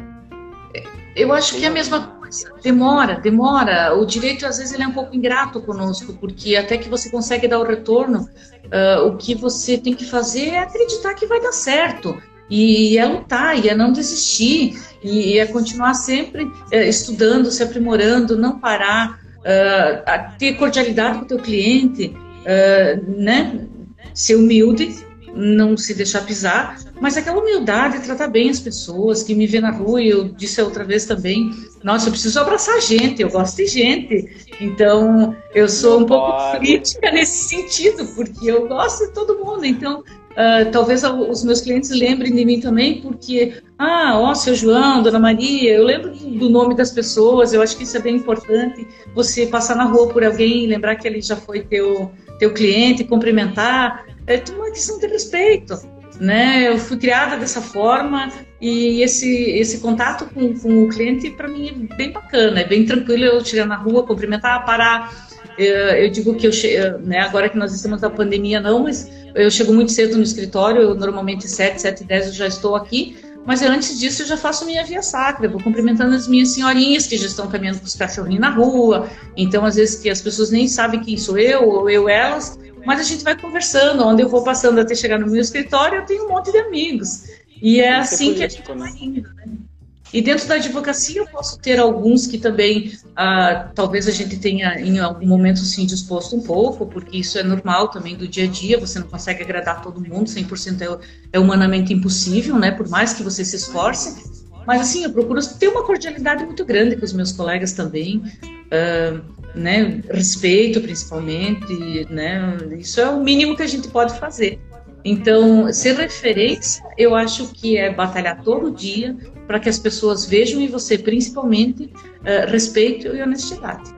Eu 1.15 1.33
acho 1.33 1.57
que 1.57 1.65
é 1.65 1.67
a 1.67 1.71
mesma 1.71 2.07
coisa. 2.07 2.53
Demora, 2.61 3.15
demora. 3.15 3.95
O 3.95 4.05
direito 4.05 4.45
às 4.45 4.57
vezes 4.57 4.73
ele 4.73 4.83
é 4.83 4.87
um 4.87 4.93
pouco 4.93 5.15
ingrato 5.15 5.61
conosco, 5.61 6.13
porque 6.13 6.55
até 6.55 6.77
que 6.77 6.87
você 6.87 7.09
consegue 7.09 7.47
dar 7.47 7.59
o 7.59 7.63
retorno, 7.63 8.29
uh, 8.65 9.07
o 9.07 9.17
que 9.17 9.35
você 9.35 9.77
tem 9.77 9.93
que 9.93 10.05
fazer 10.05 10.49
é 10.49 10.59
acreditar 10.59 11.13
que 11.15 11.25
vai 11.25 11.41
dar 11.41 11.51
certo. 11.51 12.21
E 12.49 12.97
é 12.97 13.05
lutar, 13.05 13.63
e 13.63 13.69
é 13.69 13.75
não 13.75 13.91
desistir, 13.91 14.79
e 15.03 15.37
é 15.37 15.45
continuar 15.45 15.93
sempre 15.93 16.45
uh, 16.45 16.75
estudando, 16.75 17.51
se 17.51 17.61
aprimorando, 17.61 18.37
não 18.37 18.59
parar 18.59 19.19
uh, 19.39 20.37
ter 20.37 20.53
cordialidade 20.53 21.19
com 21.19 21.25
o 21.25 21.27
teu 21.27 21.39
cliente, 21.39 22.15
uh, 22.41 23.19
né? 23.21 23.67
Ser 24.13 24.35
humilde, 24.35 24.95
não 25.33 25.77
se 25.77 25.93
deixar 25.93 26.25
pisar, 26.25 26.77
mas 26.99 27.15
aquela 27.15 27.39
humildade, 27.39 27.99
tratar 27.99 28.27
bem 28.27 28.49
as 28.49 28.59
pessoas, 28.59 29.23
que 29.23 29.35
me 29.35 29.47
vê 29.47 29.59
na 29.61 29.71
rua, 29.71 30.01
eu 30.01 30.29
disse 30.29 30.61
outra 30.61 30.83
vez 30.83 31.05
também, 31.05 31.51
nossa, 31.83 32.07
eu 32.07 32.11
preciso 32.11 32.39
abraçar 32.39 32.81
gente, 32.81 33.21
eu 33.21 33.29
gosto 33.29 33.57
de 33.57 33.67
gente, 33.67 34.47
então 34.59 35.35
eu 35.53 35.69
sou 35.69 36.01
um 36.01 36.05
pouco 36.05 36.57
crítica 36.57 37.11
nesse 37.11 37.49
sentido, 37.49 38.05
porque 38.15 38.49
eu 38.49 38.67
gosto 38.67 39.07
de 39.07 39.13
todo 39.13 39.37
mundo, 39.37 39.65
então 39.65 40.03
Uh, 40.39 40.71
talvez 40.71 41.03
os 41.03 41.43
meus 41.43 41.59
clientes 41.59 41.89
lembrem 41.89 42.33
de 42.33 42.45
mim 42.45 42.61
também, 42.61 43.01
porque, 43.01 43.61
ah, 43.77 44.17
ó, 44.17 44.33
seu 44.33 44.55
João, 44.55 45.03
Dona 45.03 45.19
Maria, 45.19 45.73
eu 45.73 45.83
lembro 45.83 46.11
do 46.11 46.49
nome 46.49 46.75
das 46.77 46.91
pessoas, 46.91 47.51
eu 47.51 47.61
acho 47.61 47.75
que 47.75 47.83
isso 47.83 47.97
é 47.97 47.99
bem 47.99 48.15
importante, 48.15 48.87
você 49.13 49.45
passar 49.47 49.75
na 49.75 49.83
rua 49.83 50.07
por 50.07 50.23
alguém 50.23 50.65
lembrar 50.65 50.95
que 50.95 51.05
ele 51.05 51.21
já 51.21 51.35
foi 51.35 51.63
teu, 51.63 52.09
teu 52.39 52.53
cliente, 52.53 53.03
cumprimentar, 53.03 54.05
é 54.27 54.37
tudo 54.37 54.59
uma 54.59 54.71
questão 54.71 54.97
de 54.97 55.07
respeito, 55.07 55.77
né? 56.21 56.69
Eu 56.69 56.77
fui 56.77 56.95
criada 56.95 57.35
dessa 57.35 57.61
forma 57.61 58.31
e 58.61 59.01
esse, 59.01 59.29
esse 59.51 59.79
contato 59.79 60.25
com, 60.33 60.57
com 60.57 60.85
o 60.85 60.87
cliente, 60.87 61.31
para 61.31 61.49
mim, 61.49 61.89
é 61.91 61.95
bem 61.95 62.13
bacana, 62.13 62.61
é 62.61 62.65
bem 62.65 62.85
tranquilo 62.85 63.25
eu 63.25 63.43
chegar 63.43 63.65
na 63.65 63.75
rua, 63.75 64.07
cumprimentar, 64.07 64.63
parar, 64.65 65.28
eu 65.63 66.09
digo 66.09 66.35
que 66.35 66.47
eu, 66.47 66.51
né, 66.99 67.19
agora 67.19 67.49
que 67.49 67.57
nós 67.57 67.73
estamos 67.73 68.01
na 68.01 68.09
pandemia, 68.09 68.59
não, 68.59 68.83
mas 68.83 69.09
eu 69.35 69.49
chego 69.51 69.73
muito 69.73 69.91
cedo 69.91 70.17
no 70.17 70.23
escritório, 70.23 70.81
eu 70.81 70.95
normalmente 70.95 71.47
7, 71.47 71.81
7 71.81 72.01
e 72.01 72.05
10 72.05 72.27
eu 72.27 72.33
já 72.33 72.47
estou 72.47 72.75
aqui, 72.75 73.17
mas 73.45 73.61
antes 73.61 73.99
disso 73.99 74.23
eu 74.23 74.27
já 74.27 74.37
faço 74.37 74.65
minha 74.65 74.83
via 74.83 75.01
sacra, 75.01 75.47
vou 75.47 75.61
cumprimentando 75.61 76.15
as 76.15 76.27
minhas 76.27 76.49
senhorinhas 76.49 77.07
que 77.07 77.17
já 77.17 77.25
estão 77.25 77.47
caminhando 77.47 77.79
com 77.79 77.85
os 77.85 77.95
cachorrinhos 77.95 78.41
na 78.41 78.49
rua, 78.49 79.09
então 79.35 79.65
às 79.65 79.75
vezes 79.75 79.99
que 79.99 80.09
as 80.09 80.21
pessoas 80.21 80.49
nem 80.51 80.67
sabem 80.67 81.01
quem 81.01 81.17
sou 81.17 81.37
eu, 81.37 81.67
ou 81.67 81.89
eu 81.89 82.07
elas, 82.07 82.57
mas 82.85 82.99
a 82.99 83.03
gente 83.03 83.23
vai 83.23 83.39
conversando, 83.39 84.03
onde 84.05 84.21
eu 84.21 84.29
vou 84.29 84.43
passando 84.43 84.79
até 84.79 84.95
chegar 84.95 85.19
no 85.19 85.27
meu 85.27 85.41
escritório, 85.41 85.99
eu 85.99 86.05
tenho 86.05 86.25
um 86.25 86.29
monte 86.29 86.51
de 86.51 86.57
amigos, 86.57 87.23
e 87.61 87.81
é 87.81 87.95
assim 87.95 88.33
político, 88.33 88.63
que 88.63 88.71
a 88.71 88.75
gente 88.75 88.79
né? 88.79 88.91
vai 88.91 89.07
indo, 89.07 89.29
né? 89.35 89.68
E 90.11 90.21
dentro 90.21 90.47
da 90.47 90.55
advocacia 90.55 91.21
eu 91.21 91.27
posso 91.27 91.59
ter 91.59 91.79
alguns 91.79 92.25
que 92.25 92.39
também 92.39 92.97
ah, 93.15 93.69
talvez 93.75 94.07
a 94.07 94.11
gente 94.11 94.37
tenha 94.37 94.79
em 94.79 94.97
algum 94.99 95.27
momento 95.27 95.59
sim 95.59 95.85
disposto 95.85 96.35
um 96.35 96.41
pouco, 96.41 96.85
porque 96.87 97.17
isso 97.17 97.37
é 97.37 97.43
normal 97.43 97.89
também 97.89 98.15
do 98.15 98.27
dia 98.27 98.45
a 98.45 98.47
dia, 98.47 98.79
você 98.79 98.97
não 98.99 99.07
consegue 99.07 99.43
agradar 99.43 99.83
todo 99.83 100.01
mundo, 100.01 100.27
100% 100.27 100.81
é, 100.81 100.99
é 101.33 101.39
humanamente 101.39 101.93
impossível, 101.93 102.57
né, 102.57 102.71
por 102.71 102.89
mais 102.89 103.13
que 103.13 103.21
você 103.21 103.45
se 103.45 103.55
esforce. 103.55 104.39
Mas 104.65 104.81
assim, 104.81 105.03
eu 105.03 105.11
procuro 105.11 105.39
ter 105.45 105.67
uma 105.67 105.83
cordialidade 105.83 106.43
muito 106.43 106.65
grande 106.65 106.95
com 106.95 107.05
os 107.05 107.13
meus 107.13 107.31
colegas 107.31 107.73
também, 107.73 108.23
ah, 108.71 109.21
né, 109.53 110.01
respeito 110.09 110.81
principalmente, 110.81 112.07
né, 112.09 112.57
isso 112.79 112.99
é 112.99 113.07
o 113.07 113.21
mínimo 113.23 113.55
que 113.55 113.63
a 113.63 113.67
gente 113.67 113.87
pode 113.89 114.17
fazer. 114.17 114.59
Então, 115.05 115.71
ser 115.71 115.95
referência, 115.95 116.83
eu 116.97 117.15
acho 117.15 117.53
que 117.53 117.77
é 117.77 117.93
batalhar 117.93 118.41
todo 118.43 118.71
dia 118.71 119.15
para 119.49 119.59
que 119.59 119.67
as 119.67 119.79
pessoas 119.79 120.27
vejam 120.27 120.61
em 120.61 120.67
você, 120.67 120.95
principalmente, 120.95 121.85
uh, 121.85 122.51
respeito 122.51 123.07
e 123.07 123.19
honestidade. 123.19 123.95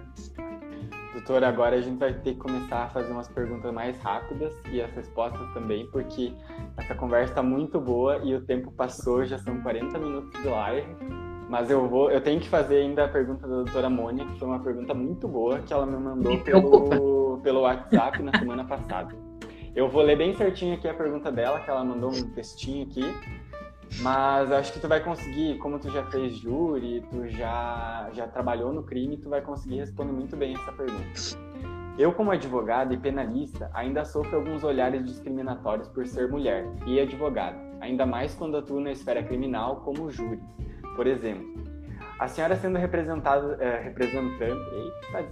Doutora, 1.12 1.50
agora 1.50 1.76
a 1.76 1.82
gente 1.82 2.00
vai 2.00 2.14
ter 2.14 2.36
que 2.36 2.40
começar 2.40 2.86
a 2.86 2.88
fazer 2.88 3.12
umas 3.12 3.28
perguntas 3.28 3.74
mais 3.74 4.00
rápidas 4.00 4.54
e 4.72 4.82
as 4.82 4.90
respostas 4.94 5.46
também, 5.54 5.86
porque 5.88 6.32
essa 6.78 6.96
conversa 6.96 7.34
está 7.34 7.44
muito 7.44 7.82
boa 7.82 8.22
e 8.24 8.34
o 8.34 8.40
tempo 8.40 8.72
passou, 8.72 9.26
já 9.26 9.38
são 9.40 9.60
40 9.60 10.00
minutos 10.00 10.42
de 10.42 10.48
live. 10.48 10.88
Mas 11.50 11.70
eu 11.70 11.86
vou, 11.86 12.10
eu 12.10 12.22
tenho 12.22 12.40
que 12.40 12.48
fazer 12.48 12.78
ainda 12.78 13.04
a 13.04 13.08
pergunta 13.10 13.46
da 13.46 13.56
doutora 13.56 13.90
Mônica, 13.90 14.32
que 14.32 14.40
foi 14.40 14.48
uma 14.48 14.64
pergunta 14.64 14.94
muito 14.94 15.28
boa 15.28 15.60
que 15.60 15.74
ela 15.74 15.86
me 15.86 15.98
mandou 15.98 16.38
pelo, 16.40 17.40
pelo 17.44 17.60
WhatsApp 17.64 18.24
na 18.24 18.32
semana 18.40 18.64
passada. 18.64 19.14
Eu 19.76 19.90
vou 19.90 20.02
ler 20.02 20.18
bem 20.18 20.34
certinho 20.34 20.76
aqui 20.76 20.88
a 20.88 20.94
pergunta 20.94 21.30
dela, 21.30 21.60
que 21.60 21.70
ela 21.70 21.84
mandou 21.84 22.10
um 22.10 22.32
textinho 22.32 22.86
aqui. 22.86 23.04
Mas 24.00 24.52
acho 24.52 24.74
que 24.74 24.80
tu 24.80 24.88
vai 24.88 25.04
conseguir, 25.04 25.58
como 25.58 25.78
tu 25.78 25.92
já 25.92 26.04
fez 26.06 26.38
júri, 26.38 27.04
tu 27.10 27.28
já, 27.28 28.10
já 28.14 28.28
trabalhou 28.28 28.74
no 28.74 28.84
crime, 28.84 29.18
tu 29.18 29.30
vai 29.30 29.42
conseguir 29.42 29.78
responder 29.78 30.12
muito 30.12 30.36
bem 30.36 30.56
essa 30.56 30.72
pergunta. 30.72 31.52
Eu, 32.00 32.14
como 32.14 32.32
advogada 32.32 32.94
e 32.94 32.98
penalista, 32.98 33.70
ainda 33.74 34.06
sofro 34.06 34.38
alguns 34.38 34.64
olhares 34.64 35.06
discriminatórios 35.06 35.90
por 35.90 36.08
ser 36.08 36.30
mulher 36.30 36.66
e 36.88 37.00
advogada, 37.00 37.58
ainda 37.82 38.06
mais 38.06 38.34
quando 38.34 38.58
atuo 38.58 38.80
na 38.80 38.92
esfera 38.92 39.22
criminal 39.22 39.82
como 39.82 40.10
júri. 40.10 40.40
Por 40.96 41.06
exemplo, 41.06 41.46
a 42.18 42.28
senhora 42.28 42.56
sendo 42.56 42.78
representada, 42.78 43.58
é, 43.60 43.82
representante, 43.82 44.76
eita, 44.76 45.28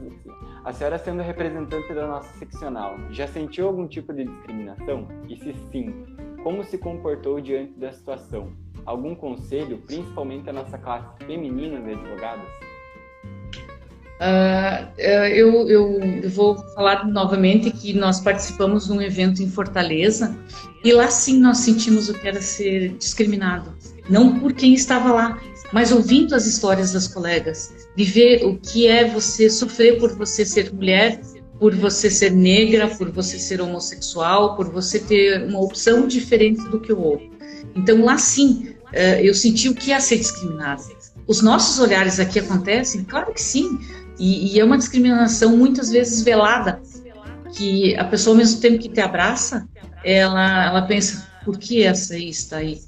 a 0.65 0.73
senhora 0.73 0.97
sendo 0.97 1.21
representante 1.21 1.93
da 1.93 2.07
nossa 2.07 2.33
seccional, 2.37 2.95
já 3.09 3.25
sentiu 3.25 3.67
algum 3.67 3.87
tipo 3.87 4.13
de 4.13 4.25
discriminação? 4.25 5.07
E 5.27 5.37
se 5.37 5.53
sim, 5.71 6.05
como 6.43 6.63
se 6.63 6.77
comportou 6.77 7.39
diante 7.39 7.73
da 7.79 7.91
situação? 7.91 8.53
Algum 8.85 9.13
conselho, 9.13 9.77
principalmente 9.85 10.49
a 10.49 10.53
nossa 10.53 10.77
classe 10.77 11.07
feminina 11.25 11.79
de 11.81 11.91
advogados? 11.91 12.47
Uh, 14.19 14.91
eu, 14.97 15.69
eu, 15.69 15.99
eu, 16.23 16.29
vou 16.29 16.57
falar 16.73 17.07
novamente 17.07 17.71
que 17.71 17.93
nós 17.93 18.19
participamos 18.19 18.87
de 18.87 18.91
um 18.91 19.01
evento 19.01 19.41
em 19.41 19.49
Fortaleza 19.49 20.37
e 20.83 20.91
lá 20.91 21.07
sim 21.09 21.39
nós 21.39 21.59
sentimos 21.59 22.09
o 22.09 22.13
que 22.13 22.27
era 22.27 22.41
ser 22.41 22.89
discriminado. 22.97 23.73
Não 24.09 24.39
por 24.39 24.51
quem 24.51 24.73
estava 24.73 25.13
lá, 25.13 25.41
mas 25.71 25.91
ouvindo 25.91 26.35
as 26.35 26.45
histórias 26.45 26.91
das 26.91 27.07
colegas, 27.07 27.87
de 27.95 28.03
ver 28.03 28.43
o 28.43 28.57
que 28.57 28.87
é 28.87 29.05
você 29.05 29.49
sofrer 29.49 29.99
por 29.99 30.13
você 30.15 30.43
ser 30.45 30.73
mulher 30.73 31.21
por 31.59 31.75
você 31.75 32.09
ser 32.09 32.31
negra, 32.31 32.87
por 32.87 33.11
você 33.11 33.37
ser 33.37 33.61
homossexual, 33.61 34.55
por 34.55 34.71
você 34.71 34.99
ter 34.99 35.43
uma 35.43 35.59
opção 35.59 36.07
diferente 36.07 36.63
do 36.69 36.79
que 36.79 36.93
o 36.93 36.99
outro. 36.99 37.29
Então, 37.75 38.03
lá 38.03 38.17
sim, 38.17 38.75
eh, 38.93 39.21
eu 39.21 39.33
senti 39.33 39.67
o 39.69 39.75
que 39.75 39.91
é 39.91 39.99
ser 39.99 40.17
discriminada. 40.17 40.81
Os 41.27 41.41
nossos 41.41 41.79
olhares 41.79 42.19
aqui 42.19 42.39
acontecem? 42.39 43.03
Claro 43.03 43.33
que 43.33 43.41
sim. 43.41 43.77
E, 44.17 44.55
e, 44.55 44.59
é 44.59 44.65
uma 44.65 44.77
discriminação 44.77 45.55
muitas 45.55 45.91
vezes 45.91 46.21
velada, 46.21 46.81
que 47.53 47.95
a 47.95 48.03
pessoa, 48.05 48.33
ao 48.33 48.37
mesmo 48.37 48.59
tempo 48.59 48.79
que 48.79 48.89
te 48.89 48.99
abraça, 48.99 49.67
ela, 50.03 50.65
ela 50.65 50.81
pensa, 50.83 51.27
por 51.45 51.57
que 51.57 51.83
essa 51.83 52.15
aí 52.15 52.29
está 52.29 52.57
aí? 52.57 52.81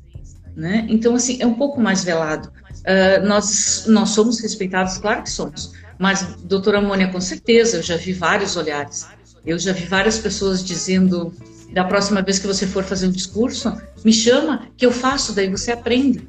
Né? 0.55 0.85
Então, 0.89 1.15
assim, 1.15 1.41
é 1.41 1.47
um 1.47 1.53
pouco 1.53 1.79
mais 1.79 2.03
velado. 2.03 2.51
Uh, 2.81 3.25
nós, 3.25 3.85
nós 3.87 4.09
somos 4.09 4.39
respeitados, 4.39 4.97
claro 4.97 5.23
que 5.23 5.29
somos, 5.29 5.71
mas, 6.01 6.35
doutora 6.43 6.81
Mônia, 6.81 7.09
com 7.09 7.21
certeza, 7.21 7.77
eu 7.77 7.83
já 7.83 7.95
vi 7.95 8.11
vários 8.11 8.57
olhares. 8.57 9.07
Eu 9.45 9.59
já 9.59 9.71
vi 9.71 9.85
várias 9.85 10.17
pessoas 10.17 10.63
dizendo: 10.63 11.31
da 11.71 11.83
próxima 11.83 12.23
vez 12.23 12.39
que 12.39 12.47
você 12.47 12.65
for 12.65 12.83
fazer 12.83 13.05
um 13.05 13.11
discurso, 13.11 13.71
me 14.03 14.11
chama, 14.11 14.67
que 14.75 14.83
eu 14.83 14.91
faço, 14.91 15.35
daí 15.35 15.47
você 15.47 15.71
aprende. 15.71 16.27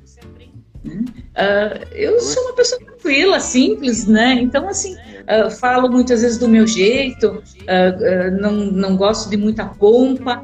Uh, 0.85 1.89
eu 1.93 2.21
sou 2.21 2.43
uma 2.45 2.55
pessoa 2.55 2.83
tranquila, 2.85 3.41
simples, 3.41 4.07
né? 4.07 4.35
Então, 4.35 4.69
assim, 4.69 4.95
uh, 4.95 5.51
falo 5.51 5.89
muitas 5.89 6.21
vezes 6.21 6.37
do 6.37 6.49
meu 6.49 6.67
jeito, 6.67 7.29
uh, 7.31 8.41
não, 8.43 8.53
não 8.53 8.95
gosto 8.95 9.31
de 9.31 9.39
muita 9.39 9.65
pompa. 9.65 10.43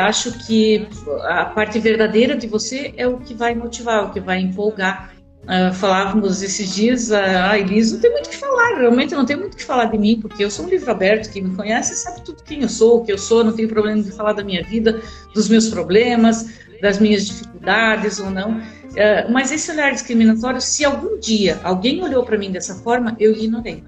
acho 0.00 0.32
que 0.46 0.88
a 1.24 1.44
parte 1.44 1.78
verdadeira 1.78 2.34
de 2.34 2.46
você 2.46 2.94
é 2.96 3.06
o 3.06 3.18
que 3.18 3.34
vai 3.34 3.54
motivar, 3.54 4.06
o 4.06 4.12
que 4.12 4.20
vai 4.20 4.40
empolgar. 4.40 5.15
Uh, 5.46 5.72
falávamos 5.72 6.42
esses 6.42 6.74
dias, 6.74 7.12
a 7.12 7.52
uh, 7.52 7.54
Elis 7.54 7.92
não 7.92 8.00
tem 8.00 8.10
muito 8.10 8.26
o 8.26 8.30
que 8.30 8.36
falar, 8.36 8.78
realmente 8.78 9.14
não 9.14 9.24
tem 9.24 9.36
muito 9.36 9.54
o 9.54 9.56
que 9.56 9.62
falar 9.62 9.84
de 9.84 9.96
mim, 9.96 10.18
porque 10.20 10.42
eu 10.42 10.50
sou 10.50 10.66
um 10.66 10.68
livro 10.68 10.90
aberto, 10.90 11.30
quem 11.30 11.44
me 11.44 11.54
conhece 11.54 11.94
sabe 11.94 12.24
tudo 12.24 12.42
quem 12.42 12.62
eu 12.62 12.68
sou, 12.68 12.98
o 12.98 13.04
que 13.04 13.12
eu 13.12 13.18
sou, 13.18 13.44
não 13.44 13.52
tenho 13.52 13.68
problema 13.68 14.02
de 14.02 14.10
falar 14.10 14.32
da 14.32 14.42
minha 14.42 14.64
vida, 14.64 15.00
dos 15.32 15.48
meus 15.48 15.68
problemas, 15.68 16.48
das 16.82 16.98
minhas 16.98 17.26
dificuldades 17.26 18.18
ou 18.18 18.28
não. 18.28 18.58
Uh, 18.58 19.30
mas 19.30 19.52
esse 19.52 19.70
olhar 19.70 19.92
discriminatório, 19.92 20.60
se 20.60 20.84
algum 20.84 21.16
dia 21.20 21.60
alguém 21.62 22.02
olhou 22.02 22.24
para 22.24 22.36
mim 22.36 22.50
dessa 22.50 22.74
forma, 22.74 23.14
eu 23.20 23.30
ignorei. 23.30 23.84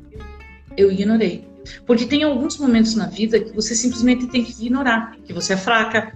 Eu 0.76 0.92
ignorei. 0.92 1.44
Porque 1.84 2.06
tem 2.06 2.22
alguns 2.22 2.56
momentos 2.56 2.94
na 2.94 3.08
vida 3.08 3.40
que 3.40 3.52
você 3.52 3.74
simplesmente 3.74 4.28
tem 4.28 4.44
que 4.44 4.52
ignorar, 4.52 5.16
que 5.24 5.32
você 5.32 5.54
é 5.54 5.56
fraca. 5.56 6.12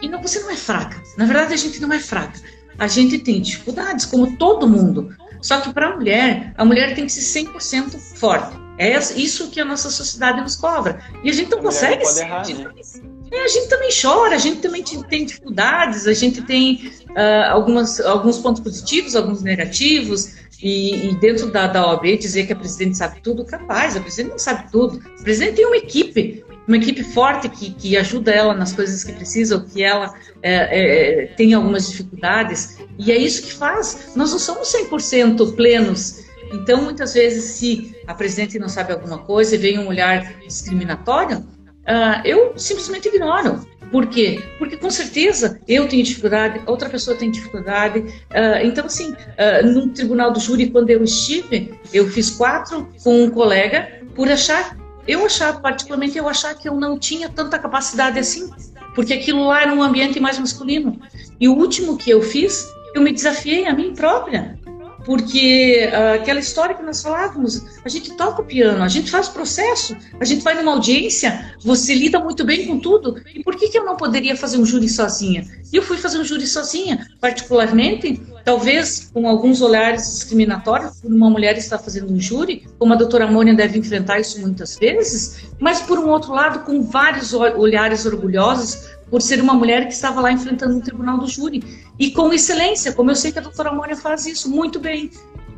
E 0.00 0.08
não, 0.08 0.22
você 0.22 0.38
não 0.38 0.50
é 0.50 0.56
fraca. 0.56 1.02
Na 1.18 1.24
verdade, 1.24 1.54
a 1.54 1.56
gente 1.56 1.80
não 1.80 1.92
é 1.92 1.98
fraca 1.98 2.38
a 2.78 2.86
gente 2.86 3.18
tem 3.18 3.40
dificuldades, 3.40 4.04
como 4.04 4.36
todo 4.36 4.68
mundo. 4.68 5.14
Só 5.40 5.60
que 5.60 5.72
para 5.72 5.88
a 5.88 5.96
mulher, 5.96 6.54
a 6.56 6.64
mulher 6.64 6.94
tem 6.94 7.06
que 7.06 7.12
ser 7.12 7.44
100% 7.44 7.98
forte. 8.16 8.56
É 8.78 8.96
isso 9.16 9.50
que 9.50 9.60
a 9.60 9.64
nossa 9.64 9.90
sociedade 9.90 10.40
nos 10.40 10.56
cobra. 10.56 11.00
E 11.22 11.30
a 11.30 11.32
gente 11.32 11.50
não 11.50 11.58
a 11.58 11.62
consegue. 11.62 12.02
Não 12.02 12.18
errar, 12.18 12.48
né? 12.48 12.70
é, 13.30 13.44
a 13.44 13.48
gente 13.48 13.68
também 13.68 13.90
chora, 13.90 14.34
a 14.34 14.38
gente 14.38 14.60
também 14.60 14.82
tem 14.82 15.24
dificuldades, 15.24 16.06
a 16.06 16.14
gente 16.14 16.42
tem 16.42 16.90
uh, 17.10 17.50
algumas, 17.52 18.00
alguns 18.00 18.38
pontos 18.38 18.62
positivos, 18.62 19.14
alguns 19.14 19.42
negativos. 19.42 20.34
E, 20.62 21.10
e, 21.10 21.14
dentro 21.16 21.50
da, 21.50 21.66
da 21.66 21.86
OAB 21.86 22.16
dizer 22.16 22.46
que 22.46 22.52
a 22.52 22.56
presidente 22.56 22.96
sabe 22.96 23.20
tudo, 23.20 23.44
capaz, 23.44 23.96
a 23.96 24.00
presidente 24.00 24.30
não 24.30 24.38
sabe 24.38 24.70
tudo. 24.72 25.02
A 25.20 25.22
presidente 25.22 25.56
tem 25.56 25.66
uma 25.66 25.76
equipe 25.76 26.44
uma 26.66 26.76
equipe 26.76 27.02
forte 27.02 27.48
que, 27.48 27.70
que 27.72 27.96
ajuda 27.96 28.30
ela 28.30 28.54
nas 28.54 28.72
coisas 28.72 29.04
que 29.04 29.12
precisa, 29.12 29.56
ou 29.56 29.62
que 29.62 29.82
ela 29.82 30.14
é, 30.42 31.22
é, 31.22 31.26
tem 31.26 31.54
algumas 31.54 31.90
dificuldades, 31.90 32.78
e 32.98 33.12
é 33.12 33.16
isso 33.16 33.42
que 33.42 33.52
faz. 33.52 34.12
Nós 34.16 34.30
não 34.32 34.38
somos 34.38 34.72
100% 34.72 35.54
plenos. 35.54 36.24
Então, 36.52 36.82
muitas 36.82 37.14
vezes, 37.14 37.44
se 37.44 37.94
a 38.06 38.14
presidente 38.14 38.58
não 38.58 38.68
sabe 38.68 38.92
alguma 38.92 39.18
coisa 39.18 39.54
e 39.54 39.58
vem 39.58 39.78
um 39.78 39.88
olhar 39.88 40.34
discriminatório, 40.46 41.38
uh, 41.38 42.20
eu 42.24 42.56
simplesmente 42.56 43.08
ignoro. 43.08 43.66
Por 43.90 44.06
quê? 44.06 44.42
Porque 44.58 44.76
com 44.76 44.90
certeza 44.90 45.60
eu 45.68 45.86
tenho 45.86 46.02
dificuldade, 46.02 46.60
outra 46.66 46.88
pessoa 46.88 47.16
tem 47.16 47.30
dificuldade. 47.30 48.00
Uh, 48.00 48.64
então, 48.64 48.86
assim, 48.86 49.12
uh, 49.12 49.66
no 49.66 49.88
tribunal 49.88 50.32
do 50.32 50.40
júri, 50.40 50.70
quando 50.70 50.90
eu 50.90 51.02
estive, 51.04 51.74
eu 51.92 52.08
fiz 52.08 52.30
quatro 52.30 52.88
com 53.02 53.24
um 53.24 53.30
colega 53.30 54.00
por 54.14 54.28
achar 54.28 54.76
eu 55.06 55.24
achava, 55.26 55.60
particularmente, 55.60 56.16
eu 56.16 56.28
achava 56.28 56.54
que 56.54 56.68
eu 56.68 56.74
não 56.74 56.98
tinha 56.98 57.28
tanta 57.28 57.58
capacidade 57.58 58.18
assim, 58.18 58.50
porque 58.94 59.12
aquilo 59.12 59.46
lá 59.46 59.62
era 59.62 59.72
um 59.72 59.82
ambiente 59.82 60.20
mais 60.20 60.38
masculino. 60.38 61.00
E 61.38 61.48
o 61.48 61.54
último 61.54 61.96
que 61.96 62.10
eu 62.10 62.22
fiz, 62.22 62.66
eu 62.94 63.02
me 63.02 63.12
desafiei 63.12 63.66
a 63.66 63.74
mim 63.74 63.94
própria, 63.94 64.58
porque 65.04 65.88
uh, 65.92 66.14
aquela 66.14 66.40
história 66.40 66.74
que 66.74 66.82
nós 66.82 67.02
falávamos, 67.02 67.64
a 67.84 67.88
gente 67.88 68.16
toca 68.16 68.42
o 68.42 68.44
piano, 68.44 68.82
a 68.82 68.88
gente 68.88 69.10
faz 69.10 69.28
processo, 69.28 69.96
a 70.18 70.24
gente 70.24 70.42
vai 70.42 70.54
numa 70.54 70.72
audiência, 70.72 71.54
você 71.62 71.94
lida 71.94 72.18
muito 72.18 72.44
bem 72.44 72.66
com 72.66 72.78
tudo, 72.78 73.20
e 73.34 73.42
por 73.42 73.56
que, 73.56 73.68
que 73.68 73.78
eu 73.78 73.84
não 73.84 73.96
poderia 73.96 74.36
fazer 74.36 74.58
um 74.58 74.64
júri 74.64 74.88
sozinha? 74.88 75.44
E 75.72 75.76
eu 75.76 75.82
fui 75.82 75.98
fazer 75.98 76.18
um 76.18 76.24
júri 76.24 76.46
sozinha, 76.46 77.06
particularmente 77.20 78.20
talvez 78.44 79.10
com 79.12 79.26
alguns 79.26 79.62
olhares 79.62 80.02
discriminatórios, 80.04 81.00
por 81.00 81.10
uma 81.10 81.30
mulher 81.30 81.56
estar 81.56 81.78
fazendo 81.78 82.12
um 82.12 82.20
júri, 82.20 82.66
como 82.78 82.92
a 82.92 82.96
doutora 82.96 83.26
Mônia 83.26 83.54
deve 83.54 83.78
enfrentar 83.78 84.20
isso 84.20 84.40
muitas 84.40 84.76
vezes, 84.76 85.48
mas 85.58 85.80
por 85.80 85.98
um 85.98 86.08
outro 86.10 86.32
lado, 86.32 86.60
com 86.60 86.82
vários 86.82 87.32
olhares 87.32 88.04
orgulhosos 88.04 88.94
por 89.10 89.22
ser 89.22 89.40
uma 89.40 89.54
mulher 89.54 89.86
que 89.86 89.94
estava 89.94 90.20
lá 90.20 90.32
enfrentando 90.32 90.76
o 90.76 90.80
tribunal 90.80 91.18
do 91.18 91.26
júri. 91.26 91.62
E 91.98 92.10
com 92.10 92.32
excelência, 92.32 92.92
como 92.92 93.10
eu 93.10 93.16
sei 93.16 93.32
que 93.32 93.38
a 93.38 93.42
doutora 93.42 93.72
Mônia 93.72 93.96
faz 93.96 94.26
isso 94.26 94.50
muito 94.50 94.78
bem, 94.80 95.10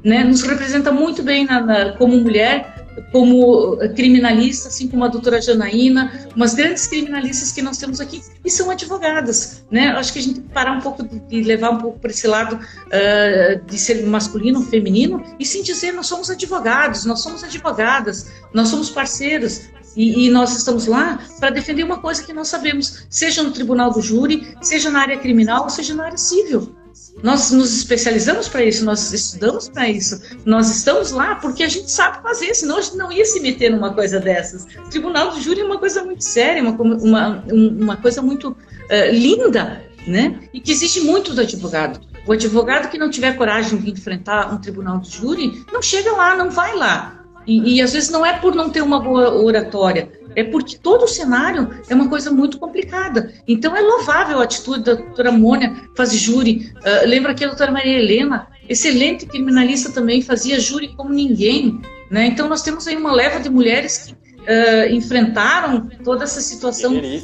né? 0.05 0.23
nos 0.23 0.43
representa 0.43 0.93
muito 0.93 1.23
bem 1.23 1.47
na, 1.47 1.61
na, 1.61 1.93
como 1.93 2.17
mulher 2.19 2.77
como 3.13 3.77
criminalista, 3.95 4.69
assim 4.69 4.89
como 4.89 5.05
a 5.05 5.09
doutora 5.09 5.41
Janaína, 5.41 6.29
umas 6.35 6.55
grandes 6.55 6.87
criminalistas 6.87 7.53
que 7.53 7.63
nós 7.63 7.79
temos 7.79 8.01
aqui, 8.01 8.23
e 8.45 8.51
são 8.51 8.71
advogadas, 8.71 9.65
né? 9.71 9.89
Acho 9.89 10.13
que 10.13 10.19
a 10.19 10.23
gente 10.23 10.35
tem 10.37 10.43
que 10.45 10.53
parar 10.53 10.73
um 10.73 10.81
pouco 10.81 11.07
de, 11.07 11.19
de 11.21 11.43
levar 11.43 11.71
um 11.71 11.79
pouco 11.79 11.99
para 11.99 12.11
esse 12.11 12.27
lado 12.27 12.57
uh, 12.57 13.65
de 13.67 13.79
ser 13.79 14.07
masculino, 14.07 14.63
feminino, 14.63 15.23
e 15.39 15.45
sim 15.45 15.63
dizer, 15.63 15.93
nós 15.93 16.07
somos 16.07 16.31
advogados, 16.31 17.05
nós 17.05 17.21
somos 17.21 17.45
advogadas, 17.45 18.31
nós 18.53 18.69
somos 18.69 18.91
parceiros, 18.91 19.63
e, 19.97 20.27
e, 20.27 20.31
nós 20.31 20.57
estamos 20.57 20.87
lá 20.87 21.19
para 21.41 21.51
defender 21.51 21.83
uma 21.83 21.99
coisa 21.99 22.23
que 22.23 22.33
nós 22.33 22.49
sabemos, 22.49 23.07
seja 23.09 23.43
no 23.43 23.51
tribunal 23.51 23.91
do 23.91 24.03
júri, 24.03 24.55
seja 24.61 24.91
na 24.91 25.01
área 25.01 25.19
criminal, 25.19 25.71
seja 25.71 25.95
na 25.95 26.05
área 26.05 26.19
civil. 26.19 26.77
Nós 27.23 27.51
nos 27.51 27.75
especializamos 27.75 28.47
para 28.47 28.63
isso, 28.63 28.85
nós 28.85 29.11
estudamos 29.11 29.69
para 29.71 29.89
isso, 29.89 30.21
nós 30.45 30.71
estamos 30.71 31.11
lá 31.11 31.37
porque 31.37 31.63
a 31.63 31.69
gente 31.69 31.91
sabe 31.91 32.23
fazer, 32.23 32.55
senão 32.55 32.77
a 32.77 32.81
gente 32.83 32.97
não 32.97 33.11
ia 33.11 33.25
se 33.25 33.41
meter 33.41 33.71
numa 33.71 33.95
coisa 33.95 34.21
dessas. 34.21 34.67
O 34.87 34.91
tribunal 34.91 35.31
do 35.31 35.41
júri 35.41 35.61
é 35.61 35.65
uma 35.65 35.79
coisa 35.79 36.05
muito 36.05 36.23
séria, 36.23 36.63
uma, 36.63 36.73
uma, 36.73 37.45
uma 37.51 37.97
coisa 37.97 38.21
muito 38.21 38.51
uh, 38.51 39.13
linda, 39.13 39.83
né? 40.07 40.41
E 40.53 40.61
que 40.61 40.71
existe 40.71 41.01
muito 41.01 41.33
do 41.33 41.41
advogado. 41.41 42.01
O 42.27 42.33
advogado 42.33 42.91
que 42.91 42.99
não 42.99 43.09
tiver 43.09 43.37
coragem 43.37 43.79
de 43.79 43.91
enfrentar 43.91 44.53
um 44.53 44.59
tribunal 44.59 44.99
do 44.99 45.09
júri, 45.09 45.65
não 45.73 45.81
chega 45.81 46.13
lá, 46.13 46.37
não 46.37 46.51
vai 46.51 46.75
lá. 46.77 47.25
E, 47.47 47.77
e, 47.77 47.83
às 47.83 47.93
vezes 47.93 48.11
não 48.11 48.27
é 48.27 48.33
por 48.39 48.55
não 48.55 48.71
ter 48.71 48.83
uma 48.83 48.99
boa 48.99 49.33
oratória, 49.33 50.11
é 50.35 50.45
porque 50.45 50.77
todo 50.77 51.05
o 51.05 51.09
cenário 51.09 51.71
é 51.89 51.95
uma 51.95 52.09
coisa 52.09 52.31
muito 52.31 52.59
complicada. 52.59 53.33
Então 53.49 53.75
é 53.75 53.81
louvável 53.81 54.39
a 54.39 54.45
atitude 54.45 54.85
da 54.85 54.95
doutora 54.95 55.33
Mônia, 55.33 55.75
fazer 55.97 56.19
júri. 56.19 56.73
Uh, 56.77 57.09
lembra 57.09 57.35
que 57.35 57.45
a 57.45 57.49
doutora 57.49 57.73
Maria 57.73 57.99
Helena, 57.99 58.47
excelente 58.69 59.25
criminalista 59.27 59.91
também, 59.91 60.21
fazia 60.21 60.61
júri 60.61 60.89
como 60.89 61.11
ninguém. 61.11 61.81
Né? 62.11 62.27
Então 62.27 62.49
nós 62.49 62.63
temos 62.63 62.87
aí 62.87 62.97
uma 62.97 63.13
leva 63.13 63.41
de 63.41 63.49
mulheres 63.49 63.99
que 63.99 64.13
uh, 64.13 64.93
enfrentaram 64.93 65.89
toda 66.05 66.25
essa 66.25 66.41
situação. 66.41 66.93
Né? 66.93 67.23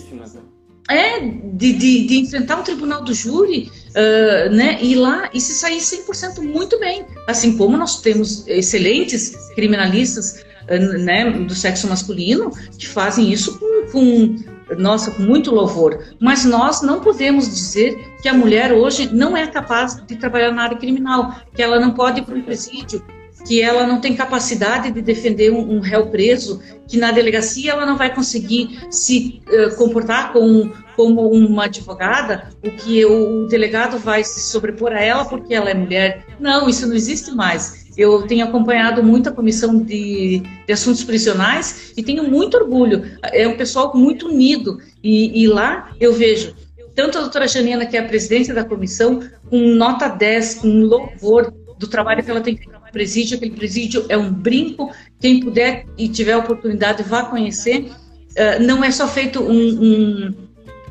É, 0.90 1.20
de, 1.20 1.72
de, 1.74 2.06
de, 2.06 2.18
enfrentar 2.18 2.56
um 2.58 2.62
tribunal 2.62 3.04
do 3.04 3.14
júri, 3.14 3.70
uh, 3.93 4.51
né, 4.51 4.78
ir 4.82 4.97
lá 4.97 5.30
e 5.32 5.40
se 5.40 5.55
sair 5.55 5.78
100% 5.78 6.40
muito 6.40 6.78
bem. 6.78 7.05
Assim 7.26 7.57
como 7.57 7.76
nós 7.76 8.01
temos 8.01 8.47
excelentes 8.47 9.34
criminalistas 9.55 10.45
uh, 10.68 10.99
né, 10.99 11.30
do 11.30 11.55
sexo 11.55 11.88
masculino 11.88 12.51
que 12.78 12.86
fazem 12.86 13.32
isso 13.32 13.59
com, 13.59 13.90
com 13.93 14.36
nossa, 14.78 15.11
com 15.11 15.22
muito 15.22 15.55
louvor. 15.55 16.05
Mas 16.18 16.45
nós 16.45 16.82
não 16.82 17.01
podemos 17.01 17.49
dizer 17.49 17.97
que 18.22 18.28
a 18.28 18.34
mulher 18.34 18.72
hoje 18.72 19.12
não 19.12 19.36
é 19.36 19.47
capaz 19.47 19.97
de 20.07 20.16
trabalhar 20.16 20.53
na 20.53 20.62
área 20.62 20.78
criminal, 20.78 21.36
que 21.55 21.62
ela 21.62 21.78
não 21.78 21.93
pode 21.93 22.20
ir 22.20 22.24
para 22.24 22.34
um 22.34 22.43
presídio, 22.43 23.05
que 23.47 23.61
ela 23.61 23.86
não 23.86 24.01
tem 24.01 24.14
capacidade 24.14 24.90
de 24.90 25.03
defender 25.03 25.53
um, 25.53 25.76
um, 25.76 25.80
réu 25.80 26.07
preso, 26.07 26.61
que 26.86 26.97
na 26.97 27.11
delegacia 27.11 27.72
ela 27.72 27.84
não 27.84 27.97
vai 27.97 28.14
conseguir 28.14 28.78
se 28.90 29.43
uh, 29.49 29.76
comportar 29.76 30.32
com, 30.32 30.70
como 30.97 31.28
uma 31.30 31.64
advogada, 31.64 32.51
o 32.64 32.70
que 32.70 33.05
o, 33.05 33.45
o 33.45 33.47
delegado 33.49 33.99
vai 33.99 34.22
se 34.22 34.40
sobrepor 34.51 34.93
a 34.93 35.01
ela 35.01 35.24
porque 35.24 35.55
ela 35.55 35.70
é 35.70 35.74
mulher. 35.74 36.24
Não, 36.38 36.68
isso 36.68 36.86
não 36.86 36.95
existe 36.95 37.32
mais. 37.32 37.82
Eu 37.97 38.22
tenho 38.22 38.45
acompanhado 38.45 39.03
muito 39.03 39.28
a 39.28 39.32
comissão 39.32 39.78
de, 39.78 40.43
de, 40.66 40.72
assuntos 40.72 41.05
prisionais 41.05 41.93
e 41.97 42.03
tenho 42.03 42.24
muito 42.24 42.57
orgulho. 42.57 43.05
É 43.22 43.47
um 43.47 43.57
pessoal 43.57 43.93
muito 43.95 44.28
unido. 44.28 44.78
E, 45.03 45.43
e, 45.43 45.47
lá 45.47 45.90
eu 46.01 46.14
vejo 46.14 46.55
tanto 46.95 47.18
a 47.18 47.22
doutora 47.22 47.49
Janina, 47.49 47.84
que 47.84 47.97
é 47.97 48.01
a 48.01 48.05
presidente 48.07 48.53
da 48.53 48.64
comissão, 48.64 49.20
com 49.49 49.59
nota 49.74 50.09
10, 50.09 50.55
com 50.57 50.68
louvor 50.84 51.53
do 51.78 51.86
trabalho 51.86 52.22
que 52.22 52.30
ela 52.30 52.40
tem 52.40 52.57
feito 52.57 52.81
presídio. 52.93 53.36
Aquele 53.36 53.57
presídio 53.57 54.05
é 54.09 54.16
um 54.16 54.32
brinco. 54.32 54.93
Quem 55.18 55.40
puder 55.40 55.86
e 55.97 56.09
tiver 56.09 56.36
oportunidade, 56.36 57.03
vá 57.03 57.24
conhecer. 57.24 57.90
Uh, 58.32 58.62
não 58.62 58.84
é 58.84 58.90
só 58.90 59.09
feito 59.09 59.40
um, 59.40 59.82
um 59.82 60.34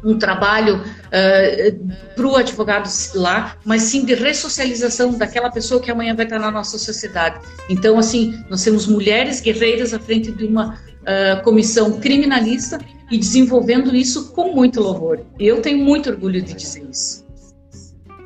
um 0.04 0.18
trabalho 0.18 0.78
uh, 0.78 0.82
eh, 1.12 1.76
para 2.16 2.28
o 2.28 2.36
advogado 2.36 2.90
lá, 3.16 3.56
mas 3.64 3.84
sim 3.84 4.04
de 4.04 4.16
ressocialização 4.16 5.18
daquela 5.18 5.52
pessoa 5.52 5.82
que 5.82 5.92
amanhã 5.92 6.16
vai 6.16 6.26
estar 6.26 6.40
na 6.40 6.50
nossa 6.50 6.78
sociedade. 6.78 7.40
Então, 7.70 7.98
assim, 7.98 8.44
nós 8.50 8.64
temos 8.64 8.88
mulheres 8.88 9.40
guerreiras 9.40 9.94
à 9.94 10.00
frente 10.00 10.32
de 10.32 10.46
uma 10.46 10.74
uh, 10.74 11.44
comissão 11.44 12.00
criminalista 12.00 12.80
e 13.12 13.18
desenvolvendo 13.18 13.96
isso 13.96 14.32
com 14.32 14.54
muito 14.56 14.82
louvor. 14.82 15.20
Eu 15.40 15.62
tenho 15.62 15.84
muito 15.84 16.10
orgulho 16.10 16.42
de 16.42 16.54
dizer 16.54 16.84
isso. 16.90 17.26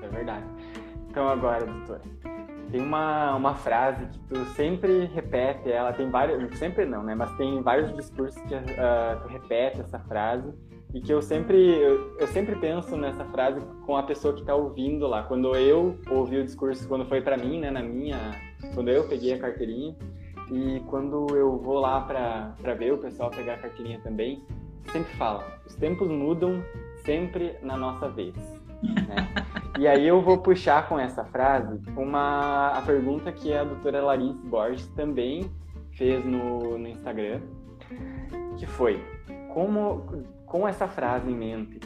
É 0.01 0.07
verdade. 0.07 0.45
Então, 1.09 1.27
agora, 1.27 1.65
doutora, 1.65 2.01
tem 2.71 2.81
uma, 2.81 3.35
uma 3.35 3.55
frase 3.55 4.05
que 4.05 4.19
tu 4.19 4.45
sempre 4.55 5.05
repete, 5.05 5.71
ela 5.71 5.93
tem 5.93 6.09
vários, 6.09 6.57
sempre 6.57 6.85
não, 6.85 7.03
né? 7.03 7.15
Mas 7.15 7.31
tem 7.37 7.61
vários 7.61 7.93
discursos 7.95 8.41
que 8.43 8.55
uh, 8.55 9.21
tu 9.21 9.27
repete 9.27 9.81
essa 9.81 9.99
frase 9.99 10.53
e 10.95 11.01
que 11.01 11.11
eu 11.11 11.21
sempre 11.21 11.57
eu, 11.57 12.15
eu, 12.17 12.27
sempre 12.27 12.55
penso 12.55 12.95
nessa 12.95 13.25
frase 13.25 13.59
com 13.85 13.97
a 13.97 14.03
pessoa 14.03 14.33
que 14.33 14.39
está 14.39 14.55
ouvindo 14.55 15.05
lá 15.05 15.23
quando 15.23 15.53
eu 15.53 15.99
ouvi 16.09 16.37
o 16.37 16.43
discurso 16.43 16.87
quando 16.87 17.05
foi 17.05 17.21
para 17.21 17.35
mim 17.35 17.59
né 17.59 17.69
na 17.69 17.83
minha 17.83 18.17
quando 18.73 18.89
eu 18.89 19.05
peguei 19.05 19.33
a 19.33 19.39
carteirinha 19.39 19.93
e 20.49 20.79
quando 20.87 21.27
eu 21.35 21.57
vou 21.57 21.79
lá 21.79 21.99
para 21.99 22.73
ver 22.75 22.93
o 22.93 22.97
pessoal 22.97 23.29
pegar 23.29 23.55
a 23.55 23.57
carteirinha 23.57 23.99
também 24.03 24.41
sempre 24.89 25.11
fala 25.15 25.59
os 25.65 25.75
tempos 25.75 26.07
mudam 26.07 26.63
sempre 27.03 27.57
na 27.61 27.75
nossa 27.75 28.07
vez 28.07 28.33
né? 28.93 29.27
e 29.79 29.87
aí 29.87 30.07
eu 30.07 30.21
vou 30.21 30.37
puxar 30.37 30.87
com 30.87 30.99
essa 30.99 31.23
frase 31.25 31.79
uma 31.95 32.69
a 32.69 32.81
pergunta 32.81 33.31
que 33.31 33.53
a 33.53 33.63
doutora 33.63 34.01
Larissa 34.01 34.41
Borges 34.43 34.87
também 34.89 35.49
fez 35.91 36.23
no, 36.25 36.77
no 36.77 36.87
Instagram 36.87 37.41
que 38.57 38.65
foi 38.65 39.01
como 39.53 40.25
com 40.45 40.67
essa 40.67 40.87
frase 40.87 41.29
em 41.29 41.35
mente, 41.35 41.79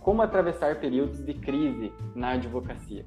como 0.00 0.22
atravessar 0.22 0.76
períodos 0.76 1.24
de 1.24 1.34
crise 1.34 1.92
na 2.14 2.30
advocacia? 2.32 3.04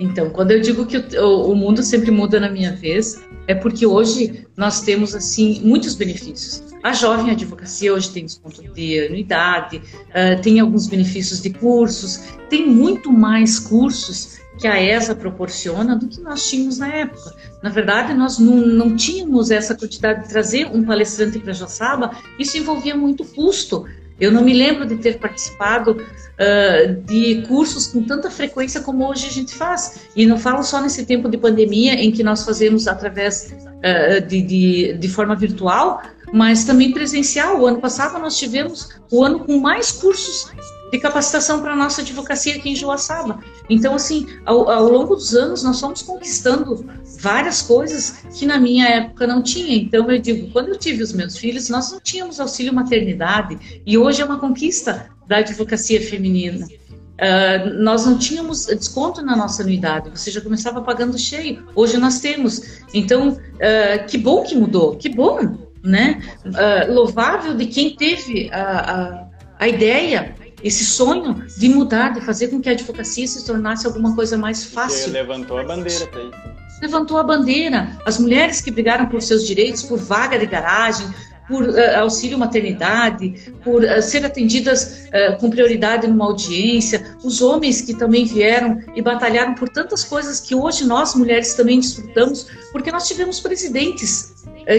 Então, 0.00 0.30
quando 0.30 0.50
eu 0.52 0.60
digo 0.60 0.86
que 0.86 0.96
o, 1.18 1.52
o, 1.52 1.54
mundo 1.54 1.82
sempre 1.82 2.10
muda 2.10 2.40
na 2.40 2.48
minha 2.48 2.72
vez, 2.74 3.22
é 3.46 3.54
porque 3.54 3.84
hoje 3.84 4.46
nós 4.56 4.80
temos 4.80 5.14
assim 5.14 5.60
muitos 5.62 5.94
benefícios. 5.94 6.64
A 6.82 6.94
jovem 6.94 7.30
advocacia 7.30 7.92
hoje 7.92 8.10
tem 8.10 8.24
desconto 8.24 8.62
de 8.72 8.98
anuidade, 9.06 9.76
uh, 9.76 10.40
tem 10.40 10.58
alguns 10.58 10.86
benefícios 10.86 11.42
de 11.42 11.50
cursos, 11.50 12.24
tem 12.48 12.66
muito 12.66 13.12
mais 13.12 13.58
cursos 13.58 14.40
que 14.58 14.66
a 14.66 14.80
ESA 14.80 15.14
proporciona 15.14 15.94
do 15.94 16.08
que 16.08 16.20
nós 16.22 16.48
tínhamos 16.48 16.78
na 16.78 16.88
época. 16.88 17.34
Na 17.62 17.68
verdade, 17.68 18.14
nós 18.14 18.38
não, 18.38 18.56
não 18.56 18.96
tínhamos 18.96 19.50
essa 19.50 19.74
quantidade 19.74 20.22
de 20.22 20.30
trazer 20.30 20.66
um 20.66 20.82
palestrante 20.82 21.38
para 21.38 21.52
Joçaba, 21.52 22.12
isso 22.38 22.56
envolvia 22.56 22.96
muito 22.96 23.22
custo. 23.24 23.84
Eu 24.20 24.30
não 24.30 24.42
me 24.42 24.52
lembro 24.52 24.86
de 24.86 24.96
ter 24.96 25.18
participado 25.18 25.92
uh, 25.92 26.94
de 27.06 27.42
cursos 27.48 27.86
com 27.86 28.02
tanta 28.02 28.30
frequência 28.30 28.80
como 28.82 29.08
hoje 29.08 29.26
a 29.26 29.30
gente 29.30 29.54
faz. 29.54 30.08
E 30.14 30.26
não 30.26 30.38
falo 30.38 30.62
só 30.62 30.80
nesse 30.80 31.06
tempo 31.06 31.28
de 31.28 31.38
pandemia 31.38 31.94
em 31.94 32.12
que 32.12 32.22
nós 32.22 32.44
fazemos 32.44 32.86
através 32.86 33.54
uh, 33.64 34.26
de, 34.26 34.42
de, 34.42 34.92
de 34.98 35.08
forma 35.08 35.34
virtual, 35.34 36.02
mas 36.32 36.64
também 36.64 36.92
presencial. 36.92 37.60
O 37.60 37.66
ano 37.66 37.80
passado 37.80 38.18
nós 38.18 38.36
tivemos 38.36 38.90
o 39.10 39.24
ano 39.24 39.40
com 39.40 39.58
mais 39.58 39.90
cursos 39.90 40.52
de 40.90 40.98
capacitação 40.98 41.60
para 41.60 41.72
a 41.72 41.76
nossa 41.76 42.00
advocacia 42.00 42.56
aqui 42.56 42.70
em 42.70 42.76
Joaçaba. 42.76 43.40
Então, 43.68 43.94
assim, 43.94 44.26
ao, 44.44 44.68
ao, 44.68 44.88
longo 44.88 45.14
dos 45.14 45.34
anos, 45.34 45.62
nós 45.62 45.78
fomos 45.80 46.02
conquistando 46.02 46.84
várias 47.20 47.62
coisas 47.62 48.24
que 48.34 48.44
na 48.44 48.58
minha 48.58 48.86
época 48.88 49.26
não 49.26 49.42
tinha. 49.42 49.76
Então, 49.76 50.10
eu 50.10 50.18
digo, 50.18 50.50
quando 50.50 50.68
eu 50.68 50.76
tive 50.76 51.02
os 51.02 51.12
meus 51.12 51.36
filhos, 51.36 51.68
nós 51.68 51.92
não 51.92 52.00
tínhamos 52.00 52.40
auxílio 52.40 52.72
maternidade, 52.72 53.82
e 53.86 53.96
hoje 53.96 54.20
é 54.20 54.24
uma 54.24 54.38
conquista 54.38 55.10
da 55.26 55.38
advocacia 55.38 56.00
feminina. 56.00 56.66
Uh, 56.66 57.82
nós 57.82 58.06
não 58.06 58.18
tínhamos 58.18 58.64
desconto 58.64 59.20
na 59.20 59.36
nossa 59.36 59.62
anuidade, 59.62 60.08
você 60.08 60.30
já 60.30 60.40
começava 60.40 60.80
pagando 60.80 61.18
cheio. 61.18 61.66
Hoje 61.74 61.98
nós 61.98 62.18
temos. 62.18 62.80
Então, 62.94 63.32
uh, 63.32 64.06
que 64.08 64.16
bom 64.16 64.42
que 64.42 64.56
mudou, 64.56 64.96
que 64.96 65.10
bom, 65.10 65.38
né? 65.84 66.22
Uh, 66.46 66.92
louvável 66.92 67.54
de 67.54 67.66
quem 67.66 67.94
teve 67.94 68.48
a, 68.50 68.62
a, 68.62 69.28
a 69.58 69.68
ideia 69.68 70.34
esse 70.62 70.84
sonho 70.84 71.44
de 71.56 71.68
mudar, 71.68 72.14
de 72.14 72.20
fazer 72.20 72.48
com 72.48 72.60
que 72.60 72.68
a 72.68 72.72
advocacia 72.72 73.26
se 73.26 73.44
tornasse 73.44 73.86
alguma 73.86 74.14
coisa 74.14 74.36
mais 74.36 74.64
fácil. 74.64 75.04
Você 75.04 75.10
levantou 75.10 75.58
a 75.58 75.64
bandeira 75.64 76.06
para 76.06 76.22
isso. 76.22 76.60
Levantou 76.82 77.18
a 77.18 77.22
bandeira. 77.22 77.98
As 78.06 78.18
mulheres 78.18 78.60
que 78.60 78.70
brigaram 78.70 79.06
por 79.06 79.20
seus 79.20 79.46
direitos, 79.46 79.82
por 79.82 79.98
vaga 79.98 80.38
de 80.38 80.46
garagem, 80.46 81.06
por 81.50 81.64
uh, 81.64 81.98
auxílio 81.98 82.38
maternidade, 82.38 83.52
por 83.64 83.82
uh, 83.82 84.00
ser 84.00 84.24
atendidas 84.24 85.08
uh, 85.08 85.36
com 85.38 85.50
prioridade 85.50 86.06
numa 86.06 86.24
audiência, 86.24 87.16
os 87.24 87.42
homens 87.42 87.80
que 87.80 87.92
também 87.92 88.24
vieram 88.24 88.80
e 88.94 89.02
batalharam 89.02 89.54
por 89.54 89.68
tantas 89.68 90.04
coisas 90.04 90.38
que 90.38 90.54
hoje 90.54 90.84
nós 90.84 91.14
mulheres 91.16 91.54
também 91.54 91.80
desfrutamos, 91.80 92.46
porque 92.70 92.92
nós 92.92 93.08
tivemos 93.08 93.40
presidentes 93.40 94.30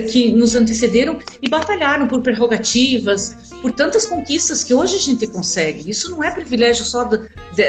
que 0.10 0.32
nos 0.32 0.56
antecederam 0.56 1.20
e 1.42 1.50
batalharam 1.50 2.08
por 2.08 2.22
prerrogativas, 2.22 3.51
por 3.62 3.72
tantas 3.72 4.06
conquistas 4.06 4.64
que 4.64 4.74
hoje 4.74 4.96
a 4.96 5.00
gente 5.00 5.28
consegue. 5.28 5.90
Isso 5.90 6.10
não 6.12 6.24
é 6.24 6.32
privilégio 6.32 6.84
só 6.84 7.04
de, 7.04 7.20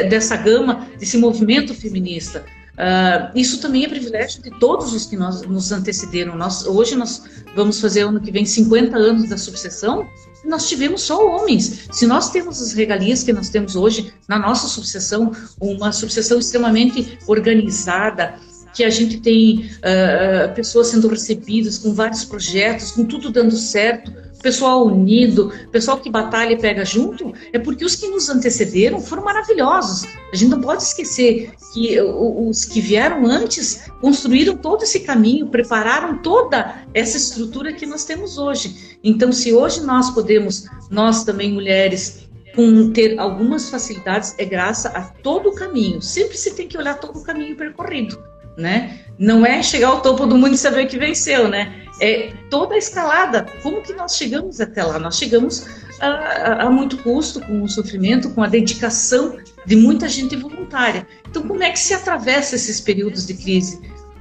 dessa 0.04 0.36
gama, 0.36 0.88
desse 0.98 1.18
movimento 1.18 1.74
feminista. 1.74 2.44
Uh, 2.72 3.30
isso 3.36 3.60
também 3.60 3.84
é 3.84 3.88
privilégio 3.88 4.42
de 4.42 4.50
todos 4.58 4.94
os 4.94 5.04
que 5.04 5.16
nós, 5.16 5.42
nos 5.42 5.70
antecederam. 5.70 6.34
Nós, 6.34 6.66
hoje 6.66 6.96
nós 6.96 7.22
vamos 7.54 7.80
fazer 7.80 8.00
ano 8.00 8.20
que 8.20 8.32
vem 8.32 8.46
50 8.46 8.96
anos 8.96 9.28
da 9.28 9.36
subseção. 9.36 10.06
Nós 10.44 10.68
tivemos 10.68 11.02
só 11.02 11.24
homens. 11.24 11.88
Se 11.92 12.06
nós 12.06 12.30
temos 12.30 12.60
as 12.60 12.72
regalias 12.72 13.22
que 13.22 13.32
nós 13.32 13.50
temos 13.50 13.76
hoje 13.76 14.12
na 14.26 14.38
nossa 14.38 14.66
subseção, 14.66 15.32
uma 15.60 15.92
subseção 15.92 16.38
extremamente 16.38 17.18
organizada, 17.26 18.34
que 18.74 18.82
a 18.82 18.90
gente 18.90 19.20
tem 19.20 19.70
uh, 19.78 20.54
pessoas 20.54 20.88
sendo 20.88 21.06
recebidas 21.08 21.76
com 21.78 21.92
vários 21.92 22.24
projetos, 22.24 22.90
com 22.90 23.04
tudo 23.04 23.30
dando 23.30 23.54
certo, 23.54 24.12
pessoal 24.42 24.86
unido, 24.86 25.52
pessoal 25.70 25.98
que 25.98 26.10
batalha 26.10 26.52
e 26.52 26.60
pega 26.60 26.84
junto, 26.84 27.32
é 27.52 27.58
porque 27.58 27.84
os 27.84 27.94
que 27.94 28.08
nos 28.08 28.28
antecederam 28.28 29.00
foram 29.00 29.24
maravilhosos. 29.24 30.04
A 30.32 30.36
gente 30.36 30.50
não 30.50 30.60
pode 30.60 30.82
esquecer 30.82 31.52
que 31.72 31.98
os 32.00 32.64
que 32.64 32.80
vieram 32.80 33.24
antes 33.24 33.84
construíram 34.00 34.56
todo 34.56 34.82
esse 34.82 35.00
caminho, 35.00 35.46
prepararam 35.46 36.18
toda 36.18 36.84
essa 36.92 37.16
estrutura 37.16 37.72
que 37.72 37.86
nós 37.86 38.04
temos 38.04 38.36
hoje. 38.36 38.98
Então, 39.02 39.32
se 39.32 39.54
hoje 39.54 39.80
nós 39.82 40.10
podemos, 40.10 40.66
nós 40.90 41.24
também 41.24 41.52
mulheres, 41.52 42.28
com 42.54 42.90
ter 42.92 43.18
algumas 43.18 43.70
facilidades, 43.70 44.34
é 44.38 44.44
graças 44.44 44.94
a 44.94 45.02
todo 45.22 45.50
o 45.50 45.54
caminho. 45.54 46.02
Sempre 46.02 46.36
se 46.36 46.54
tem 46.54 46.68
que 46.68 46.76
olhar 46.76 46.98
todo 46.98 47.18
o 47.18 47.22
caminho 47.22 47.56
percorrido, 47.56 48.18
né? 48.56 49.00
Não 49.18 49.46
é 49.46 49.62
chegar 49.62 49.88
ao 49.88 50.00
topo 50.02 50.26
do 50.26 50.36
mundo 50.36 50.54
e 50.54 50.58
saber 50.58 50.86
que 50.86 50.98
venceu, 50.98 51.48
né? 51.48 51.81
É, 52.00 52.32
toda 52.50 52.74
a 52.74 52.78
escalada, 52.78 53.46
como 53.62 53.82
que 53.82 53.92
nós 53.92 54.16
chegamos 54.16 54.60
até 54.60 54.82
lá? 54.82 54.98
Nós 54.98 55.16
chegamos 55.16 55.66
a, 56.00 56.06
a, 56.06 56.62
a, 56.64 56.70
muito 56.70 56.96
custo, 56.98 57.40
com 57.40 57.62
o 57.62 57.68
sofrimento, 57.68 58.30
com 58.30 58.42
a 58.42 58.48
dedicação 58.48 59.36
de 59.64 59.76
muita 59.76 60.08
gente 60.08 60.34
voluntária. 60.36 61.06
Então, 61.28 61.42
como 61.42 61.62
é 61.62 61.70
que 61.70 61.78
se 61.78 61.94
atravessa 61.94 62.56
esses 62.56 62.80
períodos 62.80 63.26
de 63.26 63.34
crise? 63.34 63.80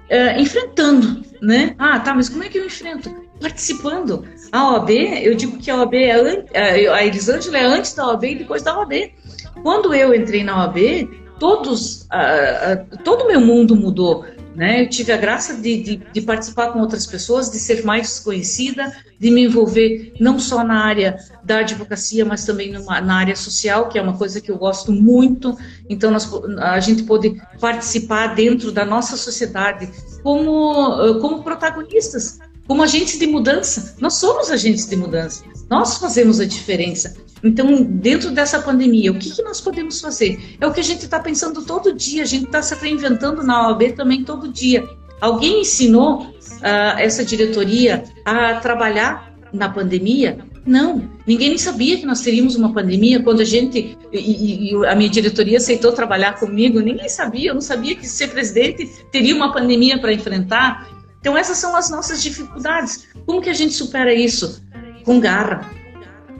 É, 0.09 0.39
enfrentando, 0.39 1.23
né? 1.41 1.75
Ah, 1.79 1.99
tá, 1.99 2.13
mas 2.13 2.27
como 2.27 2.43
é 2.43 2.49
que 2.49 2.57
eu 2.57 2.65
enfrento? 2.65 3.09
participando. 3.41 4.25
A 4.51 4.73
OAB, 4.73 4.91
eu 5.23 5.35
digo 5.35 5.57
que 5.57 5.71
a 5.71 5.77
OAB 5.77 5.95
é 5.95 6.89
a 6.89 7.05
Elisângela 7.05 7.57
é 7.57 7.63
antes 7.63 7.93
da 7.93 8.07
OAB 8.07 8.23
e 8.23 8.35
depois 8.35 8.61
da 8.61 8.77
OAB. 8.77 9.11
Quando 9.63 9.93
eu 9.93 10.13
entrei 10.13 10.43
na 10.43 10.59
OAB, 10.59 11.09
todos, 11.39 12.03
uh, 12.03 12.93
uh, 12.93 13.03
todo 13.03 13.23
o 13.23 13.27
meu 13.27 13.41
mundo 13.41 13.75
mudou. 13.75 14.25
Né? 14.55 14.81
Eu 14.81 14.89
tive 14.89 15.11
a 15.13 15.17
graça 15.17 15.55
de, 15.55 15.81
de, 15.81 15.95
de, 16.13 16.21
participar 16.21 16.71
com 16.71 16.79
outras 16.79 17.05
pessoas, 17.05 17.49
de 17.49 17.57
ser 17.57 17.85
mais 17.85 18.19
conhecida, 18.19 18.93
de 19.17 19.31
me 19.31 19.45
envolver 19.45 20.13
não 20.19 20.37
só 20.39 20.63
na 20.63 20.83
área 20.83 21.17
da 21.43 21.59
advocacia, 21.59 22.25
mas 22.25 22.45
também 22.45 22.71
numa, 22.71 22.99
na 22.99 23.15
área 23.15 23.35
social, 23.35 23.87
que 23.87 23.97
é 23.97 24.01
uma 24.01 24.17
coisa 24.17 24.41
que 24.41 24.51
eu 24.51 24.57
gosto 24.57 24.91
muito. 24.91 25.57
Então, 25.89 26.11
nós, 26.11 26.29
a 26.59 26.79
gente 26.81 27.03
pode 27.03 27.41
participar 27.59 28.35
dentro 28.35 28.71
da 28.71 28.83
nossa 28.83 29.15
sociedade 29.15 29.89
como, 30.21 31.19
como 31.21 31.43
protagonistas, 31.43 32.39
como 32.67 32.83
agentes 32.83 33.17
de 33.17 33.27
mudança. 33.27 33.95
Nós 33.99 34.15
somos 34.15 34.51
agentes 34.51 34.85
de 34.85 34.97
mudança, 34.97 35.43
nós 35.69 35.97
fazemos 35.97 36.41
a 36.41 36.45
diferença. 36.45 37.15
Então, 37.43 37.83
dentro 37.83 38.31
dessa 38.31 38.61
pandemia, 38.61 39.11
o 39.11 39.15
que, 39.15 39.31
que 39.31 39.41
nós 39.41 39.59
podemos 39.59 39.99
fazer? 39.99 40.57
É 40.59 40.67
o 40.67 40.71
que 40.71 40.79
a 40.79 40.83
gente 40.83 41.05
está 41.05 41.19
pensando 41.19 41.63
todo 41.63 41.93
dia, 41.93 42.23
a 42.23 42.25
gente 42.25 42.45
está 42.45 42.61
se 42.61 42.75
reinventando 42.75 43.43
na 43.43 43.69
OAB 43.69 43.93
também 43.93 44.23
todo 44.23 44.47
dia. 44.47 44.87
Alguém 45.19 45.61
ensinou 45.61 46.23
uh, 46.23 46.97
essa 46.97 47.23
diretoria 47.23 48.03
a 48.25 48.55
trabalhar 48.55 49.33
na 49.51 49.69
pandemia? 49.69 50.39
Não, 50.65 51.09
ninguém 51.25 51.49
nem 51.49 51.57
sabia 51.57 51.97
que 51.97 52.05
nós 52.05 52.21
teríamos 52.21 52.55
uma 52.55 52.71
pandemia. 52.71 53.21
Quando 53.23 53.41
a 53.41 53.45
gente, 53.45 53.97
e, 54.13 54.71
e, 54.71 54.85
a 54.85 54.95
minha 54.95 55.09
diretoria 55.09 55.57
aceitou 55.57 55.91
trabalhar 55.91 56.39
comigo, 56.39 56.79
ninguém 56.79 57.09
sabia, 57.09 57.49
eu 57.49 57.53
não 57.55 57.61
sabia 57.61 57.95
que 57.95 58.07
ser 58.07 58.27
presidente 58.27 58.87
teria 59.11 59.35
uma 59.35 59.51
pandemia 59.51 59.99
para 59.99 60.13
enfrentar. 60.13 60.87
Então, 61.19 61.35
essas 61.35 61.57
são 61.57 61.75
as 61.75 61.89
nossas 61.89 62.21
dificuldades. 62.21 63.07
Como 63.25 63.41
que 63.41 63.49
a 63.49 63.53
gente 63.53 63.73
supera 63.73 64.13
isso? 64.13 64.61
Com 65.03 65.19
garra, 65.19 65.67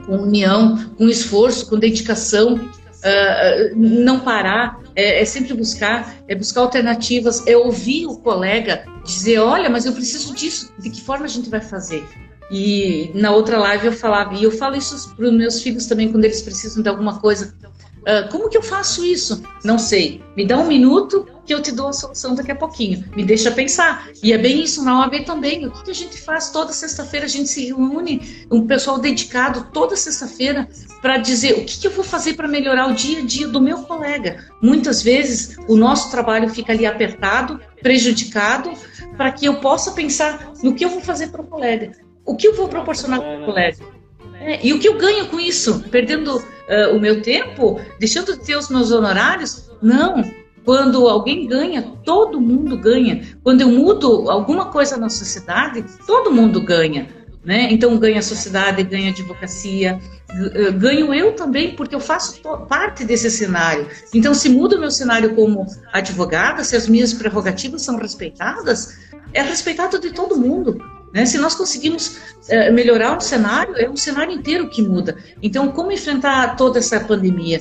com 0.06 0.16
união, 0.16 0.90
com 0.96 1.08
esforço, 1.08 1.68
com 1.68 1.78
dedicação, 1.78 2.54
uh, 2.54 3.76
não 3.76 4.20
parar, 4.20 4.80
é, 4.94 5.22
é, 5.22 5.24
sempre 5.24 5.54
buscar, 5.54 6.16
é 6.28 6.34
buscar 6.34 6.60
alternativas, 6.60 7.46
é 7.46 7.56
ouvir 7.56 8.06
o 8.06 8.16
colega 8.16 8.84
dizer, 9.04 9.38
olha, 9.38 9.68
mas 9.68 9.84
eu 9.86 9.92
preciso 9.92 10.34
disso, 10.34 10.72
de 10.78 10.90
que 10.90 11.00
forma 11.00 11.24
a 11.24 11.28
gente 11.28 11.48
vai 11.48 11.60
fazer? 11.60 12.06
E 12.50 13.10
na 13.14 13.30
outra 13.30 13.58
live 13.58 13.86
eu 13.86 13.92
falava, 13.92 14.34
e 14.34 14.44
eu 14.44 14.50
falo 14.50 14.76
isso 14.76 15.14
para 15.16 15.26
os 15.26 15.32
meus 15.32 15.62
filhos 15.62 15.86
também, 15.86 16.10
quando 16.10 16.24
eles 16.24 16.42
precisam 16.42 16.82
de 16.82 16.88
alguma 16.88 17.18
coisa, 17.18 17.54
Uh, 18.02 18.28
como 18.32 18.48
que 18.48 18.56
eu 18.56 18.62
faço 18.62 19.04
isso? 19.04 19.42
Não 19.64 19.78
sei. 19.78 20.20
Me 20.36 20.44
dá 20.44 20.58
um 20.58 20.66
minuto 20.66 21.24
que 21.44 21.52
eu 21.52 21.60
te 21.60 21.72
dou 21.72 21.88
a 21.88 21.92
solução 21.92 22.34
daqui 22.34 22.52
a 22.52 22.56
pouquinho. 22.56 23.04
Me 23.16 23.24
deixa 23.24 23.50
pensar. 23.50 24.08
E 24.22 24.32
é 24.32 24.38
bem 24.38 24.62
isso 24.62 24.84
na 24.84 25.00
OAB 25.00 25.24
também. 25.24 25.66
O 25.66 25.70
que, 25.70 25.84
que 25.84 25.90
a 25.90 25.94
gente 25.94 26.16
faz 26.20 26.50
toda 26.50 26.72
sexta-feira? 26.72 27.26
A 27.26 27.28
gente 27.28 27.48
se 27.48 27.66
reúne, 27.66 28.46
um 28.50 28.66
pessoal 28.66 28.98
dedicado 28.98 29.68
toda 29.72 29.96
sexta-feira 29.96 30.68
para 31.00 31.18
dizer 31.18 31.54
o 31.54 31.64
que, 31.64 31.78
que 31.80 31.86
eu 31.86 31.90
vou 31.90 32.04
fazer 32.04 32.34
para 32.34 32.46
melhorar 32.46 32.88
o 32.88 32.94
dia 32.94 33.18
a 33.18 33.22
dia 33.22 33.48
do 33.48 33.60
meu 33.60 33.82
colega. 33.82 34.44
Muitas 34.62 35.02
vezes 35.02 35.56
o 35.68 35.76
nosso 35.76 36.10
trabalho 36.10 36.48
fica 36.48 36.72
ali 36.72 36.86
apertado, 36.86 37.60
prejudicado, 37.82 38.72
para 39.16 39.32
que 39.32 39.46
eu 39.46 39.56
possa 39.56 39.92
pensar 39.92 40.52
no 40.62 40.74
que 40.74 40.84
eu 40.84 40.90
vou 40.90 41.00
fazer 41.00 41.28
para 41.28 41.42
o 41.42 41.46
colega. 41.46 41.92
O 42.24 42.36
que 42.36 42.46
eu 42.46 42.54
vou 42.54 42.68
proporcionar 42.68 43.20
para 43.20 43.42
o 43.42 43.44
colega? 43.44 43.78
É, 44.40 44.64
e 44.64 44.72
o 44.72 44.78
que 44.78 44.88
eu 44.88 44.96
ganho 44.96 45.28
com 45.28 45.38
isso? 45.38 45.84
Perdendo 45.90 46.36
uh, 46.36 46.96
o 46.96 47.00
meu 47.00 47.22
tempo? 47.22 47.80
Deixando 47.98 48.36
de 48.36 48.44
ter 48.44 48.56
os 48.56 48.68
meus 48.68 48.90
honorários? 48.90 49.70
Não. 49.80 50.22
Quando 50.64 51.08
alguém 51.08 51.46
ganha, 51.46 51.82
todo 52.04 52.40
mundo 52.40 52.76
ganha. 52.76 53.22
Quando 53.42 53.62
eu 53.62 53.68
mudo 53.68 54.30
alguma 54.30 54.66
coisa 54.66 54.96
na 54.96 55.08
sociedade, 55.08 55.84
todo 56.06 56.30
mundo 56.30 56.60
ganha. 56.64 57.08
Né? 57.44 57.72
Então 57.72 57.98
ganha 57.98 58.20
a 58.20 58.22
sociedade, 58.22 58.84
ganha 58.84 59.08
a 59.08 59.12
advocacia, 59.12 59.98
ganho 60.78 61.12
eu 61.12 61.32
também, 61.34 61.74
porque 61.74 61.94
eu 61.94 62.00
faço 62.00 62.40
parte 62.68 63.04
desse 63.04 63.28
cenário. 63.30 63.88
Então, 64.14 64.32
se 64.32 64.48
muda 64.48 64.76
o 64.76 64.80
meu 64.80 64.90
cenário 64.90 65.34
como 65.34 65.66
advogada, 65.92 66.62
se 66.62 66.76
as 66.76 66.88
minhas 66.88 67.12
prerrogativas 67.12 67.82
são 67.82 67.96
respeitadas, 67.96 68.96
é 69.34 69.42
respeitado 69.42 69.98
de 69.98 70.10
todo 70.12 70.36
mundo. 70.36 70.78
Né? 71.12 71.26
Se 71.26 71.36
nós 71.36 71.54
conseguimos 71.54 72.18
é, 72.48 72.70
melhorar 72.70 73.18
o 73.18 73.20
cenário, 73.20 73.76
é 73.76 73.88
um 73.88 73.96
cenário 73.96 74.32
inteiro 74.32 74.70
que 74.70 74.80
muda. 74.80 75.16
Então, 75.42 75.68
como 75.72 75.92
enfrentar 75.92 76.56
toda 76.56 76.78
essa 76.78 77.00
pandemia? 77.00 77.60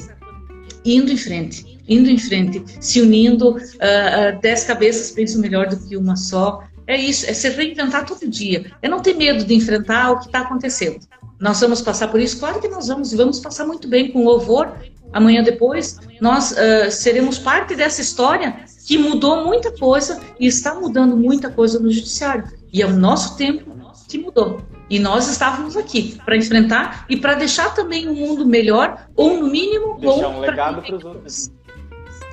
Indo 0.85 1.11
em 1.11 1.17
frente, 1.17 1.79
indo 1.91 2.09
em 2.09 2.17
frente, 2.17 2.63
se 2.79 3.01
unindo, 3.01 3.51
uh, 3.51 3.55
uh, 3.55 4.41
dez 4.41 4.63
cabeças 4.63 5.11
pensam 5.11 5.41
melhor 5.41 5.67
do 5.67 5.77
que 5.77 5.97
uma 5.97 6.15
só. 6.15 6.63
É 6.87 6.95
isso, 6.95 7.29
é 7.29 7.33
se 7.33 7.49
reinventar 7.49 8.05
todo 8.05 8.27
dia. 8.27 8.71
É 8.81 8.87
não 8.87 9.01
ter 9.01 9.13
medo 9.13 9.43
de 9.43 9.53
enfrentar 9.53 10.11
o 10.11 10.19
que 10.19 10.27
está 10.27 10.39
acontecendo. 10.39 10.99
Nós 11.39 11.59
vamos 11.59 11.81
passar 11.81 12.07
por 12.07 12.19
isso? 12.19 12.39
Claro 12.39 12.59
que 12.61 12.67
nós 12.67 12.87
vamos, 12.87 13.11
e 13.11 13.15
vamos 13.15 13.39
passar 13.39 13.65
muito 13.65 13.87
bem 13.87 14.11
com 14.11 14.23
louvor. 14.23 14.73
Amanhã 15.11 15.43
depois, 15.43 15.99
nós 16.21 16.51
uh, 16.51 16.89
seremos 16.89 17.37
parte 17.37 17.75
dessa 17.75 18.01
história 18.01 18.63
que 18.87 18.97
mudou 18.97 19.45
muita 19.45 19.71
coisa 19.71 20.19
e 20.39 20.47
está 20.47 20.73
mudando 20.75 21.17
muita 21.17 21.49
coisa 21.49 21.79
no 21.79 21.91
judiciário. 21.91 22.45
E 22.71 22.81
é 22.81 22.85
o 22.85 22.95
nosso 22.95 23.35
tempo 23.35 23.71
que 24.07 24.17
mudou. 24.17 24.61
E 24.89 24.99
nós 24.99 25.29
estávamos 25.29 25.77
aqui 25.77 26.19
para 26.25 26.35
enfrentar 26.35 27.05
e 27.09 27.15
para 27.15 27.33
deixar 27.35 27.73
também 27.73 28.09
um 28.09 28.13
mundo 28.13 28.45
melhor, 28.45 29.07
ou 29.15 29.37
no 29.39 29.47
mínimo, 29.47 29.97
deixar 29.97 30.27
um 30.27 30.39
legado 30.41 30.81
para 30.81 30.95
os 30.97 31.05
outros. 31.05 31.51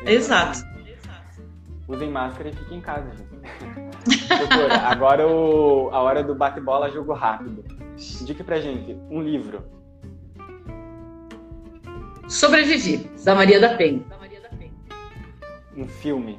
Exato. 0.05 0.66
Usem 1.86 2.11
máscara 2.11 2.51
e 2.51 2.53
fiquem 2.53 2.78
em 2.78 2.80
casa, 2.80 3.11
gente. 3.16 4.28
Doutora, 4.28 4.76
agora 4.88 5.26
o, 5.26 5.88
a 5.90 6.01
hora 6.01 6.22
do 6.22 6.34
bate-bola, 6.34 6.90
jogo 6.90 7.14
rápido. 7.14 7.64
Indique 8.20 8.44
pra 8.44 8.61
gente 8.61 8.96
um 9.11 9.22
livro. 9.22 9.64
Sobrevivi, 12.28 13.11
da 13.24 13.34
Maria 13.34 13.59
da 13.59 13.70
Penha. 13.70 14.05
Um 15.76 15.88
filme. 15.88 16.38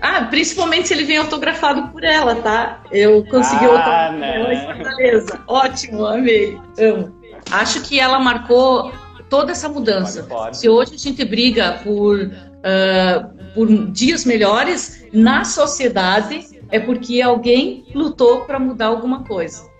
Ah, 0.00 0.24
principalmente 0.24 0.88
se 0.88 0.94
ele 0.94 1.04
vem 1.04 1.18
autografado 1.18 1.88
por 1.92 2.02
ela, 2.02 2.36
tá? 2.36 2.82
Eu 2.90 3.24
consegui 3.26 3.66
ah, 3.66 3.68
autografar 3.68 4.22
ela 4.22 4.54
em 4.54 4.66
Fortaleza. 4.66 5.44
Ótimo, 5.46 6.06
amei. 6.06 6.60
Amo. 6.78 7.14
Acho 7.50 7.82
que 7.82 8.00
ela 8.00 8.18
marcou 8.18 8.90
toda 9.28 9.52
essa 9.52 9.68
mudança. 9.68 10.22
Pode, 10.22 10.30
pode. 10.30 10.56
Se 10.56 10.68
hoje 10.68 10.94
a 10.94 10.98
gente 10.98 11.24
briga 11.24 11.80
por, 11.84 12.18
uh, 12.62 13.52
por 13.54 13.68
dias 13.90 14.24
melhores 14.24 15.04
na 15.12 15.44
sociedade, 15.44 16.48
é 16.70 16.80
porque 16.80 17.20
alguém 17.20 17.84
lutou 17.94 18.42
para 18.42 18.58
mudar 18.58 18.86
alguma 18.86 19.24
coisa. 19.24 19.70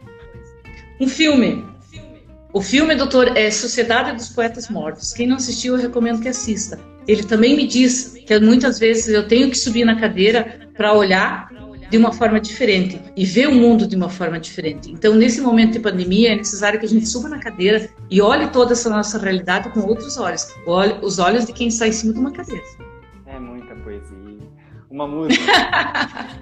Um 1.01 1.09
filme. 1.09 1.65
O 2.53 2.61
filme, 2.61 2.95
doutor, 2.95 3.37
é 3.37 3.51
Sociedade 3.51 4.15
dos 4.15 4.29
Poetas 4.29 4.69
Mortos. 4.69 5.13
Quem 5.13 5.27
não 5.27 5.37
assistiu, 5.37 5.75
eu 5.75 5.81
recomendo 5.81 6.21
que 6.21 6.29
assista 6.29 6.79
ele 7.07 7.23
também 7.25 7.57
me 7.57 7.67
diz 7.67 8.15
que 8.27 8.39
muitas 8.39 8.79
vezes 8.79 9.09
eu 9.09 9.27
tenho 9.27 9.51
que 9.51 9.59
subir 9.59 9.85
na 9.85 9.99
cadeira 9.99 10.61
para 10.77 10.93
olhar 10.93 11.51
de 11.93 11.99
uma 11.99 12.11
forma 12.11 12.41
diferente 12.41 12.99
e 13.15 13.27
ver 13.27 13.49
o 13.49 13.55
mundo 13.55 13.87
de 13.87 13.95
uma 13.95 14.09
forma 14.09 14.41
diferente. 14.41 14.91
Então, 14.91 15.15
nesse 15.15 15.43
momento 15.43 15.73
de 15.73 15.81
pandemia, 15.81 16.33
é 16.33 16.37
necessário 16.37 16.81
que 16.81 16.87
a 16.87 16.89
gente 16.89 17.07
suba 17.07 17.29
na 17.29 17.39
cadeira 17.39 17.87
e 18.11 18.23
olhe 18.23 18.49
toda 18.49 18.73
essa 18.73 18.89
nossa 18.89 19.19
realidade 19.19 19.69
com 19.69 19.81
outros 19.81 20.17
olhos, 20.17 20.49
os 21.03 21.19
olhos 21.19 21.45
de 21.45 21.53
quem 21.53 21.69
está 21.69 21.87
em 21.87 21.93
cima 21.93 22.15
de 22.15 22.19
uma 22.19 22.33
cadeira. 22.33 22.65
É 23.27 23.39
muita 23.39 23.75
poesia. 23.75 24.39
Uma 24.91 25.07
música. 25.07 25.45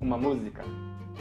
uma 0.00 0.16
música. 0.16 0.64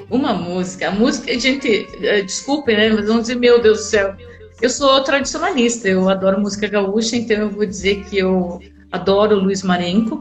Uma 0.09 0.33
música. 0.33 0.87
A 0.87 0.91
música, 0.91 1.37
gente, 1.37 1.85
eh, 1.99 2.21
desculpe, 2.21 2.73
né? 2.73 2.93
Mas 2.93 3.07
vamos 3.07 3.23
dizer, 3.23 3.35
meu 3.35 3.61
Deus 3.61 3.79
do 3.79 3.83
céu 3.83 4.15
eu 4.61 4.69
sou 4.69 5.03
tradicionalista, 5.03 5.89
eu 5.89 6.07
adoro 6.07 6.39
música 6.39 6.65
gaúcha, 6.65 7.17
então 7.17 7.35
eu 7.35 7.49
vou 7.49 7.65
dizer 7.65 8.05
que 8.05 8.17
eu 8.17 8.61
adoro 8.95 9.35
Luiz 9.35 9.63
Marenco 9.63 10.15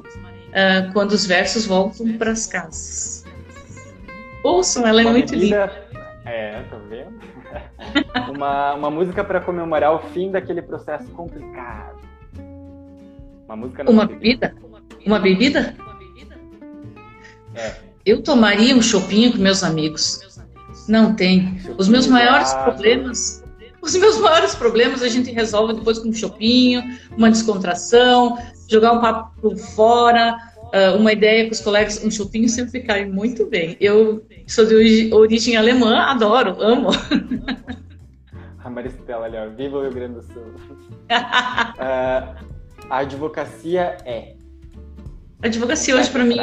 uh, 0.51 0.93
quando 0.93 1.13
os 1.13 1.27
versos 1.27 1.67
voltam 1.67 2.19
para 2.19 2.33
as 2.33 2.47
casas. 2.47 3.25
Ouçam, 4.43 4.87
ela 4.87 5.01
é 5.01 5.05
muito 5.05 5.35
linda. 5.35 5.73
É, 6.25 6.63
tá 6.71 6.77
vendo? 6.89 7.15
uma, 8.35 8.75
uma 8.75 8.91
música 8.91 9.23
para 9.23 9.41
comemorar 9.41 9.95
o 9.95 9.99
fim 10.11 10.31
daquele 10.31 10.63
processo 10.63 11.07
complicado. 11.11 11.99
Uma 13.47 13.57
música 13.57 13.91
Uma 13.91 14.07
bebida? 14.07 14.55
Uma 15.07 15.19
bebida? 15.19 15.75
É. 17.55 17.75
Eu 18.05 18.23
tomaria 18.23 18.75
um 18.75 18.83
chopinho 18.83 19.33
com 19.33 19.39
meus 19.39 19.63
amigos. 19.63 20.21
Não 20.89 21.15
tem. 21.15 21.59
Os 21.79 21.89
meus 21.89 22.07
maiores 22.07 22.53
problemas 22.53 23.44
os 23.85 23.97
meus 23.97 24.19
maiores 24.19 24.55
problemas 24.55 25.03
a 25.03 25.09
gente 25.09 25.31
resolve 25.31 25.75
depois 25.75 25.99
com 25.99 26.09
um 26.09 26.13
chopinho, 26.13 26.83
uma 27.17 27.31
descontração, 27.31 28.39
jogar 28.69 28.93
um 28.93 29.01
papo 29.01 29.57
fora, 29.57 30.37
uh, 30.75 30.97
uma 30.99 31.13
ideia 31.13 31.45
com 31.47 31.53
os 31.53 31.61
colegas. 31.61 32.03
Um 32.05 32.11
chopinho 32.11 32.49
sempre 32.49 32.81
cai 32.81 33.05
muito 33.05 33.47
bem. 33.47 33.77
Eu 33.81 34.25
sou 34.47 34.65
de 34.65 35.13
origem 35.13 35.57
alemã, 35.57 35.99
adoro, 35.99 36.57
amo. 36.61 36.89
A 38.65 38.71
Maristela 38.71 39.27
ali, 39.27 39.37
ó, 39.37 39.47
viva 39.51 39.77
o 39.77 39.83
Rio 39.83 39.93
Grande 39.93 40.15
do 40.15 40.23
Sul. 40.23 40.43
uh, 40.43 42.35
a 42.89 42.99
advocacia 42.99 43.99
é? 44.07 44.35
A 45.43 45.47
advocacia 45.47 45.95
hoje 45.95 46.11
para 46.11 46.25
mim 46.25 46.39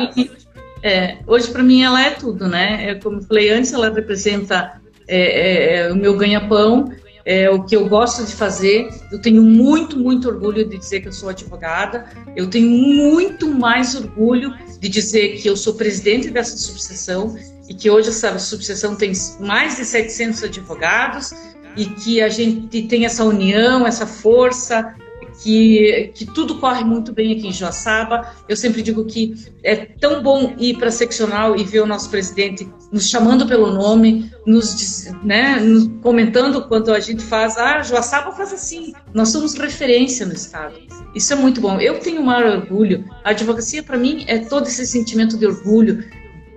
É, 0.84 1.18
hoje, 1.26 1.50
para 1.52 1.64
mim, 1.64 1.82
ela 1.82 2.00
é 2.00 2.12
tudo, 2.12 2.48
né? 2.48 2.92
É, 2.92 2.96
como 2.96 3.18
eu 3.18 3.24
falei 3.24 3.50
antes, 3.50 3.74
ela 3.74 3.90
representa 3.90 4.80
é, 5.08 5.18
é, 5.18 5.76
é 5.78 5.92
o 5.92 5.96
meu 5.96 6.16
ganha-pão, 6.16 6.92
é 7.26 7.50
o 7.50 7.64
que 7.64 7.76
eu 7.76 7.88
gosto 7.88 8.26
de 8.26 8.34
fazer. 8.34 8.90
Eu 9.12 9.20
tenho 9.20 9.44
muito, 9.44 9.98
muito 9.98 10.28
orgulho 10.28 10.68
de 10.68 10.78
dizer 10.78 11.02
que 11.02 11.08
eu 11.08 11.14
sou 11.14 11.30
advogada. 11.30 12.06
Eu 12.36 12.50
tenho 12.50 12.70
muito 12.70 13.48
mais 13.48 13.96
orgulho 13.96 14.54
de 14.80 14.90
dizer 14.90 15.38
que 15.38 15.48
eu 15.48 15.56
sou 15.56 15.74
presidente 15.74 16.30
dessa 16.30 16.58
subseção 16.58 17.36
e 17.70 17.74
que 17.74 17.90
hoje 17.90 18.10
essa 18.10 18.38
subseção 18.40 18.96
tem 18.96 19.14
mais 19.40 19.78
de 19.78 19.86
700 19.86 20.44
advogados 20.44 21.34
e 21.76 21.86
que 21.86 22.22
a 22.22 22.30
gente 22.30 22.84
tem 22.84 23.06
essa 23.06 23.24
união, 23.24 23.88
essa 23.88 24.06
força, 24.06 24.96
que, 25.42 26.12
que 26.14 26.26
tudo 26.26 26.60
corre 26.60 26.84
muito 26.84 27.12
bem 27.12 27.34
aqui 27.34 27.48
em 27.48 27.52
Joaçaba. 27.52 28.32
Eu 28.48 28.56
sempre 28.56 28.82
digo 28.82 29.04
que 29.06 29.36
é 29.64 29.76
tão 29.76 30.22
bom 30.22 30.54
ir 30.58 30.78
para 30.78 30.90
a 30.90 30.92
seccional 30.92 31.56
e 31.56 31.64
ver 31.64 31.82
o 31.82 31.86
nosso 31.86 32.10
presidente 32.10 32.70
nos 32.92 33.10
chamando 33.10 33.48
pelo 33.48 33.72
nome, 33.72 34.32
nos, 34.46 35.06
né, 35.24 35.60
nos 35.60 35.90
comentando 36.02 36.58
o 36.58 36.68
quanto 36.68 36.92
a 36.92 37.00
gente 37.00 37.24
faz. 37.24 37.58
Ah, 37.58 37.82
Joaçaba 37.82 38.32
faz 38.34 38.54
assim. 38.54 38.94
Nós 39.14 39.30
somos 39.30 39.56
referência 39.56 40.26
no 40.26 40.34
Estado. 40.34 40.76
Isso 41.16 41.34
é 41.34 41.36
muito 41.36 41.60
bom. 41.60 41.80
Eu 41.80 42.00
tenho 42.00 42.22
o 42.22 42.26
maior 42.26 42.58
orgulho. 42.58 43.04
A 43.24 43.32
advocacia, 43.32 43.82
para 43.82 43.98
mim, 43.98 44.24
é 44.28 44.38
todo 44.38 44.68
esse 44.68 44.86
sentimento 44.86 45.38
de 45.38 45.46
orgulho 45.46 46.06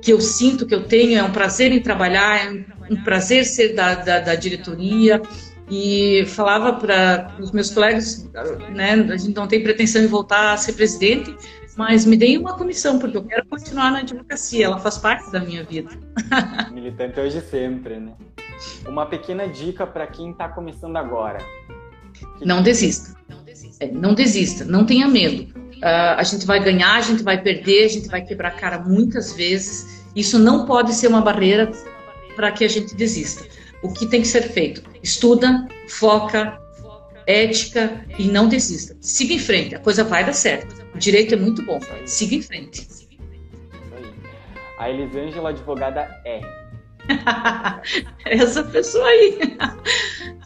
que 0.02 0.12
eu 0.12 0.20
sinto, 0.20 0.66
que 0.66 0.74
eu 0.74 0.84
tenho. 0.84 1.18
É 1.18 1.22
um 1.22 1.32
prazer 1.32 1.72
em 1.72 1.80
trabalhar, 1.80 2.46
é 2.46 2.64
um 2.90 3.02
prazer 3.02 3.46
ser 3.46 3.74
da, 3.74 3.94
da, 3.94 4.20
da 4.20 4.34
diretoria 4.34 5.22
e 5.70 6.24
falava 6.26 6.74
para 6.74 7.34
os 7.40 7.50
meus 7.52 7.70
colegas, 7.70 8.28
né, 8.70 8.92
a 8.92 9.16
gente 9.16 9.34
não 9.34 9.46
tem 9.46 9.62
pretensão 9.62 10.02
de 10.02 10.08
voltar 10.08 10.52
a 10.52 10.56
ser 10.56 10.74
presidente, 10.74 11.34
mas 11.76 12.04
me 12.04 12.16
deem 12.16 12.38
uma 12.38 12.56
comissão, 12.56 12.98
porque 12.98 13.16
eu 13.16 13.24
quero 13.24 13.46
continuar 13.46 13.90
na 13.90 14.00
advocacia, 14.00 14.66
ela 14.66 14.78
faz 14.78 14.98
parte 14.98 15.30
da 15.32 15.40
minha 15.40 15.64
vida. 15.64 15.90
Militante 16.72 17.18
hoje 17.18 17.40
sempre, 17.40 17.98
né? 17.98 18.12
Uma 18.86 19.06
pequena 19.06 19.48
dica 19.48 19.86
para 19.86 20.06
quem 20.06 20.30
está 20.30 20.48
começando 20.48 20.96
agora. 20.96 21.38
Não 22.44 22.62
desista. 22.62 23.14
É, 23.80 23.90
não 23.90 24.14
desista, 24.14 24.64
não 24.64 24.84
tenha 24.84 25.08
medo. 25.08 25.52
Uh, 25.76 26.16
a 26.16 26.22
gente 26.22 26.46
vai 26.46 26.62
ganhar, 26.62 26.94
a 26.94 27.00
gente 27.00 27.22
vai 27.22 27.40
perder, 27.40 27.84
a 27.84 27.88
gente 27.88 28.08
vai 28.08 28.22
quebrar 28.22 28.48
a 28.48 28.52
cara 28.52 28.78
muitas 28.78 29.32
vezes. 29.32 30.04
Isso 30.14 30.38
não 30.38 30.66
pode 30.66 30.94
ser 30.94 31.08
uma 31.08 31.20
barreira 31.20 31.70
para 32.36 32.52
que 32.52 32.64
a 32.64 32.68
gente 32.68 32.94
desista 32.94 33.44
o 33.84 33.92
que 33.92 34.06
tem 34.06 34.22
que 34.22 34.26
ser 34.26 34.42
feito. 34.50 34.82
Estuda, 35.02 35.68
foca, 35.88 36.58
ética 37.26 38.04
e 38.18 38.26
não 38.26 38.48
desista. 38.48 38.96
Siga 39.00 39.34
em 39.34 39.38
frente, 39.38 39.74
a 39.74 39.78
coisa 39.78 40.02
vai 40.02 40.24
dar 40.24 40.32
certo. 40.32 40.74
O 40.94 40.98
direito 40.98 41.34
é 41.34 41.36
muito 41.36 41.62
bom. 41.62 41.78
Siga 42.06 42.34
em 42.34 42.42
frente. 42.42 42.88
A 44.78 44.90
Elisângela 44.90 45.50
advogada 45.50 46.00
é. 46.24 46.40
Essa 48.24 48.64
pessoa 48.64 49.06
aí. 49.06 49.38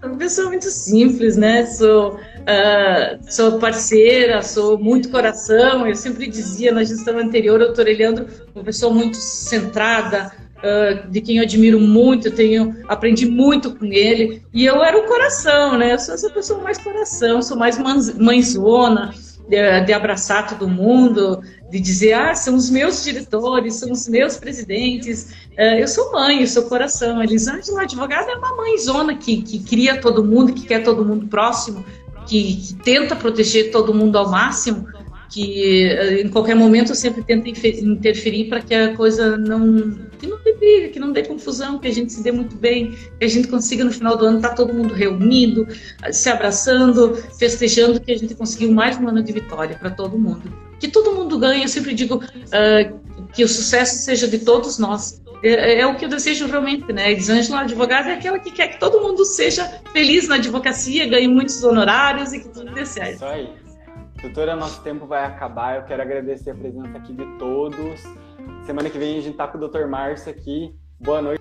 Sou 0.01 0.09
uma 0.09 0.19
pessoa 0.19 0.49
muito 0.49 0.69
simples, 0.69 1.37
né? 1.37 1.65
Sou, 1.67 2.17
uh, 2.17 3.33
sou 3.33 3.61
parceira, 3.61 4.43
sou 4.43 4.77
muito 4.77 5.11
coração. 5.11 5.87
Eu 5.87 5.95
sempre 5.95 6.27
dizia 6.27 6.73
na 6.73 6.83
gestão 6.83 7.17
anterior, 7.19 7.61
doutor 7.61 7.87
Eliandro, 7.87 8.27
uma 8.53 8.65
pessoa 8.65 8.93
muito 8.93 9.17
centrada, 9.17 10.33
uh, 10.59 11.11
de 11.11 11.21
quem 11.21 11.39
eu 11.39 11.43
admiro 11.43 11.81
muito, 11.81 12.31
tenho, 12.31 12.77
aprendi 12.89 13.27
muito 13.27 13.75
com 13.75 13.87
ele, 13.87 14.43
e 14.53 14.65
eu 14.65 14.83
era 14.83 14.99
o 14.99 15.07
coração, 15.07 15.79
né? 15.79 15.93
Eu 15.93 15.99
sou 15.99 16.15
essa 16.15 16.31
pessoa 16.31 16.63
mais 16.63 16.79
coração, 16.79 17.43
sou 17.43 17.57
mais 17.57 17.79
mãezona, 17.79 19.15
de, 19.49 19.81
de 19.87 19.93
abraçar 19.93 20.47
todo 20.47 20.69
mundo, 20.69 21.41
de 21.71 21.81
dizer, 21.81 22.13
ah, 22.13 22.35
são 22.35 22.55
os 22.55 22.69
meus 22.71 23.03
diretores, 23.03 23.75
são 23.77 23.91
os 23.91 24.07
meus 24.09 24.37
presidentes. 24.37 25.33
Uh, 25.53 25.79
eu 25.79 25.89
sou 25.89 26.13
mãe, 26.13 26.41
eu 26.41 26.47
sou 26.47 26.65
coração. 26.65 27.23
Elisângela, 27.23 27.83
advogada, 27.83 28.31
é 28.31 28.37
uma 28.37 28.57
mãezona 28.57 29.17
que, 29.17 29.43
que 29.43 29.59
cria 29.61 30.01
todo 30.01 30.25
mundo, 30.25 30.53
que 30.53 30.67
quer 30.67 30.83
todo 30.83 31.05
mundo 31.05 31.27
próximo, 31.29 31.85
que, 32.27 32.57
que 32.57 32.75
tenta 32.75 33.17
proteger 33.17 33.71
todo 33.71 33.95
mundo 33.95 34.19
ao 34.19 34.31
máximo 34.31 34.87
que 35.31 35.85
eh, 35.85 36.23
em 36.23 36.29
qualquer 36.29 36.55
momento 36.55 36.95
sempre 36.95 37.23
tento 37.23 37.49
interferir 37.49 38.49
para 38.49 38.61
que 38.61 38.75
a 38.75 38.97
coisa 38.97 39.37
não 39.37 40.08
briga, 40.59 40.89
que 40.89 40.99
não 40.99 41.13
dê 41.13 41.23
confusão, 41.23 41.79
que 41.79 41.89
a 41.89 41.93
gente 41.93 42.13
se 42.13 42.23
dê 42.23 42.33
muito 42.33 42.57
bem, 42.57 42.93
que 43.19 43.25
a 43.25 43.29
gente 43.29 43.49
consiga 43.49 43.85
no 43.85 43.93
final 43.93 44.17
do 44.17 44.27
ano 44.27 44.37
estar 44.37 44.51
tá 44.51 44.55
todo 44.55 44.75
mundo 44.75 44.93
reunido, 44.95 45.67
se 46.11 46.29
abraçando, 46.29 47.15
festejando 47.39 48.01
que 48.01 48.13
a 48.13 48.19
gente 48.19 48.35
conseguiu 48.35 48.73
mais 48.73 48.99
um 48.99 49.09
ano 49.09 49.23
de 49.23 49.33
vitória 49.33 49.77
para 49.77 49.91
todo 49.91 50.19
mundo. 50.19 50.53
Que 50.79 50.89
todo 50.89 51.15
mundo 51.15 51.39
ganhe, 51.39 51.63
eu 51.63 51.69
sempre 51.69 51.95
digo 51.95 52.17
uh, 52.17 53.29
que 53.33 53.45
o 53.45 53.49
sucesso 53.49 54.05
seja 54.05 54.29
de 54.29 54.39
todos 54.39 54.79
nós. 54.79 55.23
É, 55.43 55.49
é, 55.49 55.81
é, 55.81 55.87
o 55.87 55.97
que 55.97 56.05
eu 56.05 56.09
desejo 56.09 56.47
realmente, 56.47 56.93
né? 56.93 57.13
Elisângela, 57.13 57.61
advogada, 57.61 58.11
é 58.11 58.15
aquela 58.15 58.39
que 58.39 58.51
quer 58.51 58.69
que 58.69 58.81
todo 58.81 59.01
mundo 59.01 59.25
seja 59.25 59.65
feliz 59.93 60.27
na 60.27 60.37
advocacia, 60.37 61.09
ganhe 61.09 61.29
muitos 61.29 61.63
honorários 61.63 62.33
e 62.33 62.41
que 62.41 62.49
tudo 62.49 62.73
dê 62.73 62.85
certo. 62.85 63.17
Isso 63.17 63.25
aí. 63.25 63.49
Doutora, 64.21 64.57
nosso 64.57 64.83
tempo 64.83 65.07
vai 65.07 65.25
acabar. 65.25 65.77
Eu 65.77 65.83
quero 65.85 66.03
agradecer 66.03 66.51
a 66.51 66.55
presença 66.55 66.97
aqui 66.97 67.13
de 67.13 67.25
todos. 67.39 68.03
Semana 68.67 68.91
que 68.91 68.99
vem 68.99 69.19
a 69.19 69.21
gente 69.21 69.37
tá 69.37 69.49
com 69.49 69.59
o 69.59 69.69
Dr. 69.69 69.87
Márcio 69.87 70.31
aqui. 70.31 70.75
Boa 71.01 71.23
noite. 71.23 71.39